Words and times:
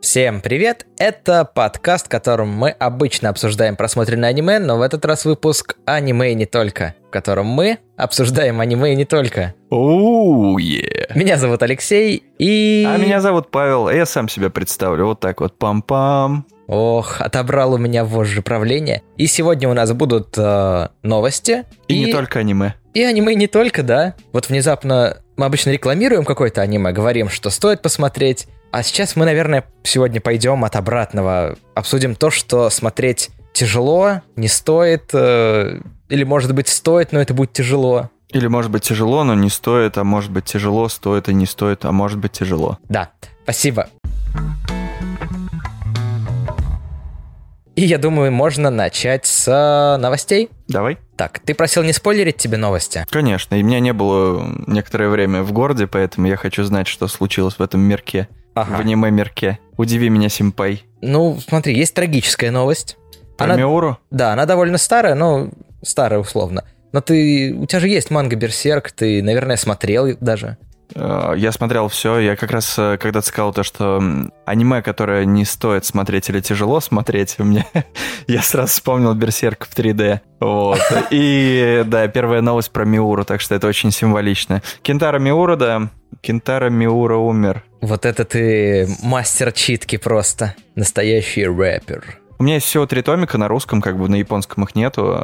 Всем 0.00 0.40
привет! 0.40 0.86
Это 0.98 1.44
подкаст, 1.44 2.06
в 2.06 2.08
котором 2.08 2.50
мы 2.50 2.70
обычно 2.70 3.30
обсуждаем 3.30 3.76
просмотренное 3.76 4.28
аниме, 4.28 4.58
но 4.58 4.78
в 4.78 4.82
этот 4.82 5.04
раз 5.04 5.24
выпуск 5.24 5.76
аниме 5.84 6.32
и 6.32 6.34
не 6.34 6.46
только, 6.46 6.94
в 7.08 7.10
котором 7.10 7.46
мы 7.46 7.78
обсуждаем 7.96 8.60
аниме 8.60 8.92
и 8.92 8.96
не 8.96 9.04
только. 9.04 9.54
Оу, 9.70 10.58
yeah. 10.58 11.10
Меня 11.14 11.38
зовут 11.38 11.62
Алексей 11.62 12.22
и... 12.38 12.86
А 12.86 12.98
меня 12.98 13.20
зовут 13.20 13.50
Павел, 13.50 13.88
а 13.88 13.94
я 13.94 14.06
сам 14.06 14.28
себя 14.28 14.50
представлю. 14.50 15.06
Вот 15.06 15.20
так 15.20 15.40
вот, 15.40 15.58
пам-пам. 15.58 16.44
Ох, 16.68 17.20
отобрал 17.20 17.74
у 17.74 17.78
меня 17.78 18.04
вожжи 18.04 18.42
правления. 18.42 19.02
И 19.16 19.26
сегодня 19.26 19.68
у 19.68 19.72
нас 19.72 19.92
будут 19.92 20.36
э, 20.36 20.88
новости. 21.02 21.64
И, 21.88 22.04
не 22.06 22.12
только 22.12 22.40
аниме. 22.40 22.74
И 22.92 23.02
аниме 23.02 23.34
не 23.34 23.46
только, 23.46 23.82
да. 23.82 24.14
Вот 24.32 24.48
внезапно 24.48 25.18
мы 25.36 25.46
обычно 25.46 25.70
рекламируем 25.70 26.24
какое-то 26.24 26.62
аниме, 26.62 26.92
говорим, 26.92 27.28
что 27.28 27.50
стоит 27.50 27.82
посмотреть. 27.82 28.48
А 28.70 28.82
сейчас 28.82 29.16
мы, 29.16 29.24
наверное, 29.24 29.64
сегодня 29.82 30.20
пойдем 30.20 30.64
от 30.64 30.76
обратного. 30.76 31.56
Обсудим 31.74 32.14
то, 32.14 32.30
что 32.30 32.70
смотреть 32.70 33.30
тяжело, 33.52 34.22
не 34.34 34.48
стоит, 34.48 35.10
э, 35.12 35.80
или, 36.08 36.24
может 36.24 36.54
быть, 36.54 36.68
стоит, 36.68 37.12
но 37.12 37.20
это 37.20 37.32
будет 37.34 37.52
тяжело. 37.52 38.10
Или 38.30 38.48
может 38.48 38.70
быть 38.70 38.82
тяжело, 38.82 39.24
но 39.24 39.34
не 39.34 39.50
стоит, 39.50 39.98
а 39.98 40.04
может 40.04 40.30
быть 40.30 40.44
тяжело, 40.44 40.88
стоит 40.88 41.28
и 41.28 41.34
не 41.34 41.46
стоит, 41.46 41.84
а 41.84 41.92
может 41.92 42.18
быть 42.18 42.32
тяжело. 42.32 42.78
Да, 42.88 43.10
спасибо. 43.44 43.88
И 47.76 47.82
я 47.82 47.98
думаю, 47.98 48.32
можно 48.32 48.70
начать 48.70 49.26
с 49.26 49.46
э, 49.48 50.00
новостей. 50.00 50.48
Давай. 50.66 50.98
Так, 51.16 51.38
ты 51.38 51.54
просил 51.54 51.82
не 51.82 51.92
спойлерить 51.92 52.36
тебе 52.36 52.58
новости? 52.58 53.06
Конечно, 53.10 53.54
и 53.54 53.62
меня 53.62 53.80
не 53.80 53.92
было 53.92 54.46
некоторое 54.66 55.08
время 55.08 55.42
в 55.42 55.52
городе, 55.52 55.86
поэтому 55.86 56.26
я 56.26 56.36
хочу 56.36 56.62
знать, 56.64 56.86
что 56.86 57.08
случилось 57.08 57.54
в 57.54 57.62
этом 57.62 57.80
мирке. 57.80 58.28
Ага. 58.54 58.76
В 58.76 58.80
аниме-мирке. 58.80 59.58
Удиви 59.76 60.08
меня, 60.08 60.28
симпай. 60.28 60.82
Ну, 61.02 61.38
смотри, 61.46 61.76
есть 61.76 61.94
трагическая 61.94 62.50
новость. 62.50 62.96
Про 63.36 63.46
Она- 63.46 63.56
Миуру? 63.56 63.98
Да, 64.10 64.32
она 64.32 64.46
довольно 64.46 64.78
старая, 64.78 65.14
но 65.14 65.50
старая 65.82 66.20
условно. 66.20 66.64
Но 66.92 67.02
ты, 67.02 67.54
у 67.54 67.66
тебя 67.66 67.80
же 67.80 67.88
есть 67.88 68.10
манга 68.10 68.36
Берсерк, 68.36 68.90
ты, 68.92 69.22
наверное, 69.22 69.56
смотрел 69.56 70.16
даже. 70.20 70.56
Э, 70.94 71.34
Я 71.36 71.52
смотрел 71.52 71.88
все. 71.88 72.18
Я 72.18 72.36
как 72.36 72.50
раз 72.50 72.78
э, 72.78 72.96
когда-то 72.98 73.26
сказал 73.26 73.52
то, 73.52 73.62
что 73.62 74.02
аниме, 74.44 74.82
которое 74.82 75.24
не 75.24 75.44
стоит 75.44 75.84
смотреть 75.84 76.28
или 76.28 76.40
тяжело 76.40 76.80
смотреть, 76.80 77.36
у 77.38 77.44
меня 77.44 77.66
я 78.26 78.42
сразу 78.42 78.68
вспомнил 78.72 79.14
Берсерк 79.14 79.66
в 79.66 79.76
3D. 79.76 80.20
Вот. 80.40 80.80
И 81.10 81.82
да, 81.86 82.06
первая 82.08 82.40
новость 82.42 82.70
про 82.70 82.84
Миуру, 82.84 83.24
так 83.24 83.40
что 83.40 83.54
это 83.54 83.66
очень 83.66 83.90
символично. 83.90 84.62
Кентара 84.82 85.18
Миура, 85.18 85.56
да. 85.56 85.88
Кентара 86.20 86.70
Миура 86.70 87.16
умер. 87.16 87.64
Вот 87.80 88.06
это 88.06 88.24
ты 88.24 88.88
мастер 89.02 89.52
читки 89.52 89.96
просто. 89.96 90.54
Настоящий 90.74 91.46
рэпер. 91.46 92.20
У 92.38 92.42
меня 92.42 92.54
есть 92.54 92.66
всего 92.66 92.86
три 92.86 93.02
томика 93.02 93.38
на 93.38 93.48
русском, 93.48 93.80
как 93.80 93.98
бы 93.98 94.08
на 94.08 94.16
японском 94.16 94.64
их 94.64 94.74
нету. 94.74 95.16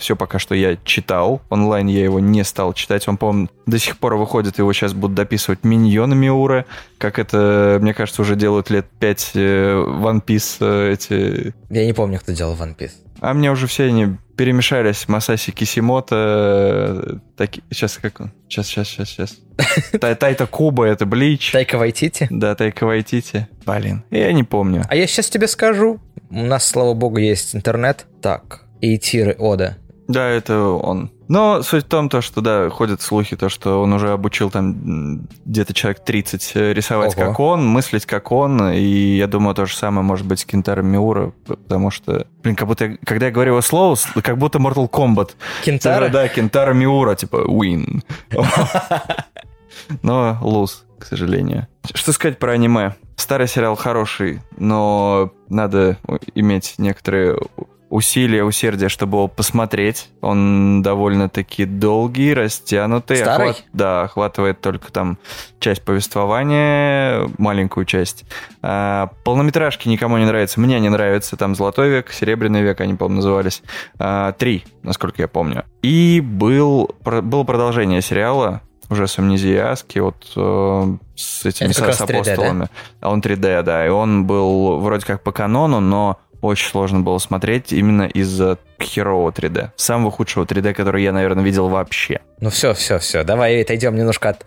все 0.00 0.16
пока 0.16 0.38
что 0.38 0.54
я 0.54 0.76
читал. 0.84 1.40
Онлайн 1.48 1.86
я 1.86 2.02
его 2.04 2.20
не 2.20 2.44
стал 2.44 2.72
читать. 2.72 3.06
Он, 3.08 3.16
по-моему, 3.16 3.48
до 3.66 3.78
сих 3.78 3.98
пор 3.98 4.16
выходит, 4.16 4.58
его 4.58 4.72
сейчас 4.72 4.92
будут 4.92 5.14
дописывать 5.16 5.64
миньоны 5.64 6.14
Миуры. 6.14 6.64
Как 6.98 7.18
это, 7.18 7.78
мне 7.80 7.94
кажется, 7.94 8.22
уже 8.22 8.36
делают 8.36 8.70
лет 8.70 8.86
пять 8.98 9.30
э, 9.34 9.74
One 9.74 10.22
Piece 10.24 10.56
э, 10.60 10.92
эти... 10.92 11.54
Я 11.70 11.86
не 11.86 11.92
помню, 11.92 12.18
кто 12.18 12.32
делал 12.32 12.54
One 12.54 12.76
Piece. 12.76 12.92
А 13.20 13.34
мне 13.34 13.50
уже 13.50 13.66
все 13.66 13.84
они 13.84 14.16
перемешались. 14.36 15.06
Масаси 15.08 15.52
Кисимото, 15.52 16.16
э, 16.16 17.14
таки... 17.36 17.62
Сейчас 17.70 17.98
как 17.98 18.20
он? 18.20 18.32
Сейчас, 18.48 18.66
сейчас, 18.66 18.88
сейчас, 18.88 19.08
сейчас. 19.10 19.36
Тай- 20.00 20.14
Тайта 20.14 20.46
Куба, 20.46 20.86
это 20.86 21.04
Блич. 21.06 21.52
Тайка 21.52 21.76
Вайтити? 21.76 22.26
Да, 22.30 22.54
Тайка 22.54 22.86
Вайтити. 22.86 23.48
Блин, 23.66 24.02
я 24.10 24.32
не 24.32 24.42
помню. 24.44 24.84
А 24.88 24.96
я 24.96 25.06
сейчас 25.06 25.28
тебе 25.28 25.46
скажу. 25.46 26.00
У 26.30 26.42
нас, 26.42 26.66
слава 26.66 26.94
богу, 26.94 27.18
есть 27.18 27.54
интернет. 27.56 28.06
Так, 28.22 28.64
Эйтиры 28.80 29.34
Ода. 29.38 29.76
Да, 30.08 30.28
это 30.28 30.58
он. 30.60 31.10
Но 31.28 31.62
суть 31.62 31.84
в 31.84 31.88
том, 31.88 32.08
то, 32.08 32.20
что, 32.20 32.40
да, 32.40 32.68
ходят 32.70 33.00
слухи, 33.00 33.36
то, 33.36 33.48
что 33.48 33.80
он 33.80 33.92
уже 33.92 34.10
обучил 34.10 34.50
там 34.50 35.28
где-то 35.44 35.72
человек 35.72 36.04
30 36.04 36.56
рисовать 36.74 37.16
Ого. 37.16 37.26
как 37.26 37.38
он, 37.40 37.64
мыслить 37.68 38.06
как 38.06 38.32
он, 38.32 38.70
и 38.72 39.16
я 39.16 39.28
думаю, 39.28 39.54
то 39.54 39.66
же 39.66 39.76
самое 39.76 40.02
может 40.04 40.26
быть 40.26 40.40
с 40.40 40.44
Кентаром 40.44 40.88
Миура, 40.88 41.32
потому 41.46 41.92
что, 41.92 42.26
блин, 42.42 42.56
как 42.56 42.66
будто, 42.66 42.86
я- 42.86 42.96
когда 43.04 43.26
я 43.26 43.32
говорю 43.32 43.52
его 43.52 43.60
слово, 43.62 43.96
как 44.22 44.38
будто 44.38 44.58
Mortal 44.58 44.90
Kombat. 44.90 45.30
Кентара? 45.64 46.08
Да, 46.08 46.26
Кентара 46.26 46.74
Миура, 46.74 47.14
типа, 47.14 47.44
win. 47.48 48.02
Но 50.02 50.38
луз, 50.42 50.84
к 50.98 51.04
сожалению. 51.04 51.68
Что 51.94 52.12
сказать 52.12 52.38
про 52.40 52.52
аниме? 52.52 52.94
Старый 53.20 53.48
сериал 53.48 53.76
хороший, 53.76 54.40
но 54.56 55.30
надо 55.48 55.98
иметь 56.34 56.74
некоторые 56.78 57.38
усилия, 57.90 58.44
усердие, 58.44 58.88
чтобы 58.88 59.18
его 59.18 59.28
посмотреть. 59.28 60.08
Он 60.20 60.80
довольно-таки 60.80 61.64
долгий, 61.64 62.32
растянутый. 62.32 63.16
Старый? 63.18 63.50
Охват- 63.50 63.64
да, 63.72 64.02
охватывает 64.02 64.60
только 64.60 64.90
там 64.92 65.18
часть 65.58 65.82
повествования, 65.82 67.28
маленькую 67.36 67.84
часть. 67.86 68.24
А, 68.62 69.10
полнометражки 69.24 69.88
никому 69.88 70.18
не 70.18 70.24
нравятся. 70.24 70.60
Мне 70.60 70.78
не 70.80 70.88
нравятся. 70.88 71.36
Там 71.36 71.54
«Золотой 71.54 71.90
век», 71.90 72.10
«Серебряный 72.12 72.62
век», 72.62 72.80
они, 72.80 72.94
по-моему, 72.94 73.16
назывались. 73.16 73.62
А, 73.98 74.32
три, 74.32 74.64
насколько 74.82 75.20
я 75.22 75.28
помню. 75.28 75.64
И 75.82 76.20
был, 76.24 76.90
про- 77.04 77.22
было 77.22 77.42
продолжение 77.44 78.00
сериала, 78.02 78.60
уже 78.88 79.06
с 79.06 79.18
амнезией 79.18 79.60
Аски, 79.62 79.98
вот 80.00 80.32
э, 80.36 80.96
с 81.20 81.44
этими 81.44 81.68
Это 81.70 81.74
с 81.74 81.80
раз 81.80 82.00
3D, 82.00 82.06
да? 82.06 82.14
апостолами. 82.20 82.68
А 83.00 83.10
он 83.10 83.20
3D, 83.20 83.62
да. 83.62 83.86
И 83.86 83.88
он 83.88 84.26
был 84.26 84.78
вроде 84.78 85.06
как 85.06 85.22
по 85.22 85.32
канону, 85.32 85.80
но 85.80 86.18
очень 86.40 86.68
сложно 86.68 87.00
было 87.00 87.18
смотреть 87.18 87.72
именно 87.72 88.04
из-за 88.04 88.58
херового 88.80 89.30
3D. 89.30 89.70
Самого 89.76 90.10
худшего 90.10 90.44
3D, 90.44 90.72
который 90.72 91.02
я, 91.02 91.12
наверное, 91.12 91.44
видел 91.44 91.68
вообще. 91.68 92.20
Ну 92.40 92.50
все, 92.50 92.72
все, 92.74 92.98
все. 92.98 93.24
Давай 93.24 93.60
отойдем 93.62 93.94
немножко 93.94 94.30
от 94.30 94.46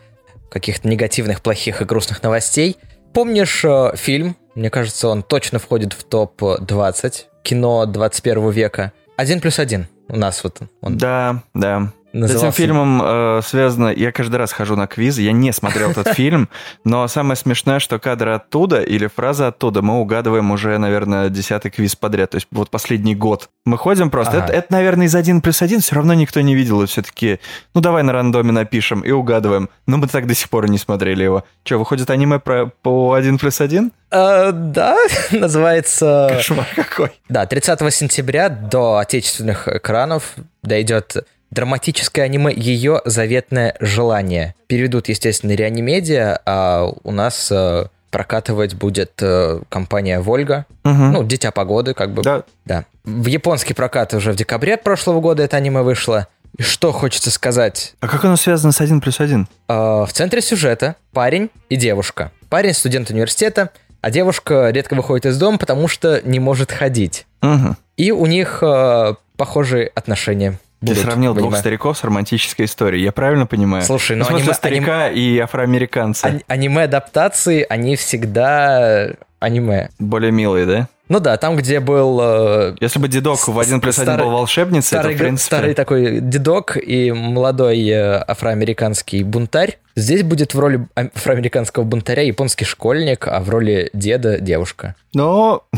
каких-то 0.49 0.87
негативных, 0.87 1.41
плохих 1.41 1.81
и 1.81 1.85
грустных 1.85 2.23
новостей. 2.23 2.77
Помнишь 3.13 3.63
э, 3.63 3.91
фильм? 3.95 4.35
Мне 4.55 4.69
кажется, 4.69 5.07
он 5.07 5.23
точно 5.23 5.59
входит 5.59 5.93
в 5.93 6.03
топ-20 6.03 7.13
кино 7.43 7.85
21 7.85 8.49
века. 8.49 8.91
Один 9.15 9.39
плюс 9.39 9.59
один. 9.59 9.87
У 10.09 10.15
нас 10.15 10.43
вот 10.43 10.59
он 10.81 10.97
Да, 10.97 11.43
да. 11.53 11.91
С 12.13 12.15
этим 12.15 12.21
назывался. 12.21 12.57
фильмом 12.57 13.01
э, 13.03 13.41
связано... 13.43 13.87
Я 13.87 14.11
каждый 14.11 14.35
раз 14.35 14.51
хожу 14.51 14.75
на 14.75 14.85
квизы, 14.85 15.23
я 15.23 15.31
не 15.31 15.51
смотрел 15.51 15.89
этот 15.89 16.09
фильм, 16.13 16.47
но 16.83 17.07
самое 17.07 17.35
смешное, 17.35 17.79
что 17.79 17.97
кадры 17.97 18.33
оттуда 18.33 18.81
или 18.81 19.07
фраза 19.07 19.47
оттуда 19.47 19.81
мы 19.81 19.99
угадываем 19.99 20.51
уже, 20.51 20.77
наверное, 20.77 21.29
десятый 21.29 21.71
квиз 21.71 21.95
подряд, 21.95 22.29
то 22.29 22.35
есть 22.35 22.47
вот 22.51 22.69
последний 22.69 23.15
год. 23.15 23.49
Мы 23.65 23.79
ходим 23.79 24.11
просто... 24.11 24.37
Ага. 24.37 24.45
Это, 24.45 24.53
это, 24.53 24.67
наверное, 24.73 25.07
из 25.07 25.15
один 25.15 25.41
плюс 25.41 25.63
один 25.63 25.79
все 25.79 25.95
равно 25.95 26.13
никто 26.13 26.39
не 26.41 26.53
видел, 26.53 26.83
и 26.83 26.85
все-таки, 26.85 27.39
ну 27.73 27.81
давай 27.81 28.03
на 28.03 28.13
рандоме 28.13 28.51
напишем 28.51 29.01
и 29.01 29.09
угадываем. 29.09 29.69
Но 29.87 29.97
мы 29.97 30.07
так 30.07 30.27
до 30.27 30.35
сих 30.35 30.51
пор 30.51 30.69
не 30.69 30.77
смотрели 30.77 31.23
его. 31.23 31.43
Че, 31.63 31.79
выходит 31.79 32.11
аниме 32.11 32.37
про, 32.37 32.67
по 32.83 33.13
один 33.13 33.39
плюс 33.39 33.59
один? 33.59 33.91
Э, 34.11 34.51
да, 34.53 34.97
называется... 35.31 36.29
Кошмар 36.31 36.67
какой. 36.75 37.11
Да, 37.27 37.47
30 37.47 37.91
сентября 37.91 38.49
до 38.49 38.99
отечественных 38.99 39.67
экранов 39.67 40.35
дойдет 40.61 41.25
драматическое 41.53 42.25
аниме 42.25 42.51
«Ее 42.55 43.01
заветное 43.05 43.75
желание». 43.79 44.55
Переведут, 44.67 45.09
естественно, 45.09 45.51
реанимедиа, 45.51 46.39
а 46.45 46.91
у 47.03 47.11
нас 47.11 47.49
э, 47.51 47.85
прокатывать 48.09 48.73
будет 48.75 49.11
э, 49.21 49.59
компания 49.69 50.19
«Вольга». 50.19 50.65
Мгм. 50.83 51.11
Ну, 51.13 51.23
«Дитя 51.23 51.51
погоды», 51.51 51.93
как 51.93 52.11
бы. 52.11 52.23
Да, 52.23 52.43
Да. 52.65 52.85
В 53.03 53.27
японский 53.27 53.73
прокат 53.73 54.13
уже 54.13 54.31
в 54.31 54.35
декабре 54.35 54.77
прошлого 54.77 55.19
года 55.19 55.43
это 55.43 55.57
аниме 55.57 55.81
вышло. 55.81 56.27
И 56.57 56.61
что 56.61 56.91
хочется 56.91 57.31
сказать? 57.31 57.95
А 57.99 58.07
как 58.07 58.23
оно 58.25 58.35
связано 58.35 58.71
с 58.71 58.79
один 58.79 59.01
плюс 59.01 59.19
один? 59.19 59.47
Э, 59.67 60.05
В 60.07 60.09
центре 60.11 60.41
сюжета 60.41 60.95
парень 61.11 61.49
и 61.69 61.75
девушка. 61.75 62.31
Парень 62.49 62.73
студент 62.73 63.09
университета, 63.09 63.69
а 64.01 64.11
девушка 64.11 64.69
редко 64.69 64.93
выходит 64.95 65.25
из 65.25 65.37
дома, 65.37 65.57
потому 65.57 65.87
что 65.87 66.21
не 66.23 66.39
может 66.39 66.71
ходить. 66.71 67.25
Угу. 67.41 67.75
И 67.97 68.11
у 68.11 68.25
них 68.25 68.59
э, 68.61 69.15
похожие 69.37 69.87
отношения. 69.87 70.59
Ты 70.85 70.91
будут 70.91 71.03
сравнил 71.03 71.33
в 71.33 71.37
двух 71.37 71.55
стариков 71.57 71.97
с 71.97 72.03
романтической 72.03 72.65
историей, 72.65 73.03
я 73.03 73.11
правильно 73.11 73.45
понимаю? 73.45 73.83
Слушай, 73.83 74.17
ну 74.17 74.25
смысле 74.25 74.51
аниме- 74.51 74.53
старика 74.53 75.09
и 75.09 75.37
афроамериканца. 75.39 76.27
Ани- 76.27 76.43
Аниме-адаптации, 76.47 77.65
они 77.69 77.95
всегда 77.95 79.07
э, 79.09 79.13
аниме. 79.39 79.89
Более 79.99 80.31
милые, 80.31 80.65
да? 80.65 80.87
Ну 81.09 81.19
да, 81.19 81.37
там, 81.37 81.55
где 81.57 81.79
был 81.79 82.19
э, 82.21 82.75
Если 82.79 82.97
бы 82.99 83.07
дедок 83.07 83.47
в 83.47 83.59
один 83.59 83.81
плюс 83.81 83.99
один 83.99 84.17
был 84.17 84.31
волшебницей, 84.31 84.87
старый, 84.97 85.13
это, 85.13 85.17
в 85.23 85.25
принципе... 85.25 85.45
старый 85.55 85.73
такой 85.73 86.19
дедок 86.21 86.77
и 86.77 87.11
молодой 87.11 87.87
э, 87.87 88.23
афроамериканский 88.27 89.23
бунтарь, 89.23 89.77
здесь 89.95 90.23
будет 90.23 90.53
в 90.53 90.59
роли 90.59 90.87
а- 90.95 91.09
афроамериканского 91.15 91.83
бунтаря 91.83 92.23
японский 92.23 92.65
школьник, 92.65 93.27
а 93.27 93.41
в 93.41 93.49
роли 93.49 93.89
деда 93.93 94.39
девушка. 94.39 94.95
Но... 95.13 95.63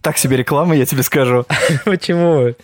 Так 0.00 0.16
себе 0.16 0.36
реклама, 0.36 0.76
я 0.76 0.86
тебе 0.86 1.02
скажу. 1.02 1.44
Почему? 1.84 2.54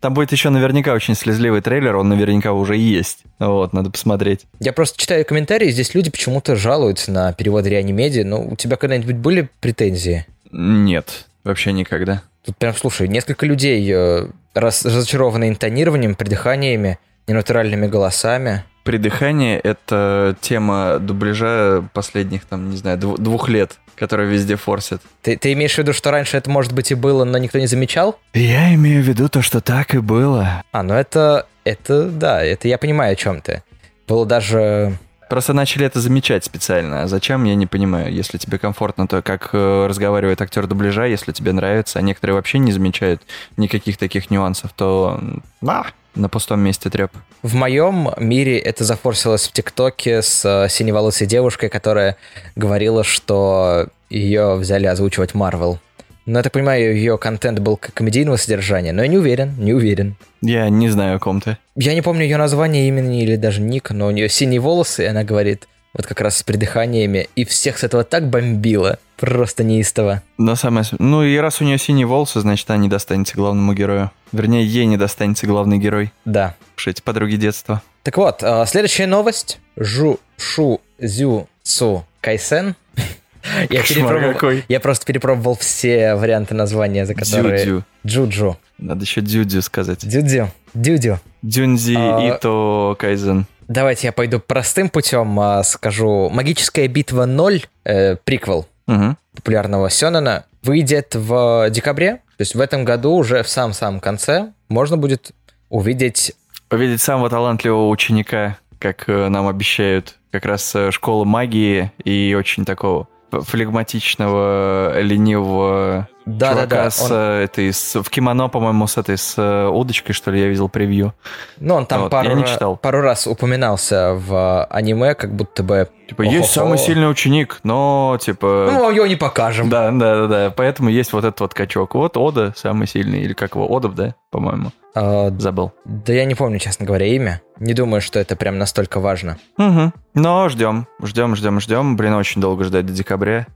Там 0.00 0.14
будет 0.14 0.32
еще 0.32 0.50
наверняка 0.50 0.92
очень 0.92 1.14
слезливый 1.14 1.62
трейлер, 1.62 1.96
он 1.96 2.08
наверняка 2.08 2.52
уже 2.52 2.76
есть. 2.76 3.20
Вот, 3.38 3.72
надо 3.72 3.90
посмотреть. 3.90 4.46
Я 4.60 4.72
просто 4.72 5.00
читаю 5.00 5.24
комментарии, 5.24 5.70
здесь 5.70 5.94
люди 5.94 6.10
почему-то 6.10 6.54
жалуются 6.56 7.10
на 7.10 7.32
перевод 7.32 7.66
реанимеди. 7.66 8.20
Ну, 8.20 8.48
у 8.52 8.56
тебя 8.56 8.76
когда-нибудь 8.76 9.16
были 9.16 9.48
претензии? 9.60 10.26
Нет, 10.52 11.26
вообще 11.44 11.72
никогда. 11.72 12.22
Тут 12.44 12.56
прям, 12.58 12.74
слушай, 12.74 13.08
несколько 13.08 13.46
людей 13.46 13.84
э, 13.92 14.28
раз, 14.54 14.84
разочарованы 14.84 15.48
интонированием, 15.48 16.14
придыханиями, 16.14 16.98
ненатуральными 17.26 17.86
голосами. 17.86 18.64
Придыхание— 18.86 19.58
это 19.64 20.36
тема 20.40 20.98
дубляжа 21.00 21.82
последних, 21.92 22.44
там, 22.44 22.70
не 22.70 22.76
знаю, 22.76 22.96
дв- 22.96 23.20
двух 23.20 23.48
лет, 23.48 23.78
которая 23.96 24.28
везде 24.28 24.54
форсит. 24.54 25.02
Ты, 25.22 25.36
ты 25.36 25.52
имеешь 25.54 25.74
в 25.74 25.78
виду, 25.78 25.92
что 25.92 26.12
раньше 26.12 26.36
это, 26.36 26.48
может 26.50 26.72
быть, 26.72 26.92
и 26.92 26.94
было, 26.94 27.24
но 27.24 27.36
никто 27.38 27.58
не 27.58 27.66
замечал? 27.66 28.16
Я 28.32 28.72
имею 28.74 29.02
в 29.02 29.08
виду 29.08 29.28
то, 29.28 29.42
что 29.42 29.60
так 29.60 29.96
и 29.96 29.98
было. 29.98 30.62
А, 30.70 30.84
ну 30.84 30.94
это, 30.94 31.48
это, 31.64 32.04
да, 32.08 32.44
это 32.44 32.68
я 32.68 32.78
понимаю, 32.78 33.14
о 33.14 33.16
чем 33.16 33.40
ты. 33.40 33.64
Было 34.06 34.24
даже... 34.24 34.92
Просто 35.28 35.52
начали 35.52 35.84
это 35.84 35.98
замечать 35.98 36.44
специально. 36.44 37.02
А 37.02 37.08
зачем, 37.08 37.42
я 37.42 37.56
не 37.56 37.66
понимаю. 37.66 38.14
Если 38.14 38.38
тебе 38.38 38.56
комфортно, 38.60 39.08
то 39.08 39.20
как 39.20 39.50
э, 39.52 39.86
разговаривает 39.88 40.40
актер 40.40 40.68
дубляжа, 40.68 41.06
если 41.06 41.32
тебе 41.32 41.50
нравится, 41.52 41.98
а 41.98 42.02
некоторые 42.02 42.36
вообще 42.36 42.60
не 42.60 42.70
замечают 42.70 43.20
никаких 43.56 43.96
таких 43.96 44.30
нюансов, 44.30 44.70
то 44.76 45.20
а, 45.66 45.86
на 46.16 46.28
пустом 46.28 46.60
месте 46.60 46.90
треп. 46.90 47.12
В 47.42 47.54
моем 47.54 48.10
мире 48.18 48.58
это 48.58 48.84
зафорсилось 48.84 49.48
в 49.48 49.52
ТикТоке 49.52 50.22
с 50.22 50.44
э, 50.44 50.68
синеволосой 50.68 51.26
девушкой, 51.26 51.68
которая 51.68 52.16
говорила, 52.56 53.04
что 53.04 53.88
ее 54.10 54.54
взяли 54.56 54.86
озвучивать 54.86 55.34
Марвел. 55.34 55.78
Но 56.26 56.40
я 56.40 56.42
так 56.42 56.52
понимаю, 56.52 56.96
ее 56.96 57.18
контент 57.18 57.60
был 57.60 57.76
комедийного 57.76 58.36
содержания, 58.36 58.92
но 58.92 59.02
я 59.02 59.08
не 59.08 59.16
уверен, 59.16 59.54
не 59.58 59.72
уверен. 59.72 60.16
Я 60.42 60.68
не 60.68 60.88
знаю, 60.88 61.16
о 61.16 61.18
ком 61.20 61.40
ты. 61.40 61.56
Я 61.76 61.94
не 61.94 62.02
помню 62.02 62.24
ее 62.24 62.36
название 62.36 62.88
имени 62.88 63.22
или 63.22 63.36
даже 63.36 63.60
ник, 63.60 63.90
но 63.90 64.08
у 64.08 64.10
нее 64.10 64.28
синие 64.28 64.58
волосы, 64.58 65.04
и 65.04 65.06
она 65.06 65.22
говорит 65.22 65.68
вот 65.96 66.06
как 66.06 66.20
раз 66.20 66.38
с 66.38 66.42
придыханиями, 66.42 67.28
и 67.36 67.44
всех 67.44 67.78
с 67.78 67.84
этого 67.84 68.04
так 68.04 68.28
бомбило, 68.28 68.98
просто 69.16 69.64
неистово. 69.64 70.22
Но 70.38 70.54
самое... 70.56 70.84
Ну 70.98 71.22
и 71.24 71.36
раз 71.38 71.60
у 71.60 71.64
нее 71.64 71.78
синие 71.78 72.06
волосы, 72.06 72.40
значит, 72.40 72.68
она 72.70 72.78
не 72.78 72.88
достанется 72.88 73.34
главному 73.34 73.72
герою. 73.72 74.10
Вернее, 74.32 74.66
ей 74.66 74.86
не 74.86 74.96
достанется 74.96 75.46
главный 75.46 75.78
герой. 75.78 76.12
Да. 76.24 76.54
Эти 76.84 77.00
подруги 77.00 77.36
детства. 77.36 77.82
Так 78.02 78.16
вот, 78.18 78.42
э, 78.42 78.64
следующая 78.66 79.06
новость. 79.06 79.58
Жу 79.76 80.20
Шу 80.36 80.80
Зю 80.98 81.48
Цу 81.62 82.04
Кайсен. 82.20 82.76
Я, 83.70 83.82
перепробовал- 83.82 84.32
какой. 84.34 84.64
я 84.68 84.80
просто 84.80 85.06
перепробовал 85.06 85.56
все 85.56 86.14
варианты 86.16 86.54
названия, 86.54 87.06
за 87.06 87.14
которые... 87.14 87.58
Дзюдзю. 87.64 87.84
Джуджу. 88.04 88.58
Надо 88.78 89.04
еще 89.04 89.20
дзюдзю 89.20 89.62
сказать. 89.62 90.06
Дюдю. 90.06 90.50
Дюдю. 90.74 91.20
Дюнзи 91.42 91.94
А- 91.96 92.28
Ито 92.28 92.96
Кайзен. 92.98 93.46
Давайте 93.68 94.06
я 94.08 94.12
пойду 94.12 94.38
простым 94.40 94.88
путем, 94.88 95.38
а, 95.40 95.62
скажу. 95.64 96.28
Магическая 96.30 96.86
битва 96.88 97.24
0, 97.24 97.64
э, 97.84 98.16
приквел 98.16 98.66
Угу. 98.86 99.16
популярного 99.34 99.90
Сёнэна, 99.90 100.44
выйдет 100.62 101.14
в 101.14 101.68
декабре. 101.70 102.20
То 102.36 102.42
есть 102.42 102.54
в 102.54 102.60
этом 102.60 102.84
году 102.84 103.14
уже 103.14 103.42
в 103.42 103.48
самом-самом 103.48 104.00
конце 104.00 104.52
можно 104.68 104.96
будет 104.96 105.32
увидеть... 105.68 106.32
Увидеть 106.70 107.00
самого 107.00 107.28
талантливого 107.30 107.88
ученика, 107.88 108.58
как 108.78 109.08
э, 109.08 109.28
нам 109.28 109.48
обещают, 109.48 110.16
как 110.30 110.44
раз 110.44 110.74
э, 110.76 110.90
школа 110.92 111.24
магии 111.24 111.90
и 112.04 112.36
очень 112.38 112.64
такого 112.64 113.08
флегматичного, 113.32 115.00
ленивого 115.00 116.08
Да-да-да, 116.26 116.62
чувака 116.66 116.90
с 116.90 117.02
он- 117.02 117.12
э, 117.12 117.44
этой, 117.44 117.72
с- 117.72 118.00
в 118.02 118.10
кимоно, 118.10 118.48
по-моему, 118.48 118.86
с 118.88 118.98
этой, 118.98 119.16
с 119.16 119.34
э, 119.38 119.68
удочкой, 119.68 120.12
что 120.14 120.30
ли, 120.32 120.40
я 120.40 120.48
видел 120.48 120.68
превью. 120.68 121.14
Ну, 121.58 121.74
он 121.76 121.86
там 121.86 122.02
Вот, 122.02 122.10
пару, 122.10 122.28
я 122.28 122.34
не 122.34 122.44
читал. 122.44 122.76
пару 122.76 123.00
раз 123.00 123.26
упоминался 123.28 124.14
в 124.14 124.64
аниме, 124.64 125.14
как 125.14 125.34
будто 125.34 125.62
бы... 125.62 125.88
Типа, 126.08 126.22
есть 126.22 126.36
Охо-хо. 126.36 126.52
самый 126.52 126.78
сильный 126.78 127.10
ученик, 127.10 127.60
но, 127.64 128.18
типа... 128.20 128.68
Ну, 128.72 128.90
его 128.90 129.06
не 129.06 129.16
покажем. 129.16 129.68
Да, 129.70 129.90
да, 129.90 130.16
да, 130.16 130.26
да. 130.26 130.50
Поэтому 130.56 130.88
есть 130.88 131.12
вот 131.12 131.24
этот 131.24 131.40
вот 131.40 131.54
качок. 131.54 131.94
Вот 131.94 132.16
Ода 132.16 132.52
самый 132.56 132.86
сильный, 132.86 133.20
или 133.22 133.32
как 133.32 133.54
его, 133.54 133.66
Одов, 133.76 133.94
да, 133.94 134.14
по-моему, 134.30 134.70
А, 134.94 135.30
забыл. 135.38 135.72
да 135.84 136.12
я 136.12 136.24
не 136.24 136.34
помню, 136.34 136.58
честно 136.58 136.86
говоря, 136.86 137.06
имя. 137.06 137.40
Не 137.58 137.74
думаю, 137.74 138.00
что 138.00 138.18
это 138.20 138.36
прям 138.36 138.56
настолько 138.58 139.00
важно. 139.00 139.38
Угу. 139.58 139.92
Но 140.14 140.48
ждем, 140.48 140.86
ждем, 141.02 141.34
ждем, 141.36 141.60
ждем. 141.60 141.96
Блин, 141.96 142.14
очень 142.14 142.40
долго 142.40 142.64
ждать 142.64 142.86
до 142.86 142.92
декабря. 142.92 143.46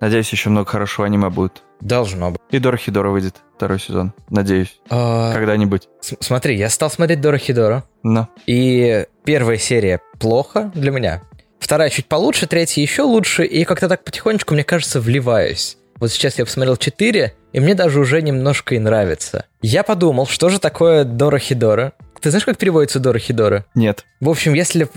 Надеюсь, 0.00 0.30
еще 0.30 0.50
много 0.50 0.70
хорошего 0.70 1.06
аниме 1.06 1.28
будет. 1.30 1.62
Должно 1.80 2.30
быть. 2.32 2.40
И 2.50 2.58
Дора 2.58 2.76
Хидора 2.76 3.10
выйдет 3.10 3.36
второй 3.56 3.78
сезон. 3.80 4.12
Надеюсь. 4.30 4.80
А, 4.90 5.32
Когда-нибудь. 5.32 5.88
с- 6.00 6.16
смотри, 6.20 6.56
я 6.56 6.68
стал 6.70 6.90
смотреть 6.90 7.20
Дорохидора. 7.20 7.84
Но. 8.02 8.28
И 8.46 9.06
первая 9.24 9.58
серия 9.58 10.00
плохо 10.18 10.70
для 10.74 10.90
меня. 10.90 11.22
Вторая 11.58 11.90
чуть 11.90 12.06
получше, 12.06 12.46
третья 12.46 12.80
еще 12.82 13.02
лучше. 13.02 13.44
И 13.44 13.64
как-то 13.64 13.88
так 13.88 14.04
потихонечку, 14.04 14.54
мне 14.54 14.64
кажется, 14.64 15.00
вливаюсь. 15.00 15.76
Вот 15.96 16.10
сейчас 16.12 16.38
я 16.38 16.44
посмотрел 16.44 16.76
4, 16.76 17.34
и 17.52 17.60
мне 17.60 17.74
даже 17.74 17.98
уже 17.98 18.22
немножко 18.22 18.76
и 18.76 18.78
нравится. 18.78 19.46
Я 19.62 19.82
подумал, 19.82 20.26
что 20.26 20.48
же 20.48 20.60
такое 20.60 21.02
Дорохидора? 21.04 21.92
Ты 22.20 22.30
знаешь, 22.30 22.44
как 22.44 22.56
переводится 22.58 23.00
Дорохидора? 23.00 23.64
Нет. 23.74 24.04
В 24.20 24.28
общем, 24.30 24.54
если 24.54 24.88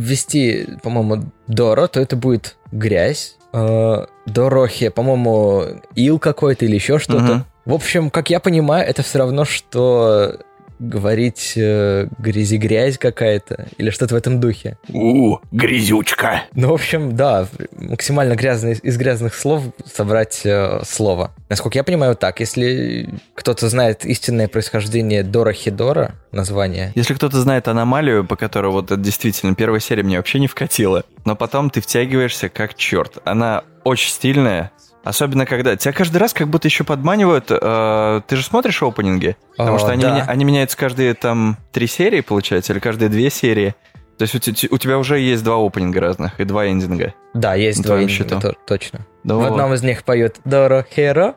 ввести, 0.00 0.66
по-моему, 0.82 1.30
Доро, 1.46 1.86
то 1.86 2.00
это 2.00 2.16
будет 2.16 2.56
грязь. 2.72 3.36
Э, 3.52 4.06
Дорохи, 4.26 4.88
по-моему, 4.88 5.64
ил 5.94 6.18
какой-то 6.18 6.64
или 6.64 6.74
еще 6.74 6.98
что-то. 6.98 7.22
Мгм. 7.22 7.44
В 7.66 7.74
общем, 7.74 8.10
как 8.10 8.30
я 8.30 8.40
понимаю, 8.40 8.88
это 8.88 9.02
все 9.02 9.18
равно, 9.18 9.44
что 9.44 10.38
говорить 10.80 11.52
э, 11.56 12.08
грязи-грязь 12.18 12.98
какая-то 12.98 13.68
или 13.76 13.90
что-то 13.90 14.14
в 14.14 14.18
этом 14.18 14.40
духе. 14.40 14.78
У, 14.88 15.38
грязючка. 15.52 16.44
Ну, 16.54 16.68
в 16.68 16.72
общем, 16.72 17.14
да, 17.14 17.46
максимально 17.76 18.34
грязно 18.34 18.70
из 18.70 18.96
грязных 18.96 19.34
слов 19.34 19.62
собрать 19.84 20.40
э, 20.44 20.80
слово. 20.84 21.32
Насколько 21.48 21.78
я 21.78 21.84
понимаю, 21.84 22.16
так. 22.16 22.40
Если 22.40 23.08
кто-то 23.34 23.68
знает 23.68 24.04
истинное 24.04 24.48
происхождение 24.48 25.22
Дора 25.22 25.52
Хидора, 25.52 26.14
название, 26.32 26.92
Если 26.94 27.14
кто-то 27.14 27.40
знает 27.40 27.68
аномалию, 27.68 28.24
по 28.24 28.36
которой 28.36 28.72
вот 28.72 28.86
это 28.86 28.96
действительно 28.96 29.54
первая 29.54 29.80
серия 29.80 30.02
мне 30.02 30.16
вообще 30.16 30.38
не 30.38 30.46
вкатила, 30.46 31.04
но 31.24 31.36
потом 31.36 31.70
ты 31.70 31.80
втягиваешься 31.80 32.48
как 32.48 32.74
черт. 32.74 33.18
Она 33.24 33.64
очень 33.84 34.10
стильная, 34.10 34.72
Особенно 35.02 35.46
когда 35.46 35.76
тебя 35.76 35.92
каждый 35.92 36.18
раз 36.18 36.32
как 36.34 36.48
будто 36.48 36.68
еще 36.68 36.84
подманивают. 36.84 37.46
э, 37.50 38.20
ты 38.26 38.36
же 38.36 38.44
смотришь 38.44 38.82
опенинги? 38.82 39.36
Потому 39.56 39.76
А, 39.76 39.78
что 39.78 39.88
они, 39.88 40.02
да. 40.02 40.10
меня- 40.14 40.24
они 40.28 40.44
меняются 40.44 40.76
каждые 40.76 41.14
там 41.14 41.56
три 41.72 41.86
серии, 41.86 42.20
получается, 42.20 42.72
или 42.72 42.80
каждые 42.80 43.08
две 43.08 43.30
серии. 43.30 43.74
То 44.18 44.24
есть 44.24 44.34
у, 44.34 44.74
у 44.74 44.78
тебя 44.78 44.98
уже 44.98 45.18
есть 45.18 45.42
два 45.42 45.56
опенинга 45.64 46.00
разных 46.00 46.38
и 46.38 46.44
два 46.44 46.66
эндинга. 46.68 47.14
Да, 47.32 47.54
есть 47.54 47.82
два 47.82 48.02
эндинга, 48.02 48.40
то- 48.40 48.54
точно. 48.66 49.06
Да 49.24 49.36
В 49.36 49.44
одном 49.44 49.72
из 49.72 49.82
них 49.82 50.04
поют 50.04 50.36
Доро 50.44 50.84
Херо, 50.94 51.34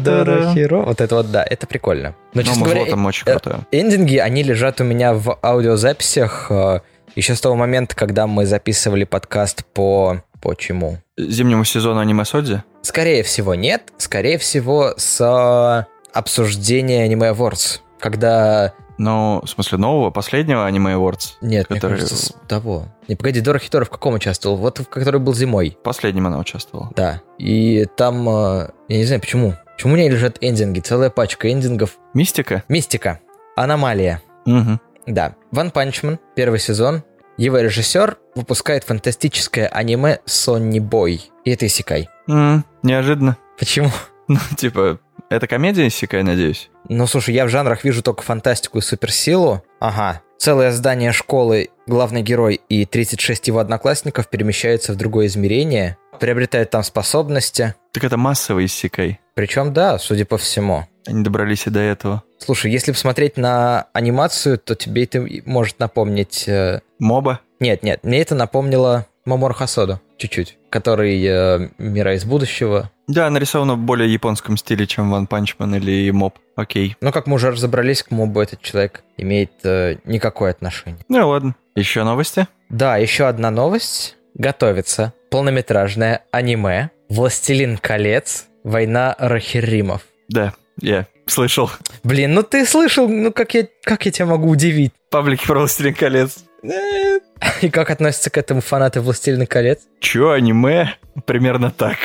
Доро. 0.00 0.52
Херо. 0.54 0.82
Вот 0.82 1.00
это 1.00 1.14
вот, 1.16 1.30
да, 1.30 1.44
это 1.48 1.66
прикольно. 1.66 2.14
Но, 2.34 2.40
Ну, 2.40 2.42
честно 2.42 2.64
говоря, 2.64 2.84
там 2.86 3.06
очень 3.06 3.22
э, 3.26 3.30
крутое. 3.32 3.60
эндинги, 3.72 4.16
они 4.16 4.42
лежат 4.42 4.80
у 4.80 4.84
меня 4.84 5.14
в 5.14 5.38
аудиозаписях 5.42 6.46
э, 6.50 6.80
еще 7.16 7.34
с 7.34 7.40
того 7.40 7.54
момента, 7.56 7.94
когда 7.96 8.26
мы 8.26 8.46
записывали 8.46 9.04
подкаст 9.04 9.64
по... 9.64 10.22
Почему? 10.40 10.98
Зимнему 11.18 11.64
сезону 11.64 12.00
аниме 12.00 12.24
Содзи? 12.24 12.62
Скорее 12.80 13.22
всего, 13.22 13.54
нет. 13.54 13.92
Скорее 13.98 14.38
всего, 14.38 14.94
с 14.96 15.20
э, 15.20 15.84
обсуждения 16.16 17.06
Anime 17.06 17.34
Awards. 17.34 17.80
Когда... 17.98 18.72
Ну, 18.96 19.40
в 19.44 19.48
смысле, 19.48 19.78
нового, 19.78 20.10
последнего 20.10 20.64
аниме 20.66 20.92
Awards. 20.94 21.32
Нет, 21.42 21.66
Который- 21.68 21.92
мне 21.92 22.00
кажется, 22.00 22.16
с 22.16 22.34
того. 22.48 22.86
Не, 23.08 23.16
погоди, 23.16 23.40
Дора 23.40 23.58
Хитора 23.58 23.84
в 23.84 23.90
каком 23.90 24.14
участвовал? 24.14 24.56
Вот 24.56 24.78
в 24.78 24.84
который 24.86 25.20
был 25.20 25.34
зимой. 25.34 25.76
В 25.78 25.82
последнем 25.82 26.26
она 26.26 26.38
участвовала. 26.38 26.90
Да. 26.96 27.20
И 27.38 27.86
там... 27.96 28.26
э, 28.28 28.70
я 28.88 28.96
не 28.96 29.04
знаю, 29.04 29.20
почему. 29.20 29.54
Почему 29.74 29.92
у 29.94 29.96
меня 29.96 30.08
лежат 30.10 30.38
эндинги? 30.40 30.80
Целая 30.80 31.10
пачка 31.10 31.50
эндингов. 31.50 31.98
Мистика? 32.14 32.64
Мистика. 32.68 33.20
Аномалия. 33.56 34.22
Угу. 34.46 34.78
Да. 35.06 35.34
One 35.50 35.70
Punch 35.70 35.97
Man, 35.97 36.18
первый 36.34 36.58
сезон. 36.58 37.02
Его 37.36 37.58
режиссер 37.58 38.18
выпускает 38.34 38.84
фантастическое 38.84 39.66
аниме 39.68 40.18
Sonny 40.26 40.78
Boy. 40.78 41.30
И 41.44 41.50
это 41.50 41.66
исекай. 41.66 42.08
М, 42.28 42.64
неожиданно. 42.82 43.36
Почему? 43.58 43.90
Ну, 44.28 44.38
типа, 44.56 45.00
это 45.28 45.48
комедия 45.48 45.90
исекай, 45.90 46.22
надеюсь? 46.22 46.70
Ну, 46.88 47.08
слушай, 47.08 47.34
я 47.34 47.46
в 47.46 47.48
жанрах 47.48 47.82
вижу 47.82 48.00
только 48.00 48.22
фантастику 48.22 48.78
и 48.78 48.80
суперсилу. 48.80 49.64
Ага. 49.80 50.22
Целое 50.38 50.70
здание 50.70 51.10
школы, 51.10 51.70
главный 51.88 52.22
герой 52.22 52.60
и 52.68 52.86
36 52.86 53.48
его 53.48 53.58
одноклассников 53.58 54.28
перемещаются 54.28 54.92
в 54.92 54.96
другое 54.96 55.26
измерение, 55.26 55.96
приобретают 56.20 56.70
там 56.70 56.84
способности. 56.84 57.74
Так 57.92 58.04
это 58.04 58.16
массовый 58.16 58.68
исекай. 58.68 59.18
Причем, 59.40 59.72
да, 59.72 59.98
судя 59.98 60.26
по 60.26 60.36
всему. 60.36 60.84
Они 61.06 61.24
добрались 61.24 61.66
и 61.66 61.70
до 61.70 61.80
этого. 61.80 62.22
Слушай, 62.36 62.70
если 62.72 62.92
посмотреть 62.92 63.38
на 63.38 63.86
анимацию, 63.94 64.58
то 64.58 64.74
тебе 64.74 65.04
это 65.04 65.26
может 65.46 65.78
напомнить... 65.78 66.46
э, 66.46 66.82
Моба? 66.98 67.40
Нет, 67.58 67.82
нет, 67.82 68.00
мне 68.04 68.20
это 68.20 68.34
напомнило 68.34 69.06
Мамору 69.24 69.54
Хосоду 69.54 69.98
чуть-чуть, 70.18 70.58
который 70.68 71.24
э, 71.24 71.70
Мираи 71.78 72.16
из 72.16 72.26
будущего. 72.26 72.90
Да, 73.08 73.30
нарисовано 73.30 73.76
в 73.76 73.78
более 73.78 74.12
японском 74.12 74.58
стиле, 74.58 74.86
чем 74.86 75.14
Punch 75.24 75.56
Man 75.58 75.78
или 75.78 76.10
Моб. 76.10 76.34
Окей. 76.54 76.98
Но 77.00 77.10
как 77.10 77.26
мы 77.26 77.36
уже 77.36 77.50
разобрались, 77.50 78.02
к 78.02 78.10
мобу 78.10 78.40
этот 78.40 78.60
человек 78.60 79.04
имеет 79.16 79.52
э, 79.64 79.96
никакое 80.04 80.50
отношение. 80.50 81.00
Ну 81.08 81.26
ладно. 81.26 81.54
Еще 81.74 82.04
новости? 82.04 82.46
Да, 82.68 82.98
еще 82.98 83.26
одна 83.26 83.50
новость. 83.50 84.18
Готовится 84.34 85.14
полнометражное 85.30 86.24
аниме 86.30 86.90
«Властелин 87.08 87.78
колец. 87.78 88.46
Война 88.64 89.16
Рахиримов». 89.18 90.02
Да, 90.28 90.54
я 90.80 91.06
слышал. 91.26 91.70
Блин, 92.02 92.34
ну 92.34 92.42
ты 92.42 92.66
слышал, 92.66 93.08
ну 93.08 93.32
как 93.32 93.54
я, 93.54 93.66
как 93.82 94.06
я 94.06 94.12
тебя 94.12 94.26
могу 94.26 94.48
удивить? 94.48 94.92
Паблики 95.10 95.46
про 95.46 95.58
«Властелин 95.60 95.94
колец». 95.94 96.44
И 97.62 97.70
как 97.70 97.90
относятся 97.90 98.30
к 98.30 98.38
этому 98.38 98.60
фанаты 98.60 99.00
«Властелина 99.00 99.46
колец»? 99.46 99.80
Чё, 100.00 100.30
аниме? 100.30 100.94
Примерно 101.24 101.70
так. 101.70 101.96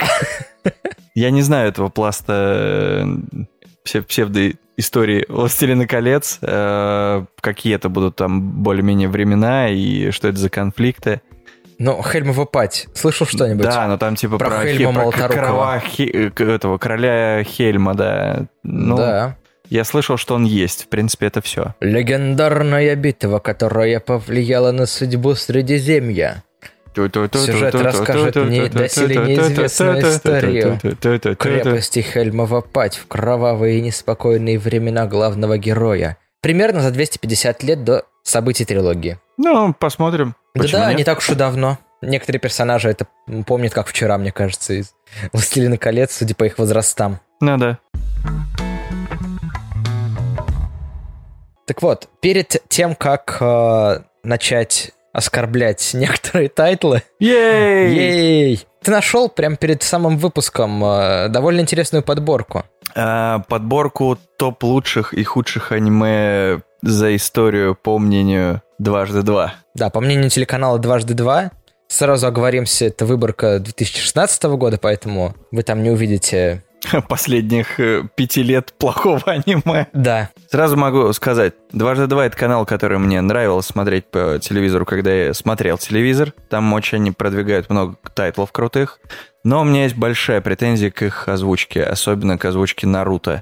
Я 1.16 1.32
не 1.32 1.42
знаю 1.42 1.70
этого 1.70 1.90
пласта 1.90 3.06
э, 3.94 4.02
псевдо 4.02 4.52
истории 4.78 5.26
«Властелина 5.30 5.88
колец», 5.88 6.40
э, 6.42 7.26
какие 7.40 7.76
это 7.76 7.90
будут 7.90 8.16
там 8.16 8.64
более-менее 8.64 9.08
времена 9.08 9.70
и 9.70 10.12
что 10.12 10.28
это 10.28 10.38
за 10.38 10.50
конфликты. 10.50 11.22
Ну, 11.78 12.02
Хельмова 12.02 12.46
пать. 12.46 12.88
Слышал 12.94 13.28
что-нибудь? 13.28 13.66
Да, 13.66 13.88
но 13.88 13.98
там 13.98 14.16
типа 14.16 14.38
Про 14.38 14.50
про, 14.50 14.66
Хельма 14.66 14.76
Хе- 14.78 14.94
про 14.94 15.02
Молоторукова. 15.02 15.32
короля 15.36 15.80
Хе- 15.80 16.32
этого 16.54 16.78
короля 16.78 17.44
Хельма, 17.44 17.94
да. 17.96 18.46
Ну, 18.64 18.96
да. 18.98 19.36
я 19.70 19.84
слышал, 19.84 20.18
что 20.18 20.36
он 20.36 20.46
есть. 20.46 20.84
В 20.86 20.88
принципе, 20.88 21.28
это 21.28 21.42
все. 21.42 21.76
Легендарная 21.82 22.96
битва, 22.96 23.40
которая 23.40 24.00
повлияла 24.00 24.72
на 24.72 24.86
судьбу 24.86 25.36
Средиземья. 25.36 26.44
Сюжет 26.96 27.76
расскажет 27.76 28.36
не- 28.38 28.70
доселе 28.70 29.18
неизвестную 29.18 30.02
историю. 30.02 30.80
Крепости 31.38 32.00
Хельмова 32.00 32.62
Падь 32.62 32.96
в 32.96 33.08
кровавые 33.08 33.80
и 33.80 33.82
неспокойные 33.82 34.58
времена 34.58 35.06
главного 35.06 35.58
героя. 35.58 36.18
Примерно 36.42 36.80
за 36.82 36.92
250 36.92 37.64
лет 37.64 37.84
до 37.84 38.06
событий 38.26 38.66
трилогии. 38.66 39.20
Ну, 39.38 39.74
посмотрим. 39.74 40.36
Почему 40.54 40.82
да, 40.82 40.90
нет? 40.90 40.98
не 40.98 41.04
так 41.06 41.20
уж 41.20 41.30
и 41.30 41.36
давно. 41.36 41.78
Некоторые 42.02 42.40
персонажи 42.42 42.90
это 42.90 43.08
помнят 43.46 43.74
как 43.74 43.88
вчера, 43.88 44.18
мне 44.18 44.32
кажется, 44.32 44.74
из 44.74 44.94
«Властелина 45.32 45.78
колец», 45.78 46.18
судя 46.18 46.36
по 46.36 46.44
их 46.44 46.58
возрастам. 46.58 47.20
Ну 47.40 47.58
да. 47.58 47.80
Так 51.66 51.82
вот, 51.82 52.10
перед 52.22 52.62
тем, 52.68 52.96
как 52.96 53.38
э, 53.40 54.00
начать 54.24 54.92
оскорблять 55.14 55.92
некоторые 55.94 56.50
тайтлы, 56.50 57.04
Ей! 57.20 57.96
ей, 57.96 58.68
ты 58.84 58.92
нашел 58.92 59.30
прямо 59.30 59.56
перед 59.56 59.82
самым 59.82 60.18
выпуском 60.18 60.84
э, 60.84 61.30
довольно 61.30 61.62
интересную 61.62 62.04
подборку. 62.04 62.64
А, 62.94 63.40
Подборку 63.48 64.18
топ 64.38 64.64
лучших 64.64 65.14
и 65.14 65.24
худших 65.24 65.72
аниме 65.72 66.62
за 66.86 67.16
историю, 67.16 67.76
по 67.76 67.98
мнению 67.98 68.62
дважды 68.78 69.24
два. 69.24 69.56
Да, 69.74 69.90
по 69.90 70.00
мнению 70.00 70.30
телеканала 70.30 70.78
«Дважды 70.80 71.16
два», 71.16 71.52
сразу 71.88 72.28
оговоримся, 72.28 72.86
это 72.86 73.06
выборка 73.06 73.60
2016 73.60 74.44
года, 74.44 74.78
поэтому 74.78 75.36
вы 75.52 75.64
там 75.64 75.84
не 75.84 75.90
увидите... 75.90 76.64
Последних 77.10 77.80
э, 77.80 78.04
пяти 78.16 78.44
лет 78.44 78.74
плохого 78.78 79.24
аниме. 79.26 79.88
Да, 79.94 80.30
Сразу 80.52 80.78
могу 80.78 81.12
сказать, 81.14 81.56
дважды 81.72 82.06
два 82.06 82.28
это 82.28 82.38
канал, 82.38 82.68
который 82.68 83.00
мне 83.00 83.20
нравилось 83.22 83.66
смотреть 83.66 84.06
по 84.06 84.38
телевизору, 84.40 84.86
когда 84.86 85.12
я 85.12 85.34
смотрел 85.34 85.80
телевизор. 85.80 86.34
Там 86.50 86.72
очень 86.74 87.00
они 87.00 87.12
продвигают 87.12 87.72
много 87.72 87.96
тайтлов 88.14 88.52
крутых. 88.52 89.00
Но 89.44 89.62
у 89.62 89.64
меня 89.64 89.84
есть 89.84 89.96
большая 89.96 90.42
претензия 90.42 90.92
к 90.92 91.02
их 91.02 91.28
озвучке, 91.28 91.84
особенно 91.84 92.38
к 92.38 92.46
озвучке 92.46 92.86
Наруто. 92.86 93.42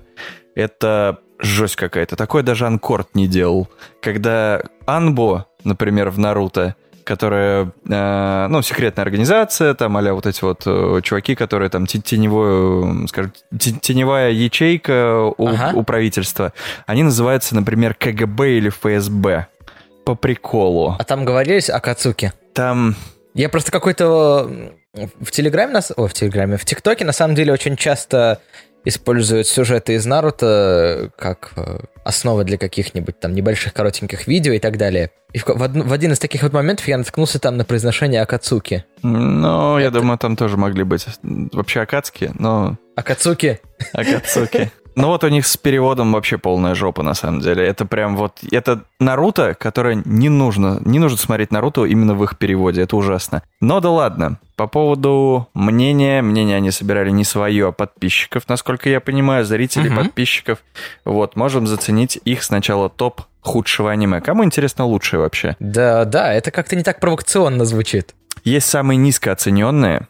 Это 0.56 1.20
жесть 1.44 1.76
какая-то. 1.76 2.16
Такое 2.16 2.42
даже 2.44 2.66
Анкорд 2.66 3.10
не 3.16 3.28
делал. 3.28 3.68
Когда 4.02 4.64
Анбо, 4.86 5.46
например, 5.64 6.10
в 6.10 6.18
Наруто, 6.20 6.76
которая, 7.04 7.72
э, 7.90 8.48
ну, 8.50 8.62
секретная 8.62 9.04
организация, 9.04 9.74
там, 9.74 9.98
а 9.98 10.14
вот 10.14 10.26
эти 10.26 10.42
вот 10.44 10.64
э, 10.66 11.02
чуваки, 11.04 11.36
которые 11.36 11.70
там 11.70 11.86
те- 11.86 12.00
теневую, 12.00 13.08
скажем, 13.10 13.34
те- 13.60 13.72
теневая 13.74 14.32
ячейка 14.32 15.20
у, 15.38 15.48
Ага. 15.50 15.72
у 15.76 15.84
правительства, 15.84 16.54
они 16.86 17.04
называются, 17.04 17.56
например, 17.56 17.94
КГБ 17.94 18.52
или 18.58 18.70
ФСБ. 18.70 19.48
По 20.06 20.16
приколу. 20.16 20.96
а 21.00 21.04
там 21.06 21.24
говорились 21.26 21.70
о 21.70 21.80
Кацуке. 21.80 22.34
Там 22.54 22.96
Я 23.34 23.48
просто 23.50 23.72
какой-то 23.72 24.50
в 25.20 25.32
Телеграме, 25.32 25.74
нас... 25.74 25.92
о, 25.96 26.08
в 26.08 26.14
Телеграме, 26.14 26.58
в 26.58 26.66
ТикТоке 26.66 27.04
на 27.06 27.14
самом 27.14 27.36
деле 27.36 27.52
очень 27.54 27.76
часто 27.78 28.40
используют 28.86 29.48
сюжеты 29.48 29.94
из 29.94 30.06
Наруто 30.06 31.12
как 31.18 31.54
э, 31.56 31.80
основа 32.04 32.44
для 32.44 32.58
каких-нибудь 32.58 33.20
там 33.20 33.34
небольших 33.34 33.74
коротеньких 33.74 34.28
видео 34.28 34.54
и 34.54 34.60
так 34.60 34.78
далее. 34.78 35.12
И 35.32 35.40
в, 35.40 35.46
в 35.48 35.62
од- 35.62 35.72
в 35.76 35.94
один 35.94 36.12
из 36.12 36.20
таких 36.20 36.44
вот 36.44 36.54
моментов 36.54 36.88
я 36.88 36.98
наткнулся 36.98 37.40
там 37.40 37.58
на 37.58 37.66
произношение 37.66 38.22
Акацуки. 38.22 38.84
Ну, 39.02 39.80
я 39.80 39.90
думаю, 39.90 40.18
там 40.18 40.36
тоже 40.36 40.58
могли 40.58 40.84
быть 40.84 41.06
вообще 41.24 41.82
Акацки, 41.82 42.32
но 42.38 42.78
Акацуки. 42.96 43.60
Акацуки. 43.94 44.72
Ну 44.96 45.08
вот 45.08 45.24
у 45.24 45.28
них 45.28 45.48
с 45.48 45.58
переводом 45.58 46.12
вообще 46.14 46.38
полная 46.38 46.76
жопа, 46.76 47.04
на 47.04 47.14
самом 47.14 47.40
деле. 47.40 47.66
Это 47.66 47.86
прям 47.86 48.16
вот... 48.16 48.40
Это 48.52 48.82
Наруто, 49.00 49.54
которое 49.56 50.02
не 50.06 50.30
нужно... 50.30 50.80
Не 50.86 51.00
нужно 51.00 51.18
смотреть 51.18 51.52
Наруто 51.52 51.86
именно 51.86 52.14
в 52.14 52.24
их 52.24 52.38
переводе. 52.38 52.82
Это 52.84 52.96
ужасно. 52.96 53.42
Но 53.60 53.80
да 53.80 53.90
ладно. 53.90 54.38
По 54.56 54.68
поводу 54.68 55.48
мнения. 55.54 56.22
Мнение 56.22 56.58
они 56.58 56.70
собирали 56.72 57.10
не 57.10 57.24
свое, 57.24 57.70
а 57.70 57.72
подписчиков, 57.72 58.44
насколько 58.48 58.90
я 58.90 59.00
понимаю. 59.02 59.46
Зрителей, 59.46 59.90
Мгм. 59.90 60.04
подписчиков. 60.06 60.60
Вот, 61.06 61.36
можем 61.36 61.66
заценить 61.66 62.20
их 62.24 62.44
сначала 62.44 62.90
топ 62.90 63.22
худшего 63.42 63.92
аниме. 63.92 64.22
Кому 64.22 64.44
интересно 64.44 64.86
лучшее 64.86 65.22
вообще? 65.22 65.56
Да, 65.60 66.06
да, 66.06 66.32
это 66.34 66.52
как-то 66.52 66.76
не 66.76 66.84
так 66.84 67.00
провокационно 67.00 67.66
звучит. 67.66 68.14
Есть 68.44 68.70
самые 68.70 68.98
низкооцененные, 68.98 70.08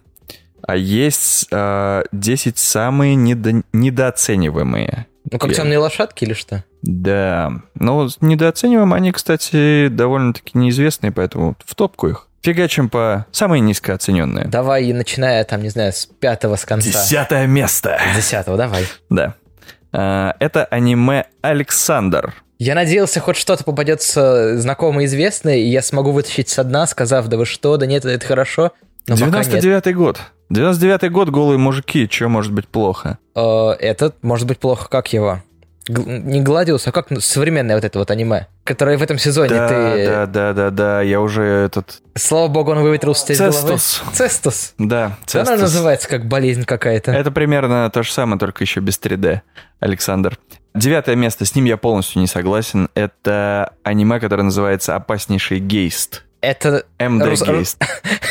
а 0.67 0.75
есть 0.75 1.47
э, 1.51 2.03
10 2.11 2.57
самые 2.57 3.15
недо- 3.15 3.63
недооцениваемые. 3.73 5.07
Ну, 5.31 5.39
как 5.39 5.53
темные 5.53 5.77
лошадки 5.77 6.23
или 6.25 6.33
что? 6.33 6.63
Да. 6.81 7.51
Ну, 7.75 8.09
недооцениваем 8.21 8.93
они, 8.93 9.11
кстати, 9.11 9.87
довольно-таки 9.87 10.57
неизвестные, 10.57 11.11
поэтому 11.11 11.55
в 11.65 11.75
топку 11.75 12.07
их. 12.09 12.27
Фигачим 12.41 12.89
по 12.89 13.25
самые 13.31 13.61
низкооцененные. 13.61 14.45
Давай, 14.47 14.91
начиная 14.91 15.43
там, 15.45 15.63
не 15.63 15.69
знаю, 15.69 15.93
с 15.93 16.05
пятого, 16.05 16.57
с 16.57 16.65
конца. 16.65 16.89
Десятое 16.89 17.47
место. 17.47 17.97
С 18.13 18.17
десятого, 18.17 18.57
давай. 18.57 18.85
Да. 19.09 19.35
А, 19.93 20.35
это 20.39 20.65
аниме 20.65 21.25
«Александр». 21.41 22.33
Я 22.59 22.75
надеялся, 22.75 23.19
хоть 23.19 23.37
что-то 23.37 23.63
попадется 23.63 24.57
знакомое, 24.57 25.05
известное, 25.05 25.55
и 25.55 25.67
я 25.67 25.81
смогу 25.81 26.11
вытащить 26.11 26.49
со 26.49 26.63
дна, 26.63 26.85
сказав, 26.85 27.27
да 27.27 27.37
вы 27.37 27.45
что, 27.45 27.77
да 27.77 27.85
нет, 27.85 28.05
это 28.05 28.25
хорошо. 28.25 28.71
Но 29.07 29.17
пока 29.17 29.43
нет. 29.43 29.63
99-й 29.63 29.93
год. 29.93 30.19
99-й 30.51 31.09
год, 31.09 31.29
голые 31.29 31.57
мужики, 31.57 32.07
что 32.11 32.27
может 32.29 32.51
быть 32.53 32.67
плохо? 32.67 33.17
Э, 33.35 33.71
Этот 33.79 34.23
может 34.23 34.47
быть 34.47 34.59
плохо, 34.59 34.87
как 34.89 35.11
его? 35.13 35.41
Не 35.89 36.39
Гладиус, 36.41 36.87
а 36.87 36.93
как 36.93 37.07
современное 37.19 37.75
вот 37.75 37.83
это 37.83 37.99
вот 37.99 38.09
аниме, 38.09 38.47
которое 38.63 38.97
в 38.97 39.03
этом 39.03 39.17
сезоне 39.17 39.49
Да, 39.49 39.67
ты... 39.67 40.05
да, 40.07 40.25
да, 40.27 40.53
да, 40.53 40.69
да, 40.69 41.01
я 41.01 41.19
уже 41.19 41.43
этот... 41.43 42.01
Слава 42.15 42.47
богу, 42.47 42.71
он 42.71 42.79
выветрился 42.81 43.33
из 43.33 43.37
головы. 43.39 43.53
Цестус. 43.77 44.01
Цестус. 44.13 44.73
Да, 44.77 45.05
Она 45.07 45.15
Цестус. 45.25 45.59
называется 45.59 46.07
как 46.07 46.25
болезнь 46.25 46.63
какая-то. 46.63 47.11
Это 47.11 47.31
примерно 47.31 47.89
то 47.89 48.01
же 48.01 48.13
самое, 48.13 48.39
только 48.39 48.63
еще 48.63 48.79
без 48.79 48.97
3D, 48.97 49.41
Александр. 49.81 50.37
Девятое 50.73 51.15
место, 51.17 51.43
с 51.43 51.53
ним 51.53 51.65
я 51.65 51.75
полностью 51.75 52.21
не 52.21 52.27
согласен. 52.27 52.87
Это 52.95 53.73
аниме, 53.83 54.21
которое 54.21 54.43
называется 54.43 54.95
«Опаснейший 54.95 55.59
гейст». 55.59 56.22
Это... 56.43 56.83
МД 56.99 57.23
Рус- 57.25 57.41
гейст. 57.47 57.81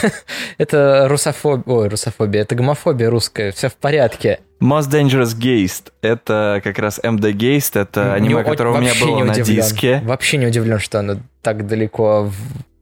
Это 0.59 1.07
русофобия... 1.09 1.63
Ой, 1.67 1.89
русофобия. 1.89 2.43
Это 2.43 2.55
гомофобия 2.55 3.09
русская. 3.09 3.53
Все 3.53 3.69
в 3.71 3.75
порядке. 3.77 4.41
Most 4.61 4.91
Dangerous 4.91 5.35
Geist. 5.35 5.93
Это 6.03 6.61
как 6.63 6.79
раз 6.79 7.01
МД 7.03 7.31
гейст. 7.31 7.77
Это 7.77 8.13
аниме, 8.13 8.37
Не- 8.37 8.45
которое 8.45 8.75
у 8.75 8.79
меня 8.81 8.93
было 9.01 9.25
на 9.25 9.33
удивлен. 9.33 9.57
диске. 9.57 10.03
Вообще 10.05 10.37
не 10.37 10.47
удивлен, 10.47 10.79
что 10.79 10.99
оно 10.99 11.17
так 11.41 11.67
далеко 11.67 12.25
в 12.25 12.35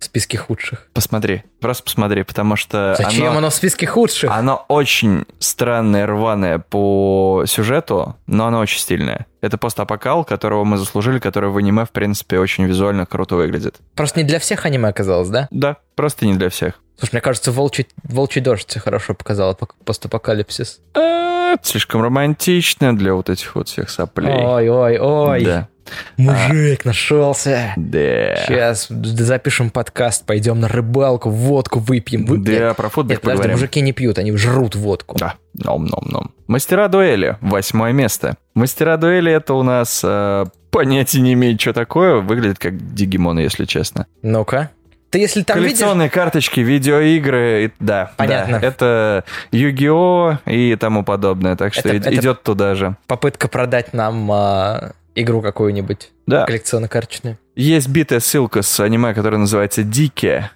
списке 0.04 0.38
худших. 0.38 0.86
Посмотри, 0.94 1.42
просто 1.60 1.84
посмотри, 1.84 2.22
потому 2.22 2.56
что 2.56 2.94
Зачем 2.98 3.28
оно, 3.28 3.38
оно 3.38 3.50
в 3.50 3.54
списке 3.54 3.86
худших? 3.86 4.30
оно 4.30 4.64
очень 4.68 5.24
странное, 5.38 6.06
рваное 6.06 6.58
по 6.58 7.44
сюжету, 7.46 8.16
но 8.26 8.46
оно 8.46 8.60
очень 8.60 8.80
стильное. 8.80 9.26
Это 9.40 9.58
постапокал, 9.58 10.24
которого 10.24 10.64
мы 10.64 10.76
заслужили, 10.78 11.18
который 11.18 11.50
в 11.50 11.56
аниме, 11.56 11.84
в 11.84 11.90
принципе, 11.90 12.38
очень 12.38 12.64
визуально 12.64 13.06
круто 13.06 13.36
выглядит. 13.36 13.76
Просто 13.94 14.20
не 14.20 14.26
для 14.26 14.38
всех 14.38 14.64
аниме 14.66 14.88
оказалось, 14.88 15.28
да? 15.28 15.48
Да, 15.50 15.76
просто 15.94 16.26
не 16.26 16.34
для 16.34 16.48
всех. 16.50 16.74
Слушай, 16.98 17.12
мне 17.14 17.20
кажется, 17.22 17.50
волчий, 17.50 17.86
волчий 18.02 18.42
дождь 18.42 18.76
хорошо 18.78 19.14
показал 19.14 19.52
пок- 19.54 19.74
постапокалипсис. 19.86 20.80
А, 20.94 21.56
Слишком 21.62 22.02
романтично 22.02 22.94
для 22.96 23.14
вот 23.14 23.30
этих 23.30 23.54
вот 23.54 23.68
всех 23.68 23.88
соплей. 23.90 24.44
Ой, 24.44 24.68
ой, 24.68 24.98
ой. 24.98 25.44
Да. 25.44 25.68
Мужик 26.16 26.84
нашелся. 26.84 27.72
Да. 27.76 28.36
Сейчас 28.46 28.88
запишем 28.88 29.70
подкаст, 29.70 30.24
пойдем 30.26 30.60
на 30.60 30.68
рыбалку, 30.68 31.30
водку 31.30 31.78
выпьем. 31.78 32.26
Вы- 32.26 32.38
Да, 32.38 32.74
про 32.74 32.88
футбол 32.88 33.10
Нет, 33.12 33.20
подожди, 33.20 33.36
поговорим. 33.38 33.56
мужики 33.56 33.80
не 33.80 33.92
пьют, 33.92 34.18
они 34.18 34.32
жрут 34.36 34.74
водку. 34.74 35.16
Да, 35.18 35.34
ном-ном-ном. 35.54 36.30
Мастера 36.46 36.88
дуэли, 36.88 37.36
восьмое 37.40 37.92
место. 37.92 38.34
Мастера 38.54 38.96
дуэли 38.96 39.32
это 39.32 39.54
у 39.54 39.62
нас 39.62 40.00
э, 40.04 40.46
понятия 40.70 41.20
не 41.20 41.34
имеет, 41.34 41.60
что 41.60 41.72
такое. 41.72 42.16
Выглядит 42.16 42.58
как 42.58 42.94
дигимоны, 42.94 43.40
если 43.40 43.64
честно. 43.64 44.06
Ну-ка. 44.22 44.70
Ты 45.10 45.18
если 45.18 45.42
там 45.42 45.56
видишь... 45.58 45.70
Коллекционные 45.78 46.08
карточки, 46.08 46.60
видеоигры, 46.60 47.64
и- 47.66 47.70
да. 47.80 48.12
Понятно. 48.16 48.60
да. 48.60 48.66
это 48.66 49.24
Yu-Gi-Oh! 49.50 50.38
и 50.46 50.76
тому 50.76 51.02
подобное. 51.04 51.56
Так 51.56 51.74
что 51.74 51.88
Это- 51.88 51.96
ид- 51.98 52.06
это- 52.06 52.14
идет 52.14 52.42
туда 52.44 52.74
же. 52.76 52.96
попытка 53.08 53.48
продать 53.48 53.92
нам 53.92 54.30
а, 54.32 54.92
игру 55.14 55.42
какую-нибудь 55.42 56.10
Да. 56.26 56.44
коллекционно-карточную. 56.46 57.38
Есть 57.56 57.88
битая 57.88 58.20
ссылка 58.20 58.62
с 58.62 58.80
аниме, 58.80 59.14
которое 59.14 59.38
называется 59.38 59.82
Дике. 59.82 60.50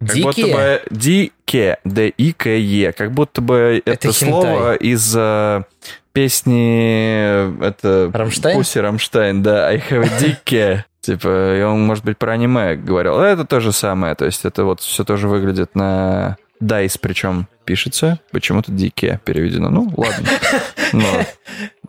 Как 0.00 0.16
будто 0.18 0.46
бы 0.46 0.82
Дике, 0.90 1.78
Д-И-К-Е. 1.84 2.92
Как 2.92 3.12
будто 3.12 3.40
бы 3.40 3.82
это, 3.84 4.08
Это 4.08 4.12
слово 4.12 4.74
из 4.74 5.14
э, 5.16 5.62
песни 6.12 7.16
э, 7.18 7.52
это 7.62 8.10
Рамштайн? 8.12 8.56
Пусси 8.56 8.78
Рамштайн, 8.78 9.42
да, 9.42 9.68
I 9.68 9.78
have 9.78 10.04
a 10.04 10.18
Дике. 10.20 10.84
Типа, 11.00 11.56
и 11.58 11.62
он, 11.62 11.86
может 11.86 12.04
быть, 12.04 12.18
про 12.18 12.32
аниме 12.32 12.74
говорил. 12.74 13.20
Это 13.20 13.44
то 13.44 13.60
же 13.60 13.70
самое, 13.72 14.14
то 14.16 14.24
есть 14.24 14.44
это 14.44 14.64
вот 14.64 14.80
все 14.80 15.04
тоже 15.04 15.28
выглядит 15.28 15.74
на 15.74 16.36
Дайс, 16.58 16.98
причем 16.98 17.46
пишется, 17.64 18.18
почему-то 18.32 18.72
Дике 18.72 19.20
переведено. 19.24 19.70
Ну, 19.70 19.92
ладно. 19.96 20.28
Но 20.92 21.06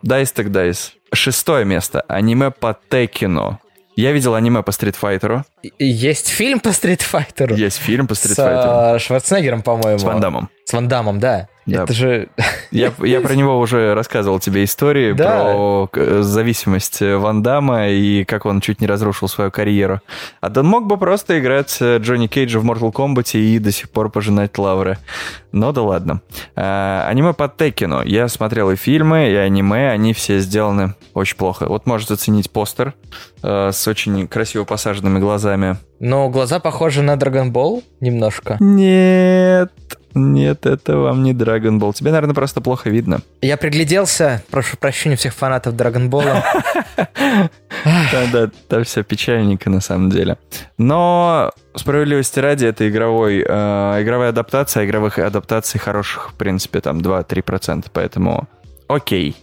Дайс 0.02 0.30
так 0.32 0.52
Дайс. 0.52 0.92
Шестое 1.12 1.64
место. 1.64 2.02
Аниме 2.08 2.50
по 2.50 2.76
Теккену. 2.90 3.60
Я 3.96 4.12
видел 4.12 4.34
аниме 4.34 4.62
по 4.62 4.70
Стритфайтеру. 4.70 5.44
Есть 5.78 6.28
фильм 6.28 6.60
по 6.60 6.72
стритфайтеру. 6.72 7.56
Есть 7.56 7.78
фильм 7.78 8.06
по 8.06 8.14
С 8.14 8.18
Стритфайтеру. 8.18 8.70
а, 8.70 8.98
Шварценеггером, 9.00 9.62
по-моему. 9.62 9.98
С 9.98 10.04
Ван 10.04 10.20
Дамом. 10.20 10.50
С 10.64 10.72
Ван 10.72 10.86
Дамом, 10.86 11.18
да. 11.18 11.48
Да. 11.68 11.84
Это 11.84 11.92
же... 11.92 12.28
Я, 12.70 12.92
я 12.98 13.20
про 13.22 13.34
него 13.34 13.58
уже 13.58 13.94
рассказывал 13.94 14.40
тебе 14.40 14.62
истории 14.64 15.12
Да. 15.12 15.44
про 15.44 15.90
э, 15.94 16.20
зависимость 16.22 17.00
Ван 17.00 17.42
Дамма 17.42 17.88
и 17.88 18.24
как 18.24 18.44
он 18.44 18.60
чуть 18.60 18.82
не 18.82 18.86
разрушил 18.86 19.26
свою 19.28 19.50
карьеру. 19.50 20.00
А 20.42 20.52
он 20.54 20.66
мог 20.66 20.86
бы 20.86 20.98
просто 20.98 21.38
играть 21.38 21.78
э, 21.80 21.98
Джонни 21.98 22.26
Кейджа 22.26 22.58
в 22.58 22.66
Mortal 22.66 22.92
Kombat 22.92 23.38
и 23.38 23.58
до 23.58 23.72
сих 23.72 23.88
пор 23.90 24.10
пожинать 24.10 24.58
лавры. 24.58 24.98
Но 25.52 25.72
да 25.72 25.80
ладно. 25.82 26.20
А, 26.56 27.06
аниме 27.08 27.32
по 27.32 27.48
Текину. 27.48 28.02
Я 28.04 28.28
смотрел 28.28 28.70
и 28.70 28.76
фильмы, 28.76 29.30
и 29.30 29.34
аниме, 29.34 29.90
они 29.90 30.12
все 30.12 30.40
сделаны 30.40 30.94
очень 31.14 31.36
плохо. 31.36 31.66
Вот 31.68 31.86
можете 31.86 32.14
оценить 32.14 32.50
постер 32.50 32.92
э, 33.42 33.70
с 33.72 33.88
очень 33.88 34.28
красиво 34.28 34.64
посаженными 34.64 35.18
глазами. 35.18 35.76
Но 36.00 36.28
глаза 36.28 36.60
похожи 36.60 37.02
на 37.02 37.14
Dragon 37.14 37.50
Ball 37.50 37.82
немножко. 38.00 38.56
Нет, 38.60 39.72
нет, 40.14 40.66
это 40.66 40.96
вам 40.96 41.22
не 41.22 41.32
Dragon 41.32 41.78
Ball. 41.78 41.92
Тебе, 41.92 42.10
наверное, 42.10 42.34
просто 42.34 42.60
плохо 42.60 42.90
видно. 42.90 43.20
Я 43.42 43.56
пригляделся, 43.56 44.42
прошу 44.50 44.76
прощения 44.76 45.16
всех 45.16 45.34
фанатов 45.34 45.74
Dragon 45.74 46.08
Ball. 46.08 46.42
Да, 47.84 48.26
да, 48.32 48.50
там 48.68 48.84
все 48.84 49.04
печальненько 49.04 49.70
на 49.70 49.80
самом 49.80 50.10
деле. 50.10 50.36
Но 50.78 51.52
справедливости 51.76 52.40
ради, 52.40 52.66
это 52.66 52.88
игровой, 52.88 53.44
э, 53.46 54.02
игровая 54.02 54.30
адаптация, 54.30 54.84
игровых 54.84 55.18
адаптаций 55.18 55.78
хороших, 55.78 56.30
в 56.30 56.34
принципе, 56.34 56.80
там 56.80 56.98
2-3%, 56.98 57.86
поэтому 57.92 58.48
окей. 58.88 59.36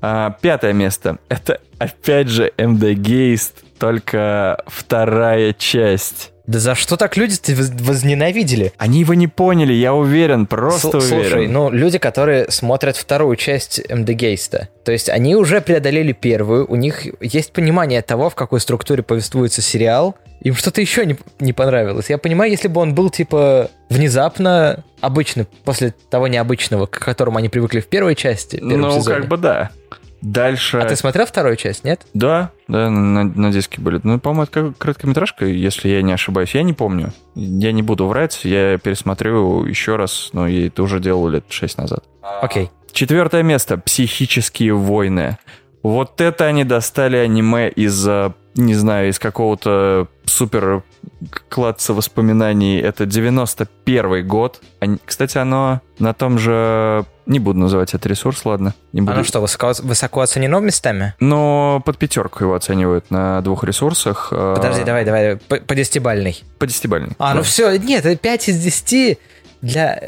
А, 0.00 0.30
пятое 0.40 0.72
место. 0.72 1.18
Это, 1.28 1.60
опять 1.78 2.28
же, 2.28 2.52
MD 2.56 2.94
Geist, 2.94 3.64
только 3.78 4.62
вторая 4.66 5.52
часть. 5.52 6.33
Да 6.46 6.58
за 6.58 6.74
что 6.74 6.96
так 6.96 7.16
люди-то 7.16 7.52
воз- 7.52 7.70
возненавидели? 7.70 8.72
Они 8.76 9.00
его 9.00 9.14
не 9.14 9.28
поняли, 9.28 9.72
я 9.72 9.94
уверен, 9.94 10.46
просто 10.46 10.88
Сл- 10.88 10.96
уверен. 10.98 11.22
Слушай, 11.22 11.48
ну, 11.48 11.70
люди, 11.70 11.98
которые 11.98 12.50
смотрят 12.50 12.96
вторую 12.96 13.36
часть 13.36 13.80
МД 13.90 14.10
Гейста, 14.10 14.68
то 14.84 14.92
есть 14.92 15.08
они 15.08 15.36
уже 15.36 15.60
преодолели 15.62 16.12
первую, 16.12 16.66
у 16.70 16.76
них 16.76 17.06
есть 17.20 17.52
понимание 17.52 18.02
того, 18.02 18.28
в 18.28 18.34
какой 18.34 18.60
структуре 18.60 19.02
повествуется 19.02 19.62
сериал, 19.62 20.16
им 20.42 20.54
что-то 20.54 20.82
еще 20.82 21.06
не, 21.06 21.16
не 21.40 21.54
понравилось. 21.54 22.10
Я 22.10 22.18
понимаю, 22.18 22.50
если 22.50 22.68
бы 22.68 22.82
он 22.82 22.94
был, 22.94 23.08
типа, 23.08 23.70
внезапно 23.88 24.84
обычный, 25.00 25.46
после 25.64 25.94
того 26.10 26.28
необычного, 26.28 26.84
к 26.84 26.98
которому 26.98 27.38
они 27.38 27.48
привыкли 27.48 27.80
в 27.80 27.86
первой 27.86 28.14
части, 28.14 28.56
в 28.56 28.68
первом 28.68 28.80
ну, 28.80 28.92
сезоне. 28.98 29.16
как 29.16 29.28
бы 29.28 29.38
да. 29.38 29.70
Дальше... 30.24 30.78
А 30.78 30.86
ты 30.86 30.96
смотрел 30.96 31.26
вторую 31.26 31.56
часть, 31.56 31.84
нет? 31.84 32.06
Да, 32.14 32.50
да, 32.66 32.88
на, 32.88 33.24
на 33.24 33.52
диске 33.52 33.78
были. 33.80 34.00
Ну, 34.02 34.18
по-моему, 34.18 34.44
это 34.44 34.52
как 34.52 34.78
короткометражка, 34.78 35.44
если 35.44 35.90
я 35.90 36.00
не 36.00 36.14
ошибаюсь. 36.14 36.54
Я 36.54 36.62
не 36.62 36.72
помню. 36.72 37.12
Я 37.34 37.72
не 37.72 37.82
буду 37.82 38.06
врать, 38.06 38.40
я 38.44 38.78
пересмотрю 38.78 39.66
еще 39.66 39.96
раз, 39.96 40.30
но 40.32 40.48
я 40.48 40.66
это 40.68 40.82
уже 40.82 40.98
делал 40.98 41.28
лет 41.28 41.44
шесть 41.50 41.76
назад. 41.76 42.04
Окей. 42.40 42.70
Четвертое 42.92 43.42
место. 43.42 43.76
Психические 43.76 44.72
войны. 44.72 45.36
Вот 45.82 46.22
это 46.22 46.46
они 46.46 46.64
достали 46.64 47.18
аниме 47.18 47.68
из, 47.68 48.08
не 48.54 48.74
знаю, 48.74 49.10
из 49.10 49.18
какого-то 49.18 50.08
супер 50.24 50.84
кладца 51.48 51.92
воспоминаний. 51.94 52.78
Это 52.78 53.06
91 53.06 54.26
год. 54.26 54.60
Они- 54.80 54.98
Кстати, 55.04 55.38
оно 55.38 55.80
на 55.98 56.12
том 56.14 56.38
же... 56.38 57.04
Не 57.26 57.38
буду 57.38 57.58
называть 57.58 57.94
это 57.94 58.06
ресурс, 58.08 58.44
ладно. 58.44 58.74
Не 58.92 59.00
буду. 59.00 59.12
Оно 59.14 59.24
что, 59.24 59.40
высоко, 59.40 59.72
высоко 59.82 60.20
оценено 60.20 60.58
местами? 60.60 61.14
Но 61.20 61.82
под 61.84 61.96
пятерку 61.96 62.44
его 62.44 62.54
оценивают 62.54 63.10
на 63.10 63.40
двух 63.40 63.64
ресурсах. 63.64 64.28
э, 64.30 64.54
Подожди, 64.56 64.84
давай, 64.84 65.04
давай, 65.06 65.36
по, 65.36 65.56
по 65.56 65.74
десятибальной. 65.74 66.42
По 66.58 66.66
десятибальной. 66.66 67.12
А, 67.18 67.30
Да. 67.30 67.34
ну 67.36 67.42
все, 67.42 67.76
нет, 67.78 68.04
это 68.04 68.16
5 68.16 68.48
из 68.50 68.58
10 68.62 69.18
для... 69.62 70.02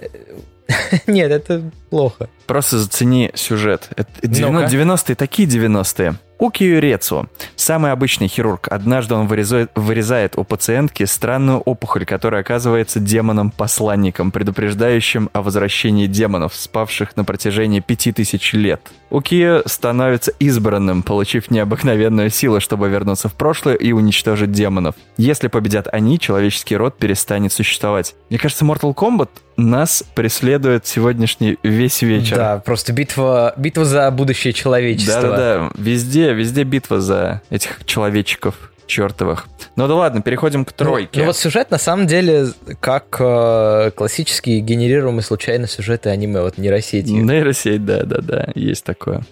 Нет, 1.07 1.31
это 1.31 1.63
плохо. 1.91 2.29
Просто 2.47 2.79
зацени 2.79 3.31
сюжет. 3.35 3.89
Это 3.97 4.11
Ну-ка. 4.23 4.65
90-е 4.67 5.15
такие 5.15 5.49
90-е. 5.49 6.17
Укию 6.39 6.81
Рецу. 6.81 7.29
Самый 7.55 7.93
обычный 7.93 8.29
хирург. 8.29 8.69
Однажды 8.71 9.15
он 9.15 9.27
вырезает, 9.27 10.37
у 10.37 10.45
пациентки 10.45 11.05
странную 11.05 11.61
опухоль, 11.61 12.05
которая 12.05 12.43
оказывается 12.43 13.01
демоном-посланником, 13.01 14.31
предупреждающим 14.31 15.31
о 15.33 15.41
возвращении 15.41 16.07
демонов, 16.07 16.55
спавших 16.55 17.17
на 17.17 17.25
протяжении 17.25 17.81
пяти 17.81 18.13
тысяч 18.13 18.53
лет. 18.53 18.83
Укио 19.09 19.63
становится 19.65 20.31
избранным, 20.39 21.03
получив 21.03 21.51
необыкновенную 21.51 22.29
силу, 22.29 22.61
чтобы 22.61 22.89
вернуться 22.89 23.31
в 23.31 23.35
прошлое 23.35 23.75
и 23.75 23.93
уничтожить 23.93 24.53
демонов. 24.53 24.95
Если 25.17 25.49
победят 25.49 25.89
они, 25.91 26.19
человеческий 26.19 26.77
род 26.77 26.99
перестанет 26.99 27.53
существовать. 27.53 28.15
Мне 28.29 28.39
кажется, 28.39 28.65
Mortal 28.67 28.95
Kombat 28.95 29.31
нас 29.57 30.05
преследует 30.15 30.87
сегодняшний 30.87 31.59
весь 31.63 32.03
вечер. 32.03 32.37
Да, 32.37 32.59
просто 32.59 32.93
битва, 32.93 33.55
битва 33.57 33.85
за 33.85 34.11
будущее 34.11 34.53
человечества. 34.53 35.23
Да-да-да, 35.23 35.71
везде, 35.77 36.33
везде 36.35 36.65
битва 36.65 37.01
за 37.01 37.43
этих 37.51 37.85
человечиков 37.85 38.55
чертовых. 38.87 39.47
Ну 39.75 39.89
да 39.89 39.95
ладно, 39.95 40.23
переходим 40.23 40.65
к 40.65 40.71
Ну, 40.79 40.85
тройке. 40.85 41.21
Ну, 41.21 41.27
вот 41.27 41.37
сюжет, 41.37 41.71
на 41.71 41.79
самом 41.79 42.07
деле, 42.07 42.47
как 42.81 43.17
э, 43.19 43.91
классические 43.95 44.61
генерируемые 44.61 45.23
случайно 45.23 45.67
сюжеты 45.67 46.11
аниме, 46.11 46.41
вот 46.41 46.57
нейросети. 46.59 47.11
Нейросеть, 47.11 47.85
да-да-да, 47.85 48.49
есть 48.55 48.85
такое. 48.85 49.23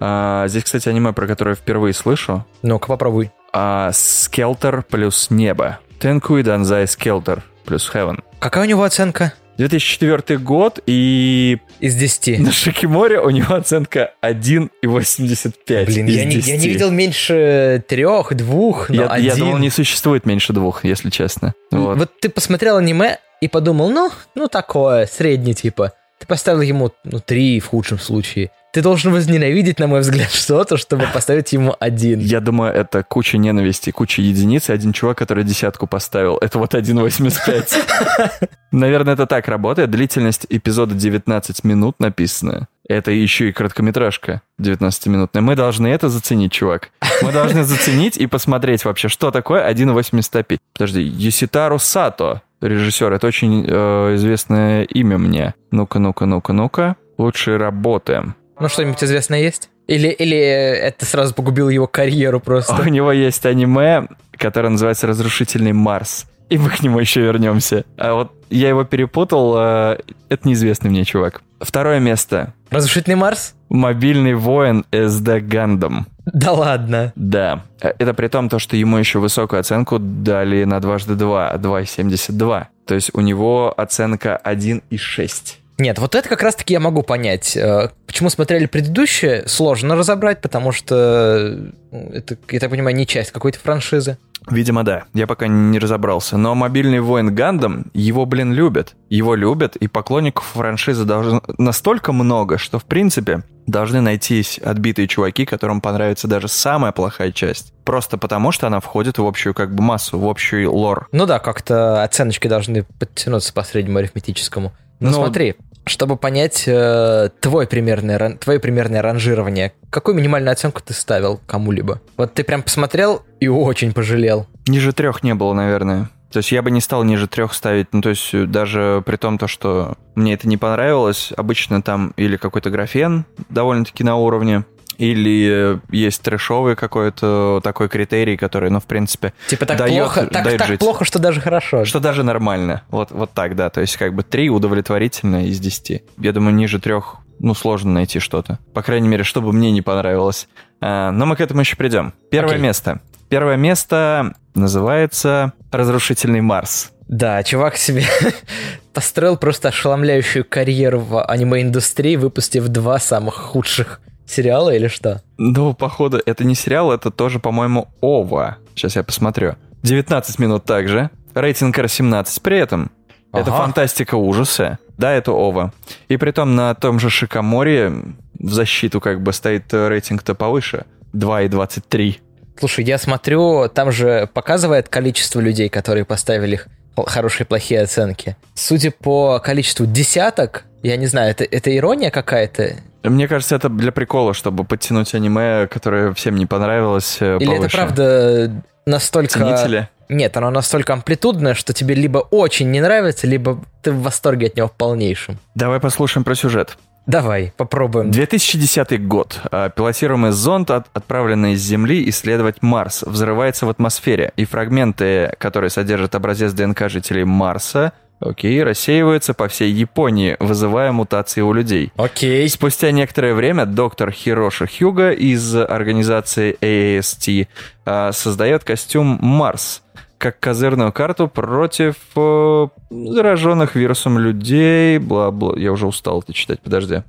А, 0.00 0.46
здесь, 0.48 0.64
кстати, 0.64 0.88
аниме, 0.88 1.12
про 1.12 1.26
которое 1.26 1.54
впервые 1.54 1.94
слышу. 1.94 2.44
Ну-ка, 2.62 2.88
попробуй. 2.88 3.30
А, 3.52 3.90
Скелтер 3.92 4.82
плюс 4.82 5.30
небо. 5.30 5.78
Тенкуи 6.00 6.42
Данзай 6.42 6.86
Скелтер 6.88 7.42
плюс 7.64 7.90
Heaven. 7.94 8.22
Какая 8.40 8.64
у 8.64 8.68
него 8.68 8.82
оценка? 8.82 9.32
2004 9.56 10.38
год, 10.38 10.80
и 10.86 11.58
Из 11.80 11.94
10. 11.94 12.40
на 12.40 12.52
Шикиморе 12.52 13.20
у 13.20 13.30
него 13.30 13.54
оценка 13.54 14.12
1,85 14.22 15.86
Блин, 15.86 16.06
я 16.06 16.24
не, 16.24 16.36
я 16.36 16.40
10. 16.40 16.60
не 16.60 16.68
видел 16.68 16.90
меньше 16.90 17.82
трех, 17.88 18.34
двух, 18.34 18.88
но 18.88 19.02
Я, 19.02 19.08
один. 19.08 19.26
я 19.26 19.36
думал, 19.36 19.58
не 19.58 19.70
существует 19.70 20.26
меньше 20.26 20.52
двух, 20.52 20.84
если 20.84 21.10
честно. 21.10 21.54
Вот. 21.70 21.98
Вот 21.98 22.20
ты 22.20 22.28
посмотрел 22.28 22.76
аниме 22.78 23.18
и 23.40 23.48
подумал, 23.48 23.90
ну, 23.90 24.10
ну 24.34 24.48
такое, 24.48 25.06
средний 25.06 25.54
типа. 25.54 25.92
Ты 26.18 26.26
поставил 26.26 26.60
ему, 26.60 26.92
ну, 27.04 27.20
три 27.20 27.60
в 27.60 27.66
худшем 27.66 27.98
случае. 27.98 28.50
Ты 28.74 28.82
должен 28.82 29.12
возненавидеть, 29.12 29.78
на 29.78 29.86
мой 29.86 30.00
взгляд, 30.00 30.30
что-то, 30.32 30.76
чтобы 30.76 31.06
поставить 31.14 31.52
ему 31.52 31.76
один. 31.78 32.18
Я 32.18 32.40
думаю, 32.40 32.74
это 32.74 33.04
куча 33.04 33.38
ненависти, 33.38 33.90
куча 33.92 34.20
единиц, 34.20 34.68
и 34.68 34.72
один 34.72 34.92
чувак, 34.92 35.16
который 35.16 35.44
десятку 35.44 35.86
поставил. 35.86 36.38
Это 36.40 36.58
вот 36.58 36.74
1,85. 36.74 38.48
Наверное, 38.72 39.14
это 39.14 39.26
так 39.26 39.46
работает. 39.46 39.90
Длительность 39.90 40.46
эпизода 40.50 40.96
19 40.96 41.62
минут 41.62 42.00
написана. 42.00 42.66
Это 42.88 43.12
еще 43.12 43.48
и 43.48 43.52
короткометражка 43.52 44.42
19-минутная. 44.60 45.40
Мы 45.40 45.54
должны 45.54 45.86
это 45.86 46.08
заценить, 46.08 46.50
чувак. 46.50 46.90
Мы 47.22 47.30
должны 47.30 47.62
заценить 47.62 48.16
и 48.16 48.26
посмотреть 48.26 48.84
вообще, 48.84 49.06
что 49.06 49.30
такое 49.30 49.70
1,85. 49.70 50.58
Подожди, 50.72 51.00
Юситару 51.00 51.78
Сато, 51.78 52.42
режиссер. 52.60 53.12
Это 53.12 53.28
очень 53.28 53.64
э, 53.68 54.16
известное 54.16 54.82
имя 54.82 55.16
мне. 55.16 55.54
Ну-ка, 55.70 56.00
ну-ка, 56.00 56.26
ну-ка, 56.26 56.52
ну-ка. 56.52 56.96
Лучшие 57.18 57.56
работы. 57.56 58.34
Ну, 58.58 58.68
что-нибудь 58.68 59.02
известное 59.02 59.40
есть? 59.40 59.70
Или, 59.86 60.08
или 60.08 60.36
это 60.36 61.04
сразу 61.04 61.34
погубило 61.34 61.68
его 61.68 61.86
карьеру 61.86 62.40
просто? 62.40 62.80
У 62.80 62.88
него 62.88 63.12
есть 63.12 63.44
аниме, 63.44 64.06
которое 64.32 64.70
называется 64.70 65.06
«Разрушительный 65.06 65.72
Марс». 65.72 66.26
И 66.50 66.58
мы 66.58 66.70
к 66.70 66.82
нему 66.82 66.98
еще 66.98 67.20
вернемся. 67.20 67.84
А 67.96 68.14
вот 68.14 68.32
я 68.50 68.68
его 68.68 68.84
перепутал, 68.84 69.54
э, 69.58 69.98
это 70.28 70.46
неизвестный 70.46 70.90
мне 70.90 71.04
чувак. 71.04 71.42
Второе 71.58 72.00
место. 72.00 72.52
Разрушительный 72.70 73.16
Марс? 73.16 73.54
Мобильный 73.70 74.34
воин 74.34 74.84
SD 74.92 75.40
Gundam. 75.40 76.04
Да 76.26 76.52
ладно. 76.52 77.12
Да. 77.16 77.64
Э, 77.80 77.92
это 77.98 78.12
при 78.14 78.28
том, 78.28 78.48
то, 78.48 78.58
что 78.58 78.76
ему 78.76 78.98
еще 78.98 79.18
высокую 79.18 79.60
оценку 79.60 79.98
дали 79.98 80.64
на 80.64 80.80
дважды 80.80 81.14
2, 81.14 81.56
2,72. 81.56 82.66
То 82.86 82.94
есть 82.94 83.10
у 83.14 83.20
него 83.20 83.72
оценка 83.76 84.40
1,6. 84.44 85.54
Нет, 85.84 85.98
вот 85.98 86.14
это 86.14 86.30
как 86.30 86.40
раз-таки 86.40 86.72
я 86.72 86.80
могу 86.80 87.02
понять. 87.02 87.58
Э, 87.58 87.90
почему 88.06 88.30
смотрели 88.30 88.64
предыдущие, 88.64 89.46
сложно 89.46 89.96
разобрать, 89.96 90.40
потому 90.40 90.72
что 90.72 91.58
ну, 91.90 92.10
это, 92.10 92.38
я 92.50 92.58
так 92.58 92.70
понимаю, 92.70 92.96
не 92.96 93.06
часть 93.06 93.32
какой-то 93.32 93.58
франшизы. 93.58 94.16
Видимо, 94.48 94.84
да. 94.84 95.04
Я 95.14 95.26
пока 95.26 95.46
не 95.46 95.78
разобрался. 95.78 96.36
Но 96.36 96.54
мобильный 96.54 97.00
воин 97.00 97.34
Гандам, 97.34 97.86
его, 97.94 98.26
блин, 98.26 98.52
любят. 98.52 98.94
Его 99.08 99.34
любят, 99.34 99.76
и 99.76 99.88
поклонников 99.88 100.44
франшизы 100.44 101.04
должно 101.04 101.42
настолько 101.58 102.12
много, 102.12 102.58
что, 102.58 102.78
в 102.78 102.84
принципе, 102.84 103.42
должны 103.66 104.00
найтись 104.00 104.58
отбитые 104.58 105.08
чуваки, 105.08 105.46
которым 105.46 105.80
понравится 105.80 106.28
даже 106.28 106.48
самая 106.48 106.92
плохая 106.92 107.32
часть. 107.32 107.72
Просто 107.84 108.18
потому, 108.18 108.52
что 108.52 108.66
она 108.66 108.80
входит 108.80 109.18
в 109.18 109.24
общую 109.24 109.54
как 109.54 109.74
бы 109.74 109.82
массу, 109.82 110.18
в 110.18 110.26
общий 110.26 110.66
лор. 110.66 111.08
Ну 111.12 111.26
да, 111.26 111.38
как-то 111.38 112.02
оценочки 112.02 112.48
должны 112.48 112.84
подтянуться 112.98 113.52
по 113.52 113.62
среднему 113.62 113.98
арифметическому. 113.98 114.72
Ну, 115.00 115.10
Но... 115.10 115.12
смотри, 115.12 115.56
чтобы 115.86 116.16
понять 116.16 116.64
э, 116.66 117.30
твой 117.40 117.66
примерное, 117.66 118.36
твое 118.38 118.58
примерное 118.58 119.02
ранжирование, 119.02 119.72
какую 119.90 120.16
минимальную 120.16 120.52
оценку 120.52 120.80
ты 120.82 120.94
ставил 120.94 121.40
кому-либо? 121.46 122.00
Вот 122.16 122.32
ты 122.34 122.42
прям 122.42 122.62
посмотрел 122.62 123.22
и 123.40 123.48
очень 123.48 123.92
пожалел. 123.92 124.46
Ниже 124.66 124.92
трех 124.92 125.22
не 125.22 125.34
было, 125.34 125.52
наверное. 125.52 126.10
То 126.32 126.38
есть 126.38 126.50
я 126.50 126.62
бы 126.62 126.70
не 126.72 126.80
стал 126.80 127.04
ниже 127.04 127.28
трех 127.28 127.54
ставить, 127.54 127.92
ну 127.92 128.00
то 128.00 128.08
есть 128.08 128.32
даже 128.50 129.04
при 129.06 129.14
том, 129.16 129.38
то, 129.38 129.46
что 129.46 129.96
мне 130.16 130.34
это 130.34 130.48
не 130.48 130.56
понравилось, 130.56 131.32
обычно 131.36 131.80
там 131.80 132.12
или 132.16 132.36
какой-то 132.36 132.70
графен 132.70 133.24
довольно-таки 133.50 134.02
на 134.02 134.16
уровне, 134.16 134.64
или 134.98 135.80
есть 135.90 136.22
трэшовый 136.22 136.76
какой-то 136.76 137.60
такой 137.62 137.88
критерий, 137.88 138.36
который, 138.36 138.70
ну, 138.70 138.80
в 138.80 138.84
принципе, 138.84 139.32
Типа 139.48 139.66
так, 139.66 139.78
дает, 139.78 139.96
плохо, 139.96 140.26
так, 140.26 140.44
дает 140.44 140.58
так 140.58 140.68
жить. 140.68 140.80
плохо, 140.80 141.04
что 141.04 141.18
даже 141.18 141.40
хорошо. 141.40 141.84
Что 141.84 142.00
даже 142.00 142.22
нормально. 142.22 142.82
Вот, 142.90 143.10
вот 143.10 143.30
так, 143.32 143.56
да. 143.56 143.70
То 143.70 143.80
есть 143.80 143.96
как 143.96 144.14
бы 144.14 144.22
три 144.22 144.50
удовлетворительно 144.50 145.46
из 145.46 145.58
десяти. 145.60 146.02
Я 146.18 146.32
думаю, 146.32 146.54
ниже 146.54 146.80
трех 146.80 147.18
ну, 147.40 147.54
сложно 147.54 147.92
найти 147.92 148.20
что-то. 148.20 148.58
По 148.72 148.82
крайней 148.82 149.08
мере, 149.08 149.24
чтобы 149.24 149.52
мне 149.52 149.70
не 149.72 149.82
понравилось. 149.82 150.48
А, 150.80 151.10
но 151.10 151.26
мы 151.26 151.36
к 151.36 151.40
этому 151.40 151.60
еще 151.60 151.76
придем. 151.76 152.12
Первое 152.30 152.56
okay. 152.56 152.60
место. 152.60 153.00
Первое 153.28 153.56
место 153.56 154.34
называется 154.54 155.52
«Разрушительный 155.72 156.40
Марс». 156.40 156.92
Да, 157.08 157.42
чувак 157.42 157.76
себе 157.76 158.04
построил 158.94 159.36
просто 159.36 159.68
ошеломляющую 159.68 160.44
карьеру 160.44 161.00
в 161.00 161.22
аниме-индустрии, 161.22 162.16
выпустив 162.16 162.68
два 162.68 162.98
самых 162.98 163.34
худших 163.34 164.00
сериала 164.26 164.70
или 164.70 164.88
что? 164.88 165.22
Ну, 165.36 165.74
походу, 165.74 166.20
это 166.24 166.44
не 166.44 166.54
сериал, 166.54 166.92
это 166.92 167.10
тоже, 167.10 167.38
по-моему, 167.38 167.88
ОВА. 168.00 168.58
Сейчас 168.74 168.96
я 168.96 169.02
посмотрю. 169.02 169.56
19 169.82 170.38
минут 170.38 170.64
также. 170.64 171.10
Рейтинг 171.34 171.78
R17 171.78 172.40
при 172.42 172.58
этом. 172.58 172.90
Ага. 173.32 173.42
Это 173.42 173.50
фантастика 173.50 174.14
ужасы. 174.14 174.78
Да, 174.98 175.12
это 175.12 175.32
ОВА. 175.32 175.72
И 176.08 176.16
при 176.16 176.30
том 176.30 176.54
на 176.54 176.74
том 176.74 176.98
же 177.00 177.10
Шикоморе 177.10 177.92
в 178.38 178.52
защиту 178.52 179.00
как 179.00 179.22
бы 179.22 179.32
стоит 179.32 179.72
рейтинг-то 179.72 180.34
повыше. 180.34 180.84
2,23. 181.14 182.16
Слушай, 182.58 182.84
я 182.84 182.98
смотрю, 182.98 183.68
там 183.68 183.90
же 183.90 184.28
показывает 184.32 184.88
количество 184.88 185.40
людей, 185.40 185.68
которые 185.68 186.04
поставили 186.04 186.60
хорошие 186.96 187.46
плохие 187.46 187.82
оценки. 187.82 188.36
Судя 188.54 188.90
по 188.92 189.40
количеству 189.40 189.86
десяток, 189.86 190.64
я 190.82 190.96
не 190.96 191.06
знаю, 191.06 191.30
это, 191.30 191.44
это 191.44 191.76
ирония 191.76 192.10
какая-то? 192.10 192.76
Мне 193.02 193.26
кажется, 193.28 193.56
это 193.56 193.68
для 193.68 193.92
прикола, 193.92 194.34
чтобы 194.34 194.64
подтянуть 194.64 195.14
аниме, 195.14 195.66
которое 195.66 196.14
всем 196.14 196.36
не 196.36 196.46
понравилось. 196.46 197.18
Э, 197.20 197.38
Или 197.38 197.46
повыше. 197.46 197.66
это 197.66 197.76
правда 197.76 198.64
настолько... 198.86 199.32
Ценители? 199.32 199.88
Нет, 200.14 200.36
оно 200.36 200.50
настолько 200.50 200.92
амплитудное, 200.92 201.54
что 201.54 201.72
тебе 201.72 201.96
либо 201.96 202.18
очень 202.18 202.70
не 202.70 202.80
нравится, 202.80 203.26
либо 203.26 203.60
ты 203.82 203.90
в 203.90 204.02
восторге 204.02 204.46
от 204.46 204.56
него 204.56 204.68
в 204.68 204.72
полнейшем. 204.72 205.38
Давай 205.56 205.80
послушаем 205.80 206.24
про 206.24 206.36
сюжет. 206.36 206.78
Давай, 207.06 207.52
попробуем. 207.56 208.12
2010 208.12 209.06
год. 209.06 209.40
А, 209.50 209.68
пилотируемый 209.68 210.30
зонд, 210.30 210.70
отправленный 210.70 211.56
с 211.56 211.60
Земли 211.60 212.08
исследовать 212.08 212.62
Марс, 212.62 213.02
взрывается 213.02 213.66
в 213.66 213.70
атмосфере, 213.70 214.32
и 214.36 214.44
фрагменты, 214.44 215.34
которые 215.38 215.68
содержат 215.68 216.14
образец 216.14 216.52
ДНК 216.52 216.88
жителей 216.88 217.24
Марса, 217.24 217.92
Окей, 218.20 218.62
рассеивается 218.62 219.34
по 219.34 219.48
всей 219.48 219.70
Японии, 219.72 220.36
вызывая 220.38 220.92
мутации 220.92 221.42
у 221.42 221.52
людей. 221.52 221.92
Окей. 221.96 222.48
Спустя 222.48 222.90
некоторое 222.92 223.34
время 223.34 223.66
доктор 223.66 224.12
Хироши 224.12 224.66
Хьюга 224.66 225.10
из 225.10 225.54
организации 225.54 226.56
AAST 226.60 227.48
а, 227.84 228.12
создает 228.12 228.64
костюм 228.64 229.18
Марс 229.20 229.82
как 230.24 230.40
козырную 230.40 230.90
карту 230.90 231.28
против 231.28 231.96
э, 232.16 232.68
зараженных 232.90 233.76
вирусом 233.76 234.18
людей, 234.18 234.96
бла-бла. 234.96 235.52
Я 235.58 235.70
уже 235.70 235.86
устал 235.86 236.22
это 236.22 236.32
читать, 236.32 236.62
подожди 236.62 237.02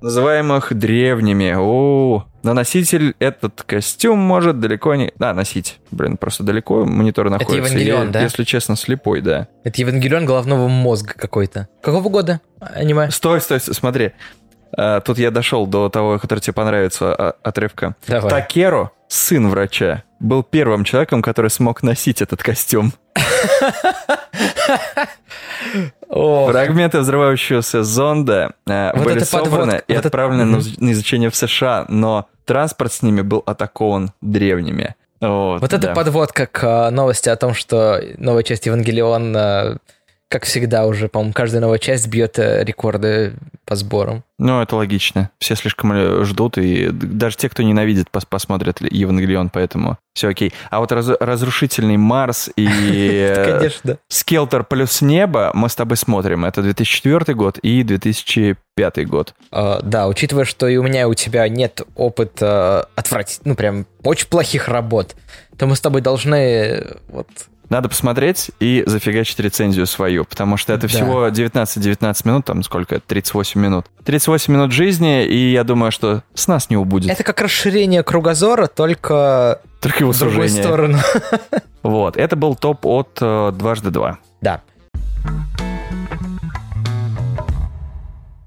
называемых 0.00 0.74
древними. 0.74 1.54
О, 1.56 2.26
но 2.42 2.54
носитель 2.54 3.14
этот 3.20 3.62
костюм 3.62 4.18
может 4.18 4.58
далеко 4.58 4.96
не... 4.96 5.12
Да, 5.16 5.32
носить. 5.32 5.78
Блин, 5.92 6.16
просто 6.16 6.42
далеко 6.42 6.84
монитор 6.84 7.30
находится. 7.30 7.54
Это 7.54 7.66
Евангелион, 7.68 8.06
Я, 8.06 8.12
да? 8.12 8.22
Если 8.22 8.42
честно, 8.42 8.74
слепой, 8.74 9.20
да. 9.20 9.46
Это 9.62 9.80
Евангелион 9.80 10.26
головного 10.26 10.66
мозга 10.66 11.14
какой-то. 11.16 11.68
Какого 11.82 12.08
года 12.08 12.40
аниме? 12.58 13.12
Стой, 13.12 13.40
стой, 13.40 13.60
стой 13.60 13.76
смотри. 13.76 14.10
А, 14.76 15.00
тут 15.00 15.18
я 15.18 15.30
дошел 15.30 15.68
до 15.68 15.88
того, 15.88 16.18
который 16.18 16.40
тебе 16.40 16.54
понравится, 16.54 17.14
а, 17.14 17.36
отрывка. 17.44 17.94
Давай. 18.08 18.28
Такеро, 18.28 18.90
сын 19.06 19.48
врача, 19.48 20.02
был 20.22 20.42
первым 20.42 20.84
человеком, 20.84 21.20
который 21.20 21.50
смог 21.50 21.82
носить 21.82 22.22
этот 22.22 22.42
костюм. 22.42 22.92
Фрагменты 26.08 27.00
взрывающегося 27.00 27.82
зонда 27.82 28.52
э, 28.66 28.98
были 29.02 29.20
собраны 29.20 29.82
и 29.88 29.94
отправлены 29.94 30.44
на 30.78 30.92
изучение 30.92 31.30
в 31.30 31.36
США, 31.36 31.86
но 31.88 32.28
транспорт 32.44 32.92
с 32.92 33.02
ними 33.02 33.22
был 33.22 33.42
атакован 33.46 34.12
древними. 34.20 34.94
Вот, 35.20 35.60
вот 35.60 35.70
да. 35.70 35.76
это 35.76 35.94
подводка 35.94 36.46
к 36.46 36.64
э, 36.64 36.90
новости 36.90 37.28
о 37.28 37.36
том, 37.36 37.54
что 37.54 38.00
новая 38.18 38.42
часть 38.42 38.66
Евангелиона 38.66 39.78
как 40.32 40.44
всегда 40.46 40.86
уже, 40.86 41.08
по-моему, 41.08 41.34
каждая 41.34 41.60
новая 41.60 41.78
часть 41.78 42.08
бьет 42.08 42.38
э, 42.38 42.64
рекорды 42.64 43.34
по 43.66 43.76
сборам. 43.76 44.24
Ну, 44.38 44.62
это 44.62 44.76
логично. 44.76 45.28
Все 45.38 45.54
слишком 45.54 45.92
э, 45.92 46.24
ждут, 46.24 46.56
и 46.56 46.88
даже 46.90 47.36
те, 47.36 47.50
кто 47.50 47.62
ненавидит, 47.62 48.10
пос 48.10 48.24
посмотрят 48.24 48.80
Евангелион, 48.80 49.50
поэтому 49.50 49.98
все 50.14 50.28
окей. 50.28 50.54
А 50.70 50.80
вот 50.80 50.90
раз 50.90 51.08
разрушительный 51.20 51.98
Марс 51.98 52.48
и 52.56 52.66
э, 53.84 53.96
Скелтер 54.08 54.64
плюс 54.64 55.02
небо 55.02 55.50
мы 55.52 55.68
с 55.68 55.74
тобой 55.74 55.98
смотрим. 55.98 56.46
Это 56.46 56.62
2004 56.62 57.34
год 57.34 57.58
и 57.58 57.82
2005 57.82 59.06
год. 59.06 59.34
Uh, 59.50 59.80
да, 59.82 60.08
учитывая, 60.08 60.46
что 60.46 60.66
и 60.66 60.78
у 60.78 60.82
меня, 60.82 61.02
и 61.02 61.04
у 61.04 61.12
тебя 61.12 61.46
нет 61.50 61.82
опыта 61.94 62.88
отвратить, 62.94 63.40
ну, 63.44 63.54
прям 63.54 63.84
очень 64.02 64.28
плохих 64.28 64.68
работ, 64.68 65.14
то 65.58 65.66
мы 65.66 65.76
с 65.76 65.80
тобой 65.82 66.00
должны 66.00 66.86
вот 67.08 67.28
надо 67.72 67.88
посмотреть 67.88 68.50
и 68.60 68.84
зафигачить 68.86 69.40
рецензию 69.40 69.86
свою, 69.86 70.24
потому 70.24 70.56
что 70.56 70.74
это 70.74 70.82
да. 70.82 70.88
всего 70.88 71.28
19-19 71.28 72.16
минут, 72.24 72.44
там 72.44 72.62
сколько, 72.62 73.00
38 73.00 73.60
минут. 73.60 73.86
38 74.04 74.52
минут 74.52 74.72
жизни, 74.72 75.24
и 75.24 75.52
я 75.52 75.64
думаю, 75.64 75.90
что 75.90 76.22
с 76.34 76.46
нас 76.48 76.68
не 76.68 76.76
убудет. 76.76 77.10
Это 77.10 77.24
как 77.24 77.40
расширение 77.40 78.02
кругозора, 78.02 78.66
только, 78.66 79.62
только 79.80 80.00
его 80.00 80.12
в 80.12 80.18
другую 80.18 80.48
сторону. 80.48 80.98
Вот, 81.82 82.16
это 82.16 82.36
был 82.36 82.54
топ 82.54 82.86
от 82.86 83.18
э, 83.20 83.50
дважды 83.54 83.90
два. 83.90 84.18
Да. 84.40 84.62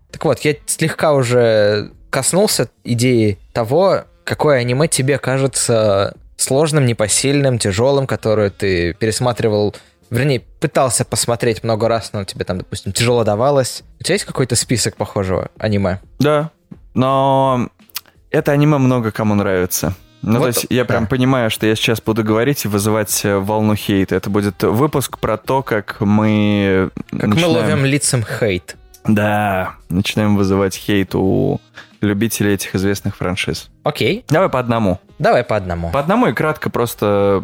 Так 0.09 0.23
вот, 0.23 0.39
я 0.39 0.55
слегка 0.67 1.11
уже 1.11 1.91
коснулся 2.09 2.69
идеи 2.85 3.39
того, 3.51 4.05
какое 4.23 4.59
аниме 4.59 4.88
тебе 4.88 5.17
кажется 5.17 6.15
сложным, 6.37 6.85
непосильным, 6.85 7.59
тяжелым, 7.59 8.07
которую 8.07 8.51
ты 8.51 8.93
пересматривал, 8.93 9.75
вернее, 10.09 10.41
пытался 10.59 11.05
посмотреть 11.05 11.63
много 11.63 11.87
раз, 11.87 12.11
но 12.13 12.23
тебе 12.23 12.45
там, 12.45 12.57
допустим, 12.59 12.91
тяжело 12.91 13.23
давалось. 13.23 13.83
У 13.99 14.03
тебя 14.03 14.15
есть 14.15 14.25
какой-то 14.25 14.55
список 14.55 14.95
похожего 14.95 15.49
аниме? 15.57 15.99
Да, 16.19 16.51
но 16.93 17.69
это 18.31 18.51
аниме 18.51 18.77
много 18.77 19.11
кому 19.11 19.35
нравится. 19.35 19.95
Ну, 20.21 20.39
вот, 20.39 20.41
то 20.41 20.47
есть 20.47 20.65
я 20.71 20.83
да. 20.83 20.87
прям 20.87 21.07
понимаю, 21.07 21.51
что 21.51 21.67
я 21.67 21.75
сейчас 21.75 22.01
буду 22.01 22.23
говорить 22.23 22.65
и 22.65 22.67
вызывать 22.67 23.23
э, 23.23 23.37
волну 23.37 23.75
хейта. 23.75 24.15
Это 24.15 24.31
будет 24.31 24.63
выпуск 24.63 25.19
про 25.19 25.37
то, 25.37 25.61
как 25.61 25.97
мы 25.99 26.89
Как 27.11 27.27
начинаем... 27.27 27.51
мы 27.51 27.59
ловим 27.59 27.85
лицом 27.85 28.23
хейт. 28.23 28.75
Да, 29.07 29.75
начинаем 29.89 30.35
вызывать 30.35 30.75
хейт 30.75 31.15
у 31.15 31.59
любителей 32.01 32.53
этих 32.53 32.75
известных 32.75 33.15
франшиз. 33.17 33.69
Окей, 33.83 34.25
Давай 34.29 34.49
по 34.49 34.59
одному. 34.59 34.99
давай 35.19 35.43
по 35.43 35.55
одному. 35.55 35.91
По 35.91 35.99
одному 35.99 36.27
и 36.27 36.33
кратко 36.33 36.69
просто 36.69 37.43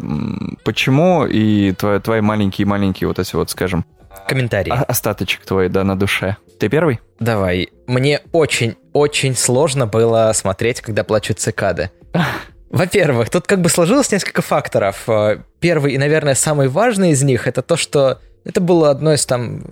почему 0.64 1.26
и 1.26 1.72
твои, 1.72 1.98
твои 2.00 2.20
маленькие-маленькие 2.20 3.08
вот 3.08 3.18
эти 3.18 3.34
вот, 3.34 3.50
скажем, 3.50 3.84
Комментарий. 4.28 4.70
о- 4.72 4.82
остаточек 4.84 5.44
твой, 5.44 5.68
да, 5.68 5.82
на 5.84 5.98
душе. 5.98 6.36
Ты 6.60 6.68
первый? 6.68 7.00
Давай. 7.18 7.70
Мне 7.86 8.20
очень-очень 8.32 9.34
сложно 9.34 9.86
было 9.86 10.30
смотреть, 10.34 10.80
когда 10.80 11.02
плачут 11.02 11.40
цикады. 11.40 11.90
Во-первых, 12.70 13.30
тут 13.30 13.46
как 13.46 13.60
бы 13.60 13.68
сложилось 13.68 14.10
несколько 14.12 14.42
факторов. 14.42 15.08
Э, 15.08 15.38
Первый 15.60 15.92
и, 15.94 15.98
наверное, 15.98 16.34
самый 16.34 16.68
важный 16.68 17.10
из 17.10 17.22
них 17.22 17.46
это 17.46 17.62
то, 17.62 17.76
что 17.76 18.20
это 18.44 18.60
было 18.60 18.90
одно 18.90 19.12
из 19.12 19.24
там 19.26 19.62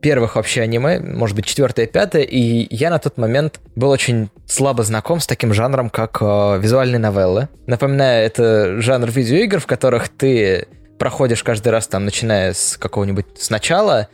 первых 0.00 0.36
вообще 0.36 0.62
аниме, 0.62 0.98
может 1.00 1.36
быть, 1.36 1.46
четвертое, 1.46 1.86
пятое, 1.86 2.22
и 2.22 2.66
я 2.74 2.90
на 2.90 2.98
тот 2.98 3.18
момент 3.18 3.60
был 3.76 3.90
очень 3.90 4.30
слабо 4.46 4.82
знаком 4.82 5.20
с 5.20 5.26
таким 5.26 5.52
жанром, 5.52 5.90
как 5.90 6.18
э, 6.20 6.58
визуальные 6.58 6.98
новеллы. 6.98 7.48
Напоминаю, 7.66 8.24
это 8.24 8.80
жанр 8.80 9.10
видеоигр, 9.10 9.60
в 9.60 9.66
которых 9.66 10.08
ты 10.08 10.66
проходишь 10.98 11.42
каждый 11.42 11.68
раз 11.68 11.86
там, 11.86 12.04
начиная 12.04 12.52
с 12.52 12.76
какого-нибудь 12.78 13.26
сначала, 13.38 14.08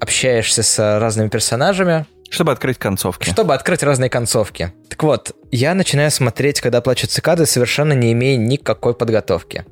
общаешься 0.00 0.62
с 0.62 0.98
разными 0.98 1.28
персонажами, 1.28 2.06
Чтобы 2.30 2.52
открыть 2.52 2.78
концовки. 2.78 3.28
чтобы 3.28 3.54
открыть 3.54 3.82
разные 3.82 4.10
концовки. 4.10 4.72
Так 4.88 5.02
вот, 5.02 5.32
я 5.50 5.74
начинаю 5.74 6.10
смотреть, 6.10 6.60
когда 6.60 6.80
плачут 6.80 7.10
цикады, 7.10 7.46
совершенно 7.46 7.92
не 7.92 8.12
имея 8.12 8.36
никакой 8.36 8.94
подготовки. 8.94 9.64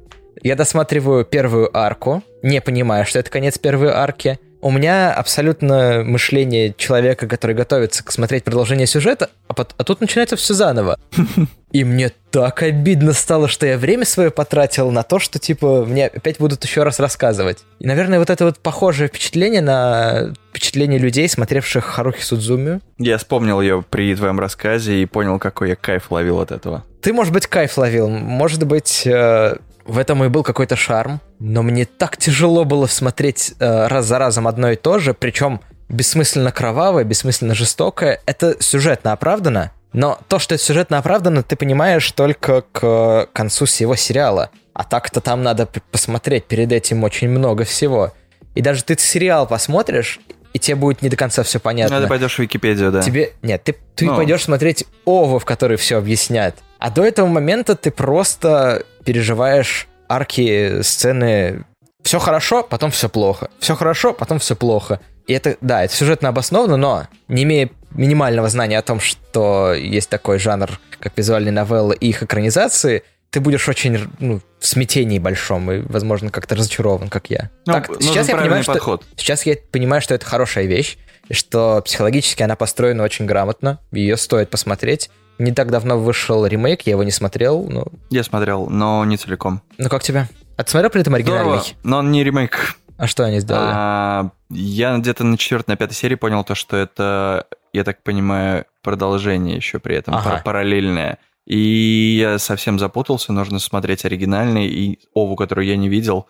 Я 0.43 0.57
досматриваю 0.57 1.25
первую 1.25 1.77
арку, 1.77 2.23
не 2.43 2.61
понимая, 2.61 3.05
что 3.05 3.19
это 3.19 3.31
конец 3.31 3.59
первой 3.59 3.91
арки. 3.91 4.39
У 4.61 4.73
меня 4.73 5.15
абсолютно 5.15 6.03
мышление 6.05 6.75
человека, 6.77 7.29
который 7.29 7.55
готовится 7.55 8.03
к 8.05 8.11
смотреть 8.11 8.43
продолжение 8.43 8.89
сюжета, 8.89 9.31
а, 9.47 9.55
пот- 9.55 9.75
а 9.77 9.85
тут 9.85 10.01
начинается 10.01 10.35
все 10.37 10.53
заново. 10.53 10.99
И 11.71 11.85
мне 11.85 12.11
так 12.31 12.63
обидно 12.63 13.13
стало, 13.13 13.47
что 13.47 13.67
я 13.67 13.77
время 13.79 14.05
свое 14.05 14.31
потратил 14.31 14.91
на 14.91 15.05
то, 15.05 15.19
что, 15.21 15.39
типа, 15.39 15.85
мне 15.85 16.07
опять 16.07 16.39
будут 16.39 16.65
еще 16.65 16.83
раз 16.83 16.99
рассказывать. 16.99 17.59
И, 17.79 17.87
наверное, 17.87 18.19
вот 18.19 18.31
это 18.31 18.47
вот 18.47 18.59
похожее 18.59 19.09
впечатление 19.09 19.61
на 19.61 20.33
впечатление 20.51 20.99
людей, 20.99 21.29
смотревших 21.29 21.85
Харухи 21.85 22.23
Судзумию. 22.23 22.81
Я 22.99 23.19
вспомнил 23.19 23.61
ее 23.61 23.85
при 23.89 24.15
твоем 24.17 24.41
рассказе 24.41 25.01
и 25.03 25.07
понял, 25.07 25.39
какой 25.39 25.69
я 25.69 25.77
кайф 25.77 26.11
ловил 26.11 26.41
от 26.41 26.51
этого. 26.51 26.85
Ты, 27.01 27.13
может 27.13 27.33
быть, 27.33 27.47
кайф 27.47 27.79
ловил, 27.79 28.09
может 28.09 28.65
быть, 28.65 29.07
э, 29.07 29.57
в 29.89 29.99
этом 29.99 30.23
и 30.23 30.29
был 30.29 30.43
какой-то 30.45 30.77
шарм, 30.77 31.21
но 31.41 31.63
мне 31.63 31.85
так 31.87 32.17
тяжело 32.17 32.65
было 32.65 32.87
смотреть 32.87 33.55
э, 33.59 33.87
раз 33.89 34.07
за 34.07 34.19
разом 34.19 34.47
одно 34.47 34.71
и 34.71 34.77
то 34.77 34.99
же, 34.99 35.15
причем 35.15 35.61
бессмысленно 35.89 36.53
кровавое, 36.53 37.05
бессмысленно 37.05 37.55
жестокое. 37.55 38.21
Это 38.27 38.57
сюжетно 38.63 39.13
оправдано, 39.13 39.73
но 39.93 40.19
то, 40.29 40.39
что 40.39 40.55
это 40.55 40.63
сюжетно 40.63 40.99
оправдано, 40.99 41.43
ты 41.43 41.57
понимаешь 41.57 42.11
только 42.13 42.63
к 42.71 43.29
концу 43.33 43.65
всего 43.65 43.97
сериала. 43.97 44.51
А 44.75 44.85
так-то 44.85 45.21
там 45.21 45.43
надо 45.43 45.67
посмотреть 45.91 46.45
перед 46.45 46.71
этим 46.71 47.03
очень 47.03 47.29
много 47.29 47.65
всего. 47.65 48.13
И 48.55 48.61
даже 48.61 48.85
ты 48.85 48.97
сериал 48.99 49.47
посмотришь, 49.47 50.21
и 50.53 50.59
тебе 50.59 50.77
будет 50.77 51.03
не 51.03 51.09
до 51.09 51.17
конца 51.17 51.43
все 51.43 51.59
понятно. 51.59 51.97
Надо 51.97 52.09
пойдешь 52.09 52.37
в 52.37 52.39
Википедию, 52.39 52.93
да. 52.93 53.03
Тебе. 53.03 53.33
Нет, 53.43 53.65
ты, 53.65 53.75
ты 53.95 54.05
Ну. 54.05 54.17
пойдешь 54.17 54.45
смотреть 54.45 54.85
Ову, 55.05 55.39
в 55.39 55.45
которой 55.45 55.77
все 55.77 55.97
объяснят. 55.99 56.55
А 56.79 56.91
до 56.91 57.05
этого 57.05 57.27
момента 57.27 57.75
ты 57.75 57.91
просто 57.91 58.85
переживаешь 59.09 59.89
арки, 60.07 60.83
сцены. 60.83 61.65
Все 62.03 62.19
хорошо, 62.19 62.63
потом 62.63 62.91
все 62.91 63.09
плохо. 63.09 63.49
Все 63.59 63.75
хорошо, 63.75 64.13
потом 64.13 64.39
все 64.39 64.55
плохо. 64.55 65.01
И 65.27 65.33
это, 65.33 65.57
да, 65.63 65.83
это 65.83 65.95
сюжетно 65.95 66.29
обосновано, 66.29 66.77
но 66.77 67.07
не 67.27 67.45
имея 67.45 67.71
минимального 67.93 68.51
знания 68.51 68.79
о 68.79 68.83
том, 68.83 69.01
что 69.01 69.73
есть 69.73 70.11
такой 70.11 70.39
жанр, 70.39 70.79
как 71.01 71.17
визуальные 71.17 71.53
новеллы 71.53 71.97
и 71.99 72.11
их 72.11 72.23
экранизации, 72.23 73.03
ты 73.31 73.41
будешь 73.41 73.67
очень 73.67 74.11
ну, 74.19 74.43
в 74.61 74.67
смятении 74.67 75.19
большом 75.19 75.73
и, 75.73 75.81
возможно, 75.89 76.31
как-то 76.31 76.55
разочарован, 76.55 77.09
как 77.09 77.31
я. 77.31 77.49
Ну, 77.65 77.73
так, 77.73 77.89
сейчас 78.01 78.29
я 78.29 78.37
понимаю, 78.37 78.63
что. 78.63 79.01
Сейчас 79.17 79.47
я 79.47 79.57
понимаю, 79.73 80.03
что 80.03 80.15
это 80.15 80.27
хорошая 80.27 80.67
вещь, 80.67 80.99
и 81.29 81.33
что 81.33 81.81
психологически 81.83 82.43
она 82.43 82.57
построена 82.57 83.05
очень 83.05 83.25
грамотно, 83.25 83.81
ее 83.91 84.19
стоит 84.19 84.51
посмотреть. 84.51 85.09
Не 85.39 85.53
так 85.53 85.71
давно 85.71 85.99
вышел 85.99 86.45
ремейк, 86.47 86.83
я 86.83 86.93
его 86.93 87.05
не 87.05 87.11
смотрел, 87.13 87.65
ну, 87.69 87.87
Я 88.11 88.25
смотрел, 88.25 88.67
но 88.69 89.05
не 89.05 89.17
целиком. 89.17 89.63
ну 89.79 89.89
как 89.89 90.03
тебе? 90.03 90.29
А 90.57 90.65
ты 90.65 90.71
смотрел 90.71 90.91
при 90.91 91.01
этом 91.03 91.15
оригинальный? 91.15 91.59
Здорово, 91.61 91.65
но 91.85 91.99
он 91.99 92.11
не 92.11 92.25
ремейк. 92.25 92.75
А 92.97 93.07
что 93.07 93.25
они 93.25 93.39
сделали? 93.39 93.71
А, 93.73 94.31
я 94.51 94.97
где-то 94.99 95.23
на 95.25 95.39
четвертой, 95.39 95.75
на 95.75 95.77
пятой 95.77 95.95
серии 95.95 96.17
понял 96.17 96.43
то, 96.43 96.57
что 96.57 96.77
это, 96.77 97.47
я 97.73 97.85
так 97.85 98.03
понимаю, 98.03 98.65
продолжение 98.83 99.55
еще 99.57 99.79
при 99.79 99.95
этом, 99.95 100.15
Ага. 100.15 100.31
пар- 100.31 100.43
параллельное. 100.43 101.19
И 101.47 102.17
я 102.21 102.39
совсем 102.41 102.79
запутался, 102.81 103.33
нужно 103.33 103.61
смотреть 103.61 104.05
оригинальный 104.05 104.67
и 104.67 104.99
Ову, 105.15 105.37
которую 105.37 105.67
я 105.69 105.77
не 105.77 105.89
видел. 105.89 106.27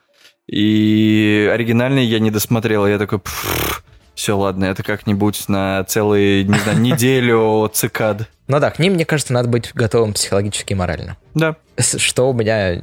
И 0.47 1.49
оригинальный 1.53 2.05
я 2.05 2.19
не 2.19 2.31
досмотрел, 2.31 2.87
я 2.87 2.99
такой, 2.99 3.21
все, 4.19 4.37
ладно, 4.37 4.65
это 4.65 4.83
как-нибудь 4.83 5.49
на 5.49 5.85
целую, 5.85 6.45
не 6.45 6.59
знаю, 6.59 6.81
неделю 6.81 7.71
цикад. 7.73 8.29
Ну 8.49 8.59
да, 8.59 8.73
к 8.73 8.81
ним, 8.81 8.95
мне 8.95 9.05
кажется, 9.05 9.33
надо 9.33 9.49
быть 9.49 9.71
готовым 9.75 10.13
психологически 10.13 10.73
и 10.73 10.77
морально. 10.77 11.17
Да. 11.35 11.55
Что 11.79 12.29
у 12.29 12.33
меня 12.33 12.83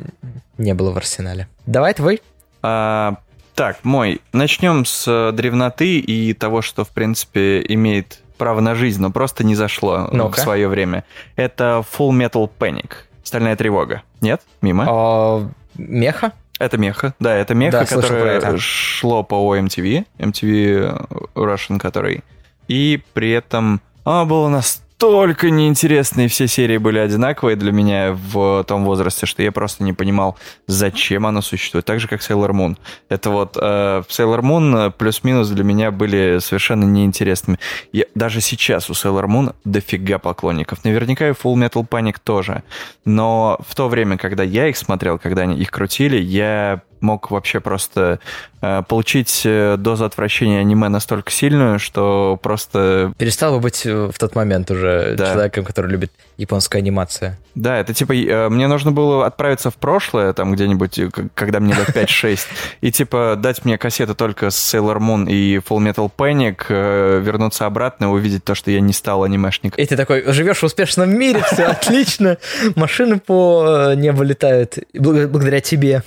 не 0.57 0.73
было 0.73 0.93
в 0.93 0.97
арсенале. 0.97 1.49
Давай 1.65 1.93
твой. 1.93 2.21
А, 2.61 3.15
так, 3.53 3.83
мой. 3.83 4.21
Начнем 4.31 4.85
с 4.85 5.05
э, 5.09 5.33
древноты 5.33 5.99
и 5.99 6.31
того, 6.33 6.61
что, 6.61 6.85
в 6.85 6.91
принципе, 6.91 7.61
имеет 7.67 8.21
право 8.37 8.61
на 8.61 8.73
жизнь, 8.73 9.01
но 9.01 9.11
просто 9.11 9.43
не 9.43 9.55
зашло 9.55 10.07
в 10.09 10.13
Ну-ка. 10.13 10.39
свое 10.39 10.69
время. 10.69 11.03
Это 11.35 11.83
Full 11.97 12.11
Metal 12.11 12.49
Panic. 12.57 12.91
Стальная 13.23 13.57
тревога. 13.57 14.03
Нет? 14.21 14.41
Мимо? 14.61 14.85
А, 14.87 15.49
меха? 15.77 16.31
Это 16.59 16.77
меха. 16.77 17.13
Да, 17.19 17.35
это 17.35 17.53
меха, 17.53 17.79
Да, 17.79 17.85
которое 17.85 18.57
шло 18.57 19.23
по 19.23 19.57
MTV. 19.57 20.05
MTV 20.19 21.29
Russian, 21.35 21.77
который. 21.79 22.23
И 22.67 23.01
при 23.13 23.31
этом 23.31 23.81
оно 24.03 24.25
было 24.25 24.49
настолько 24.99 25.49
неинтересно, 25.49 26.21
и 26.21 26.27
все 26.27 26.47
серии 26.47 26.77
были 26.77 26.99
одинаковые 26.99 27.55
для 27.55 27.71
меня 27.71 28.13
в 28.13 28.63
том 28.63 28.85
возрасте, 28.85 29.25
что 29.25 29.43
я 29.43 29.51
просто 29.51 29.83
не 29.83 29.93
понимал, 29.93 30.37
зачем 30.67 31.25
оно 31.25 31.41
существует. 31.41 31.85
Так 31.85 31.99
же, 31.99 32.07
как 32.07 32.21
Sailor 32.21 32.51
Moon. 32.51 32.77
Это 33.09 33.29
вот 33.29 33.57
э, 33.59 34.03
Sailor 34.07 34.41
Moon 34.41 34.87
э, 34.87 34.91
плюс-минус 34.91 35.49
для 35.49 35.63
меня 35.63 35.91
были 35.91 36.39
совершенно 36.39 36.85
неинтересными. 36.85 37.59
Я, 37.91 38.05
даже 38.15 38.41
сейчас 38.41 38.89
у 38.89 38.93
Sailor 38.93 39.25
Moon 39.25 39.55
дофига 39.65 40.17
поклонников. 40.17 40.83
Наверняка 40.85 41.27
и 41.27 41.31
Full 41.31 41.55
Metal 41.55 41.87
Panic 41.87 42.15
тоже. 42.23 42.63
Но 43.03 43.59
в 43.67 43.75
то 43.75 43.89
время, 43.89 44.17
когда 44.17 44.43
я 44.43 44.67
их 44.69 44.77
смотрел, 44.77 45.19
когда 45.19 45.41
они 45.41 45.57
их 45.57 45.71
крутили, 45.71 46.17
я 46.17 46.81
мог 47.05 47.31
вообще 47.31 47.59
просто 47.59 48.19
э, 48.61 48.81
получить 48.87 49.43
э, 49.45 49.77
дозу 49.77 50.05
отвращения 50.05 50.59
аниме 50.59 50.89
настолько 50.89 51.31
сильную, 51.31 51.79
что 51.79 52.37
просто... 52.41 53.13
Перестал 53.17 53.53
бы 53.53 53.59
быть 53.61 53.85
э, 53.85 54.09
в 54.13 54.17
тот 54.19 54.35
момент 54.35 54.71
уже 54.71 55.15
Да. 55.17 55.31
человеком, 55.31 55.63
который 55.63 55.91
любит 55.91 56.11
японскую 56.37 56.79
анимацию. 56.79 57.37
Да, 57.53 57.77
это 57.77 57.93
типа, 57.93 58.13
э, 58.13 58.49
мне 58.49 58.67
нужно 58.67 58.91
было 58.91 59.25
отправиться 59.25 59.69
в 59.71 59.75
прошлое, 59.75 60.33
там 60.33 60.53
где-нибудь, 60.53 60.99
э, 60.99 61.09
когда 61.33 61.59
мне 61.61 61.73
лет 61.73 61.89
5-6, 61.95 62.39
и 62.81 62.91
типа 62.91 63.35
дать 63.37 63.63
мне 63.63 63.77
кассеты 63.77 64.13
только 64.15 64.49
с 64.49 64.73
Sailor 64.75 64.97
Moon 64.97 65.29
и 65.29 65.57
Full 65.57 65.79
Metal 65.93 66.11
Panic, 66.17 66.65
э, 66.69 67.21
вернуться 67.23 67.65
обратно 67.65 68.05
и 68.05 68.07
увидеть 68.07 68.43
то, 68.43 68.55
что 68.55 68.71
я 68.71 68.81
не 68.81 68.91
стал 68.93 69.23
анимешником. 69.23 69.79
И 69.81 69.85
ты 69.85 69.95
такой, 69.95 70.23
живешь 70.33 70.59
в 70.59 70.63
успешном 70.65 71.09
мире, 71.17 71.41
все 71.51 71.63
отлично, 71.67 72.37
машины 72.75 73.19
по 73.19 73.93
небу 73.95 74.23
летают 74.23 74.77
бл- 74.93 75.27
благодаря 75.27 75.61
тебе. 75.61 76.03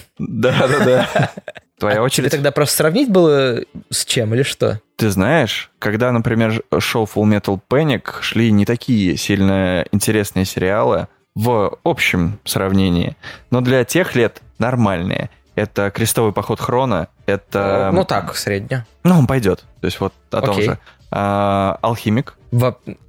Да-да-да. 0.88 1.31
Твоя 1.79 1.94
Тебе 1.96 2.03
очередь. 2.05 2.31
тогда 2.33 2.51
просто 2.51 2.77
сравнить 2.79 3.09
было 3.09 3.61
с 3.90 4.05
чем 4.05 4.35
или 4.35 4.42
что? 4.42 4.81
Ты 4.96 5.11
знаешь, 5.11 5.70
когда, 5.79 6.11
например, 6.11 6.61
шел 6.81 7.05
Full 7.05 7.38
Metal 7.40 7.61
Panic, 7.70 8.20
шли 8.20 8.51
не 8.51 8.64
такие 8.64 9.16
сильно 9.16 9.85
интересные 9.92 10.44
сериалы 10.44 11.07
в 11.37 11.79
общем 11.85 12.40
сравнении, 12.44 13.16
но 13.53 13.61
для 13.61 13.85
тех 13.85 14.16
лет 14.16 14.42
нормальные. 14.59 15.31
Это 15.55 15.90
«Крестовый 15.90 16.33
поход 16.33 16.61
Хрона», 16.61 17.09
это... 17.27 17.90
Ну 17.92 18.05
так, 18.05 18.35
средне. 18.37 18.87
Ну, 19.05 19.18
он 19.18 19.27
пойдет. 19.27 19.64
То 19.81 19.87
есть 19.87 19.98
вот 19.98 20.12
о 20.31 20.40
том 20.40 20.51
Окей. 20.57 20.66
же. 20.66 20.79
А, 21.11 21.79
«Алхимик». 21.83 22.37
Во- 22.53 22.77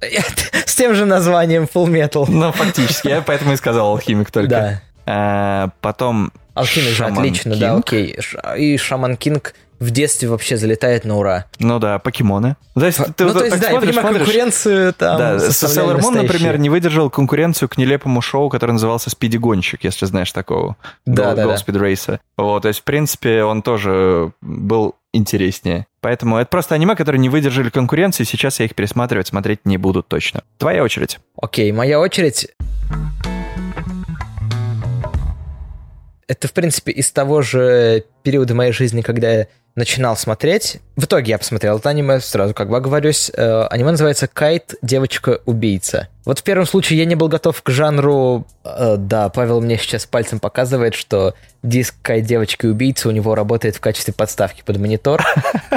С 0.66 0.74
тем 0.74 0.94
же 0.94 1.06
названием 1.06 1.64
Full 1.72 1.86
Metal. 1.86 2.24
Ну, 2.28 2.50
фактически. 2.52 3.08
Я 3.08 3.22
поэтому 3.22 3.52
и 3.52 3.56
сказал 3.56 3.88
«Алхимик» 3.90 4.30
только. 4.32 4.48
Да. 4.48 4.82
А, 5.06 5.68
потом 5.80 6.32
Алхимик 6.60 6.88
же 6.90 6.94
«Шаман 6.94 7.18
отлично, 7.18 7.56
да, 7.56 7.70
Кинг». 7.72 7.86
окей. 7.86 8.16
Ш- 8.20 8.54
И 8.56 8.76
Шаман 8.76 9.16
Кинг 9.16 9.54
в 9.80 9.90
детстве 9.92 10.28
вообще 10.28 10.58
залетает 10.58 11.04
на 11.06 11.16
ура. 11.16 11.46
Ну 11.58 11.78
да, 11.78 11.98
покемоны. 11.98 12.56
То 12.74 12.84
есть, 12.84 12.98
ты 13.16 13.24
ну, 13.24 13.32
вот 13.32 13.38
то 13.38 13.44
есть, 13.46 13.60
да, 13.60 13.70
смотришь, 13.70 13.94
я 13.94 14.00
понимаю, 14.02 14.16
конкуренцию 14.18 14.92
там 14.92 15.16
Да, 15.18 15.36
Sailor 15.36 16.00
Moon, 16.00 16.22
например, 16.22 16.58
не 16.58 16.68
выдержал 16.68 17.08
конкуренцию 17.08 17.70
к 17.70 17.78
нелепому 17.78 18.20
шоу, 18.20 18.50
которое 18.50 18.74
назывался 18.74 19.08
Спиди 19.08 19.38
Гонщик, 19.38 19.82
если 19.84 20.04
знаешь 20.04 20.30
такого. 20.32 20.76
Да, 21.06 21.32
Go, 21.32 21.34
да, 21.34 21.42
Go 21.44 21.46
да. 21.48 21.54
Speed 21.54 21.80
Racer. 21.80 22.18
Вот, 22.36 22.60
то 22.62 22.68
есть, 22.68 22.80
в 22.80 22.84
принципе, 22.84 23.42
он 23.42 23.62
тоже 23.62 24.32
был 24.42 24.96
интереснее. 25.14 25.86
Поэтому 26.02 26.36
это 26.36 26.50
просто 26.50 26.74
аниме, 26.74 26.94
которые 26.94 27.18
не 27.18 27.30
выдержали 27.30 27.70
конкуренции, 27.70 28.24
сейчас 28.24 28.60
я 28.60 28.66
их 28.66 28.74
пересматривать, 28.74 29.28
смотреть 29.28 29.60
не 29.64 29.78
буду 29.78 30.02
точно. 30.02 30.42
Твоя 30.58 30.82
очередь. 30.84 31.18
Окей, 31.40 31.72
моя 31.72 32.00
очередь. 32.00 32.48
Это, 36.30 36.46
в 36.46 36.52
принципе, 36.52 36.92
из 36.92 37.10
того 37.10 37.42
же 37.42 38.04
периода 38.22 38.54
моей 38.54 38.70
жизни, 38.70 39.00
когда 39.02 39.32
я 39.32 39.46
начинал 39.74 40.16
смотреть. 40.16 40.76
В 40.94 41.06
итоге 41.06 41.30
я 41.30 41.38
посмотрел 41.38 41.78
это 41.78 41.88
аниме, 41.88 42.20
сразу 42.20 42.54
как 42.54 42.68
бы 42.68 42.76
оговорюсь. 42.76 43.32
Э, 43.34 43.64
аниме 43.64 43.90
называется 43.90 44.28
«Кайт. 44.28 44.76
Девочка-убийца». 44.80 46.06
Вот 46.24 46.38
в 46.38 46.44
первом 46.44 46.66
случае 46.66 47.00
я 47.00 47.04
не 47.04 47.16
был 47.16 47.26
готов 47.26 47.60
к 47.60 47.70
жанру... 47.70 48.46
Э, 48.62 48.94
да, 48.96 49.28
Павел 49.28 49.60
мне 49.60 49.76
сейчас 49.76 50.06
пальцем 50.06 50.38
показывает, 50.38 50.94
что 50.94 51.34
диск 51.64 51.96
«Кайт. 52.00 52.26
Девочка-убийца» 52.26 53.08
у 53.08 53.10
него 53.10 53.34
работает 53.34 53.74
в 53.74 53.80
качестве 53.80 54.14
подставки 54.14 54.62
под 54.64 54.76
монитор. 54.76 55.24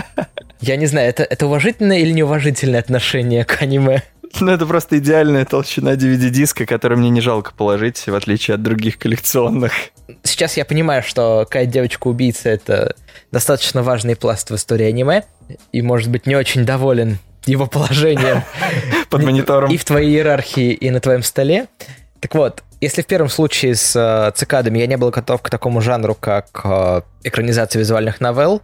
Я 0.61 0.75
не 0.75 0.85
знаю, 0.85 1.09
это, 1.09 1.23
это 1.23 1.47
уважительное 1.47 1.97
или 1.97 2.11
неуважительное 2.11 2.79
отношение 2.79 3.43
к 3.43 3.59
аниме? 3.59 4.03
Ну, 4.39 4.51
это 4.51 4.65
просто 4.65 4.97
идеальная 4.97 5.45
толщина 5.45 5.93
DVD-диска, 5.93 6.65
который 6.65 6.97
мне 6.97 7.09
не 7.09 7.21
жалко 7.21 7.53
положить, 7.55 8.07
в 8.07 8.15
отличие 8.15 8.55
от 8.55 8.63
других 8.63 8.97
коллекционных. 8.97 9.73
Сейчас 10.23 10.57
я 10.57 10.65
понимаю, 10.65 11.03
что 11.03 11.45
какая 11.45 11.65
девочка-убийца— 11.65 12.49
это 12.51 12.95
достаточно 13.31 13.83
важный 13.83 14.15
пласт 14.15 14.49
в 14.49 14.55
истории 14.55 14.85
аниме, 14.85 15.23
и, 15.71 15.81
может 15.81 16.09
быть, 16.09 16.25
не 16.25 16.35
очень 16.35 16.65
доволен 16.65 17.19
его 17.45 17.67
положением 17.67 18.43
под 19.09 19.23
монитором 19.23 19.71
и 19.71 19.77
в 19.77 19.85
твоей 19.85 20.11
иерархии, 20.11 20.71
и 20.73 20.89
на 20.89 20.99
твоем 20.99 21.23
столе. 21.23 21.67
Так 22.19 22.35
вот, 22.35 22.63
если 22.79 23.01
в 23.01 23.05
первом 23.05 23.29
случае 23.29 23.75
с 23.75 23.95
э, 23.95 24.31
цикадами 24.35 24.79
я 24.79 24.87
не 24.87 24.97
был 24.97 25.09
готов 25.09 25.41
к 25.41 25.49
такому 25.49 25.81
жанру, 25.81 26.15
как 26.15 26.61
э, 26.63 27.01
экранизация 27.23 27.79
визуальных 27.79 28.21
новелл 28.21 28.61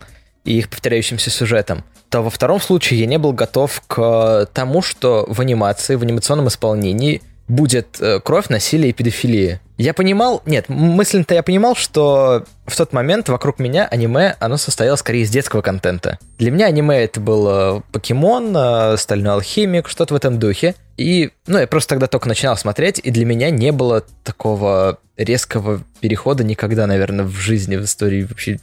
и 0.49 0.57
их 0.57 0.69
повторяющимся 0.69 1.29
сюжетам, 1.29 1.83
то 2.09 2.23
во 2.23 2.31
втором 2.31 2.59
случае 2.59 2.99
я 2.99 3.05
не 3.05 3.19
был 3.19 3.33
готов 3.33 3.81
к 3.87 4.49
тому, 4.51 4.81
что 4.81 5.25
в 5.27 5.39
анимации, 5.39 5.95
в 5.95 6.01
анимационном 6.01 6.47
исполнении 6.47 7.21
будет 7.49 7.97
э, 7.99 8.21
кровь, 8.21 8.47
насилие 8.47 8.91
и 8.91 8.93
педофилия. 8.93 9.59
Я 9.77 9.93
понимал, 9.93 10.41
нет, 10.45 10.69
мысленно-то 10.69 11.33
я 11.33 11.43
понимал, 11.43 11.75
что 11.75 12.45
в 12.65 12.75
тот 12.77 12.93
момент 12.93 13.27
вокруг 13.27 13.59
меня 13.59 13.87
аниме, 13.87 14.35
оно 14.39 14.57
состояло 14.57 14.95
скорее 14.95 15.23
из 15.23 15.29
детского 15.29 15.61
контента. 15.61 16.19
Для 16.37 16.51
меня 16.51 16.67
аниме 16.67 17.03
это 17.03 17.19
был 17.19 17.47
э, 17.49 17.81
Покемон, 17.91 18.53
э, 18.55 18.97
Стальной 18.97 19.33
Алхимик, 19.33 19.89
что-то 19.89 20.13
в 20.13 20.17
этом 20.17 20.37
духе. 20.37 20.75
И, 20.97 21.31
ну, 21.47 21.57
я 21.59 21.65
просто 21.65 21.89
тогда 21.89 22.07
только 22.07 22.27
начинал 22.27 22.55
смотреть, 22.57 22.99
и 23.01 23.09
для 23.09 23.25
меня 23.25 23.49
не 23.49 23.71
было 23.71 24.03
такого 24.23 24.99
резкого 25.17 25.81
перехода 26.01 26.43
никогда, 26.43 26.87
наверное, 26.87 27.25
в 27.25 27.35
жизни, 27.35 27.75
в 27.75 27.83
истории 27.83 28.23
вообще 28.23 28.59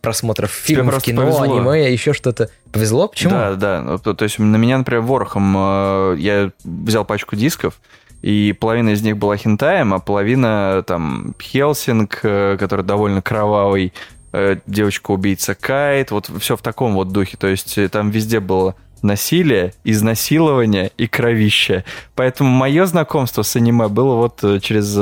просмотров 0.00 0.50
фильмов, 0.50 1.02
кино, 1.02 1.22
повезло. 1.22 1.42
аниме, 1.42 1.92
еще 1.92 2.12
что-то. 2.12 2.50
Повезло? 2.72 3.08
Почему? 3.08 3.30
Да, 3.30 3.54
да. 3.54 3.82
Ну, 3.82 3.98
то, 3.98 4.14
то 4.14 4.24
есть 4.24 4.38
на 4.38 4.56
меня, 4.56 4.78
например, 4.78 5.02
ворохом 5.02 5.54
э, 5.56 6.16
я 6.18 6.52
взял 6.62 7.04
пачку 7.04 7.36
дисков, 7.36 7.80
и 8.22 8.52
половина 8.52 8.90
из 8.90 9.02
них 9.02 9.16
была 9.16 9.36
хентаем, 9.36 9.94
а 9.94 10.00
половина 10.00 10.82
там 10.86 11.34
Хелсинг, 11.40 12.20
э, 12.22 12.56
который 12.58 12.84
довольно 12.84 13.22
кровавый, 13.22 13.92
э, 14.32 14.56
девочка-убийца 14.66 15.54
Кайт, 15.54 16.10
вот 16.10 16.30
все 16.40 16.56
в 16.56 16.62
таком 16.62 16.94
вот 16.94 17.08
духе, 17.12 17.36
то 17.36 17.46
есть 17.46 17.78
э, 17.78 17.88
там 17.88 18.10
везде 18.10 18.40
было 18.40 18.74
насилие, 19.00 19.74
изнасилование 19.84 20.90
и 20.96 21.06
кровище. 21.06 21.84
Поэтому 22.16 22.50
мое 22.50 22.84
знакомство 22.84 23.42
с 23.42 23.54
аниме 23.54 23.86
было 23.86 24.16
вот 24.16 24.40
через 24.60 24.92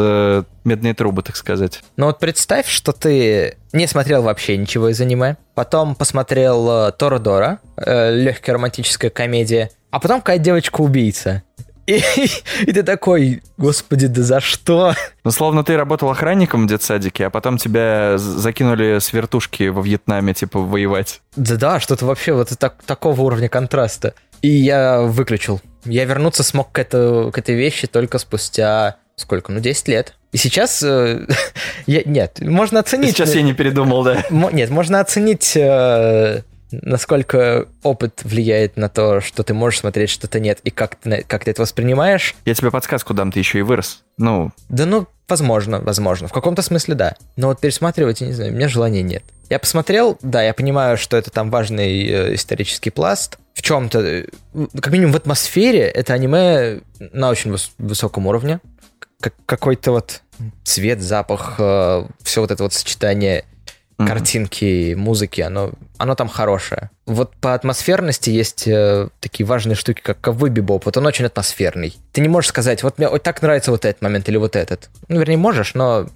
медные 0.64 0.92
трубы, 0.92 1.22
так 1.22 1.34
сказать. 1.34 1.82
Ну 1.96 2.04
вот 2.04 2.18
представь, 2.18 2.68
что 2.68 2.92
ты 2.92 3.56
не 3.72 3.86
смотрел 3.86 4.22
вообще 4.22 4.58
ничего 4.58 4.90
из 4.90 5.00
аниме, 5.00 5.38
потом 5.54 5.94
посмотрел 5.94 6.92
Торадора, 6.92 7.60
э, 7.78 8.14
легкая 8.14 8.56
романтическая 8.56 9.10
комедия, 9.10 9.70
а 9.90 9.98
потом 9.98 10.20
какая 10.20 10.38
девочка-убийца. 10.38 11.42
И, 11.86 12.00
и 12.62 12.72
ты 12.72 12.82
такой, 12.82 13.42
господи, 13.56 14.08
да 14.08 14.22
за 14.22 14.40
что? 14.40 14.94
Ну, 15.24 15.30
словно 15.30 15.62
ты 15.64 15.76
работал 15.76 16.10
охранником 16.10 16.66
в 16.66 16.68
детсадике, 16.68 17.26
а 17.26 17.30
потом 17.30 17.58
тебя 17.58 18.18
закинули 18.18 18.98
с 18.98 19.12
вертушки 19.12 19.68
во 19.68 19.82
Вьетнаме, 19.82 20.34
типа, 20.34 20.58
воевать. 20.60 21.20
Да-да, 21.36 21.80
что-то 21.80 22.06
вообще 22.06 22.32
вот 22.32 22.50
так, 22.58 22.82
такого 22.84 23.20
уровня 23.20 23.48
контраста. 23.48 24.14
И 24.42 24.48
я 24.48 25.02
выключил. 25.02 25.60
Я 25.84 26.04
вернуться 26.04 26.42
смог 26.42 26.72
к, 26.72 26.78
это, 26.78 27.30
к 27.32 27.38
этой 27.38 27.54
вещи 27.54 27.86
только 27.86 28.18
спустя 28.18 28.96
сколько? 29.16 29.50
Ну, 29.50 29.60
10 29.60 29.88
лет. 29.88 30.14
И 30.32 30.36
сейчас... 30.36 30.82
Э, 30.82 31.26
я, 31.86 32.02
нет, 32.04 32.40
можно 32.40 32.80
оценить... 32.80 33.16
Сейчас 33.16 33.34
я 33.34 33.42
не 33.42 33.54
передумал, 33.54 34.04
да? 34.04 34.24
Нет, 34.30 34.70
можно 34.70 35.00
оценить... 35.00 35.56
Э, 35.56 36.42
насколько 36.70 37.66
опыт 37.82 38.20
влияет 38.24 38.76
на 38.76 38.88
то, 38.88 39.20
что 39.20 39.42
ты 39.42 39.54
можешь 39.54 39.80
смотреть, 39.80 40.10
что-то 40.10 40.40
нет, 40.40 40.60
и 40.64 40.70
как 40.70 40.96
ты, 40.96 41.24
как 41.26 41.44
ты 41.44 41.50
это 41.52 41.62
воспринимаешь. 41.62 42.34
Я 42.44 42.54
тебе 42.54 42.70
подсказку 42.70 43.14
дам, 43.14 43.32
ты 43.32 43.38
еще 43.38 43.58
и 43.58 43.62
вырос. 43.62 44.02
Ну... 44.18 44.52
Да 44.68 44.86
ну, 44.86 45.06
возможно, 45.28 45.80
возможно. 45.80 46.28
В 46.28 46.32
каком-то 46.32 46.62
смысле 46.62 46.94
да. 46.94 47.14
Но 47.36 47.48
вот 47.48 47.60
пересматривать, 47.60 48.20
я 48.20 48.26
не 48.26 48.32
знаю, 48.32 48.52
у 48.52 48.54
меня 48.54 48.68
желания 48.68 49.02
нет. 49.02 49.22
Я 49.48 49.58
посмотрел, 49.58 50.18
да, 50.22 50.42
я 50.42 50.54
понимаю, 50.54 50.96
что 50.96 51.16
это 51.16 51.30
там 51.30 51.50
важный 51.50 52.06
э, 52.06 52.34
исторический 52.34 52.90
пласт. 52.90 53.38
В 53.54 53.62
чем-то, 53.62 54.00
э, 54.00 54.26
как 54.80 54.92
минимум 54.92 55.12
в 55.12 55.16
атмосфере, 55.16 55.82
это 55.82 56.14
аниме 56.14 56.80
на 56.98 57.30
очень 57.30 57.52
выс- 57.52 57.70
высоком 57.78 58.26
уровне. 58.26 58.60
Как 59.20 59.34
какой-то 59.46 59.92
вот 59.92 60.22
цвет, 60.64 61.00
запах, 61.00 61.54
э, 61.58 62.06
все 62.22 62.40
вот 62.40 62.50
это 62.50 62.62
вот 62.64 62.72
сочетание 62.72 63.44
mm-hmm. 63.98 64.06
картинки, 64.06 64.94
музыки, 64.94 65.40
оно, 65.40 65.72
оно 65.98 66.14
там 66.14 66.28
хорошее. 66.28 66.90
Вот 67.06 67.34
по 67.36 67.54
атмосферности 67.54 68.30
есть 68.30 68.66
э, 68.66 69.08
такие 69.20 69.46
важные 69.46 69.76
штуки, 69.76 70.00
как 70.00 70.20
ковбой 70.20 70.50
бибоп. 70.50 70.84
Вот 70.84 70.96
он 70.96 71.06
очень 71.06 71.24
атмосферный. 71.24 71.96
Ты 72.12 72.20
не 72.20 72.28
можешь 72.28 72.48
сказать, 72.48 72.82
вот 72.82 72.98
мне 72.98 73.08
вот 73.08 73.22
так 73.22 73.42
нравится 73.42 73.70
вот 73.70 73.84
этот 73.84 74.02
момент 74.02 74.28
или 74.28 74.36
вот 74.36 74.56
этот. 74.56 74.90
Ну, 75.08 75.18
вернее, 75.18 75.36
можешь, 75.36 75.74
но 75.74 76.06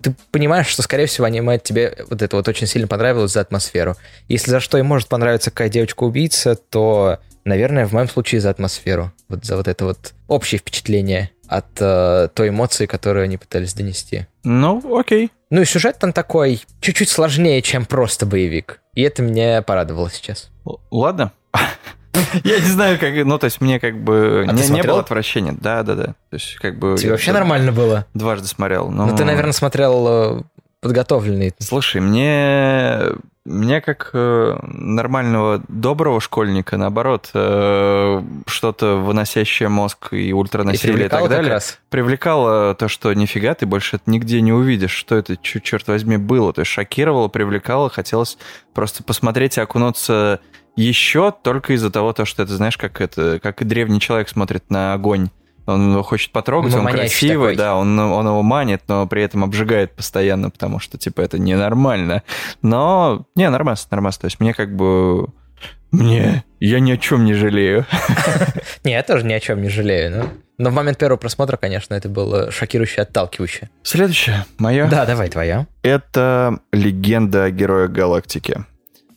ты 0.00 0.14
понимаешь, 0.30 0.66
что, 0.66 0.82
скорее 0.82 1.06
всего, 1.06 1.26
аниме 1.26 1.58
тебе 1.58 2.04
вот 2.08 2.22
это 2.22 2.36
вот 2.36 2.48
очень 2.48 2.66
сильно 2.66 2.88
понравилось 2.88 3.32
за 3.32 3.40
атмосферу. 3.40 3.96
Если 4.28 4.50
за 4.50 4.60
что 4.60 4.78
и 4.78 4.82
может 4.82 5.08
понравиться 5.08 5.50
какая 5.50 5.68
девочка-убийца, 5.68 6.56
то, 6.56 7.18
наверное, 7.44 7.86
в 7.86 7.92
моем 7.92 8.08
случае 8.08 8.40
за 8.40 8.50
атмосферу. 8.50 9.12
Вот 9.28 9.44
за 9.44 9.56
вот 9.56 9.68
это 9.68 9.84
вот 9.84 10.12
общее 10.28 10.58
впечатление 10.58 11.30
от 11.48 11.66
э, 11.80 12.28
той 12.34 12.48
эмоции, 12.48 12.86
которую 12.86 13.24
они 13.24 13.36
пытались 13.36 13.74
донести. 13.74 14.26
Ну, 14.44 14.98
окей. 14.98 15.30
Ну 15.52 15.60
и 15.60 15.66
сюжет 15.66 15.98
там 15.98 16.14
такой 16.14 16.62
чуть-чуть 16.80 17.10
сложнее, 17.10 17.60
чем 17.60 17.84
просто 17.84 18.24
боевик. 18.24 18.80
И 18.94 19.02
это 19.02 19.20
меня 19.20 19.60
порадовало 19.60 20.10
сейчас. 20.10 20.50
Л- 20.64 20.80
ладно. 20.90 21.32
Я 22.42 22.58
не 22.58 22.66
знаю, 22.68 22.98
как, 22.98 23.12
ну, 23.26 23.38
то 23.38 23.44
есть 23.44 23.60
мне 23.60 23.78
как 23.78 24.02
бы 24.02 24.46
а 24.48 24.52
не, 24.52 24.66
не 24.68 24.82
было 24.82 25.00
отвращения. 25.00 25.54
Да, 25.60 25.82
да, 25.82 25.94
да. 25.94 26.04
То 26.06 26.36
есть 26.36 26.54
как 26.54 26.78
бы... 26.78 26.96
Тебе 26.96 27.10
вообще 27.10 27.32
нормально 27.32 27.70
было? 27.70 28.06
Дважды 28.14 28.48
смотрел. 28.48 28.88
Но... 28.88 29.04
Ну, 29.04 29.14
ты, 29.14 29.26
наверное, 29.26 29.52
смотрел 29.52 30.06
э, 30.08 30.42
подготовленный. 30.80 31.52
Слушай, 31.58 32.00
мне 32.00 33.12
мне 33.44 33.80
как 33.80 34.10
э, 34.12 34.56
нормального 34.62 35.62
доброго 35.66 36.20
школьника, 36.20 36.76
наоборот, 36.76 37.30
э, 37.34 38.22
что-то 38.46 38.96
выносящее 38.96 39.68
мозг 39.68 40.12
и 40.12 40.32
ультранасилие 40.32 41.04
и, 41.04 41.06
и 41.06 41.08
так 41.08 41.28
далее, 41.28 41.58
привлекало 41.90 42.74
то, 42.76 42.86
что 42.86 43.12
нифига 43.12 43.54
ты 43.54 43.66
больше 43.66 43.96
это 43.96 44.08
нигде 44.08 44.40
не 44.40 44.52
увидишь, 44.52 44.92
что 44.92 45.16
это, 45.16 45.36
черт 45.36 45.88
возьми, 45.88 46.18
было. 46.18 46.52
То 46.52 46.60
есть 46.60 46.70
шокировало, 46.70 47.26
привлекало, 47.26 47.90
хотелось 47.90 48.38
просто 48.74 49.02
посмотреть 49.02 49.58
и 49.58 49.60
окунуться 49.60 50.40
еще 50.76 51.32
только 51.32 51.72
из-за 51.72 51.90
того, 51.90 52.12
то, 52.12 52.24
что 52.24 52.44
это, 52.44 52.54
знаешь, 52.54 52.78
как 52.78 53.00
это, 53.00 53.40
как 53.42 53.60
и 53.60 53.64
древний 53.64 54.00
человек 54.00 54.28
смотрит 54.28 54.70
на 54.70 54.94
огонь 54.94 55.30
он 55.66 55.92
его 55.92 56.02
хочет 56.02 56.32
потрогать, 56.32 56.72
ну, 56.72 56.80
он 56.80 56.88
красивый, 56.88 57.54
такой. 57.54 57.56
да, 57.56 57.76
он, 57.76 57.98
он 57.98 58.26
его 58.26 58.42
манит, 58.42 58.82
но 58.88 59.06
при 59.06 59.22
этом 59.22 59.44
обжигает 59.44 59.92
постоянно, 59.92 60.50
потому 60.50 60.78
что, 60.80 60.98
типа, 60.98 61.20
это 61.20 61.38
ненормально. 61.38 62.22
Но, 62.62 63.26
не, 63.34 63.48
нормально, 63.48 63.78
нормально. 63.90 64.18
То 64.20 64.26
есть 64.26 64.40
мне 64.40 64.54
как 64.54 64.74
бы... 64.74 65.28
Мне... 65.92 66.44
Я 66.58 66.80
ни 66.80 66.90
о 66.90 66.96
чем 66.96 67.24
не 67.24 67.34
жалею. 67.34 67.86
Не, 68.84 68.92
я 68.92 69.02
тоже 69.02 69.26
ни 69.26 69.32
о 69.32 69.40
чем 69.40 69.60
не 69.62 69.68
жалею, 69.68 70.10
но... 70.10 70.28
Но 70.58 70.70
в 70.70 70.74
момент 70.74 70.98
первого 70.98 71.16
просмотра, 71.16 71.56
конечно, 71.56 71.94
это 71.94 72.08
было 72.08 72.50
шокирующе, 72.50 73.02
отталкивающе. 73.02 73.68
Следующее, 73.82 74.44
мое. 74.58 74.88
Да, 74.88 75.04
давай, 75.06 75.28
твоя. 75.28 75.66
Это 75.82 76.60
легенда 76.72 77.44
о 77.44 77.50
герое 77.50 77.88
галактики. 77.88 78.64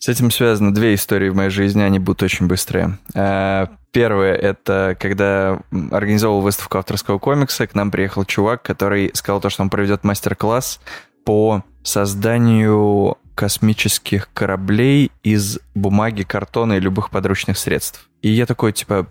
С 0.06 0.08
этим 0.08 0.30
связаны 0.30 0.70
две 0.70 0.94
истории 0.94 1.30
в 1.30 1.36
моей 1.36 1.50
жизни, 1.50 1.82
они 1.82 1.98
будут 1.98 2.22
очень 2.22 2.46
быстрые. 2.46 3.00
Э, 3.16 3.66
первое— 3.92 4.34
это 4.36 4.96
когда 5.00 5.60
организовал 5.90 6.42
выставку 6.42 6.78
авторского 6.78 7.18
комикса, 7.18 7.66
к 7.66 7.74
нам 7.74 7.90
приехал 7.90 8.24
чувак, 8.24 8.62
который 8.62 9.10
сказал 9.16 9.42
то, 9.42 9.50
что 9.50 9.64
он 9.64 9.72
проведет 9.72 10.04
мастер-класс 10.04 10.80
по 11.24 11.64
созданию 11.82 13.18
космических 13.34 14.30
кораблей 14.32 15.12
из 15.24 15.58
бумаги, 15.74 16.22
картона 16.22 16.74
и 16.74 16.80
любых 16.80 17.10
подручных 17.10 17.58
средств. 17.58 18.08
И 18.22 18.30
я 18.30 18.46
такой, 18.46 18.74
типа, 18.74 19.08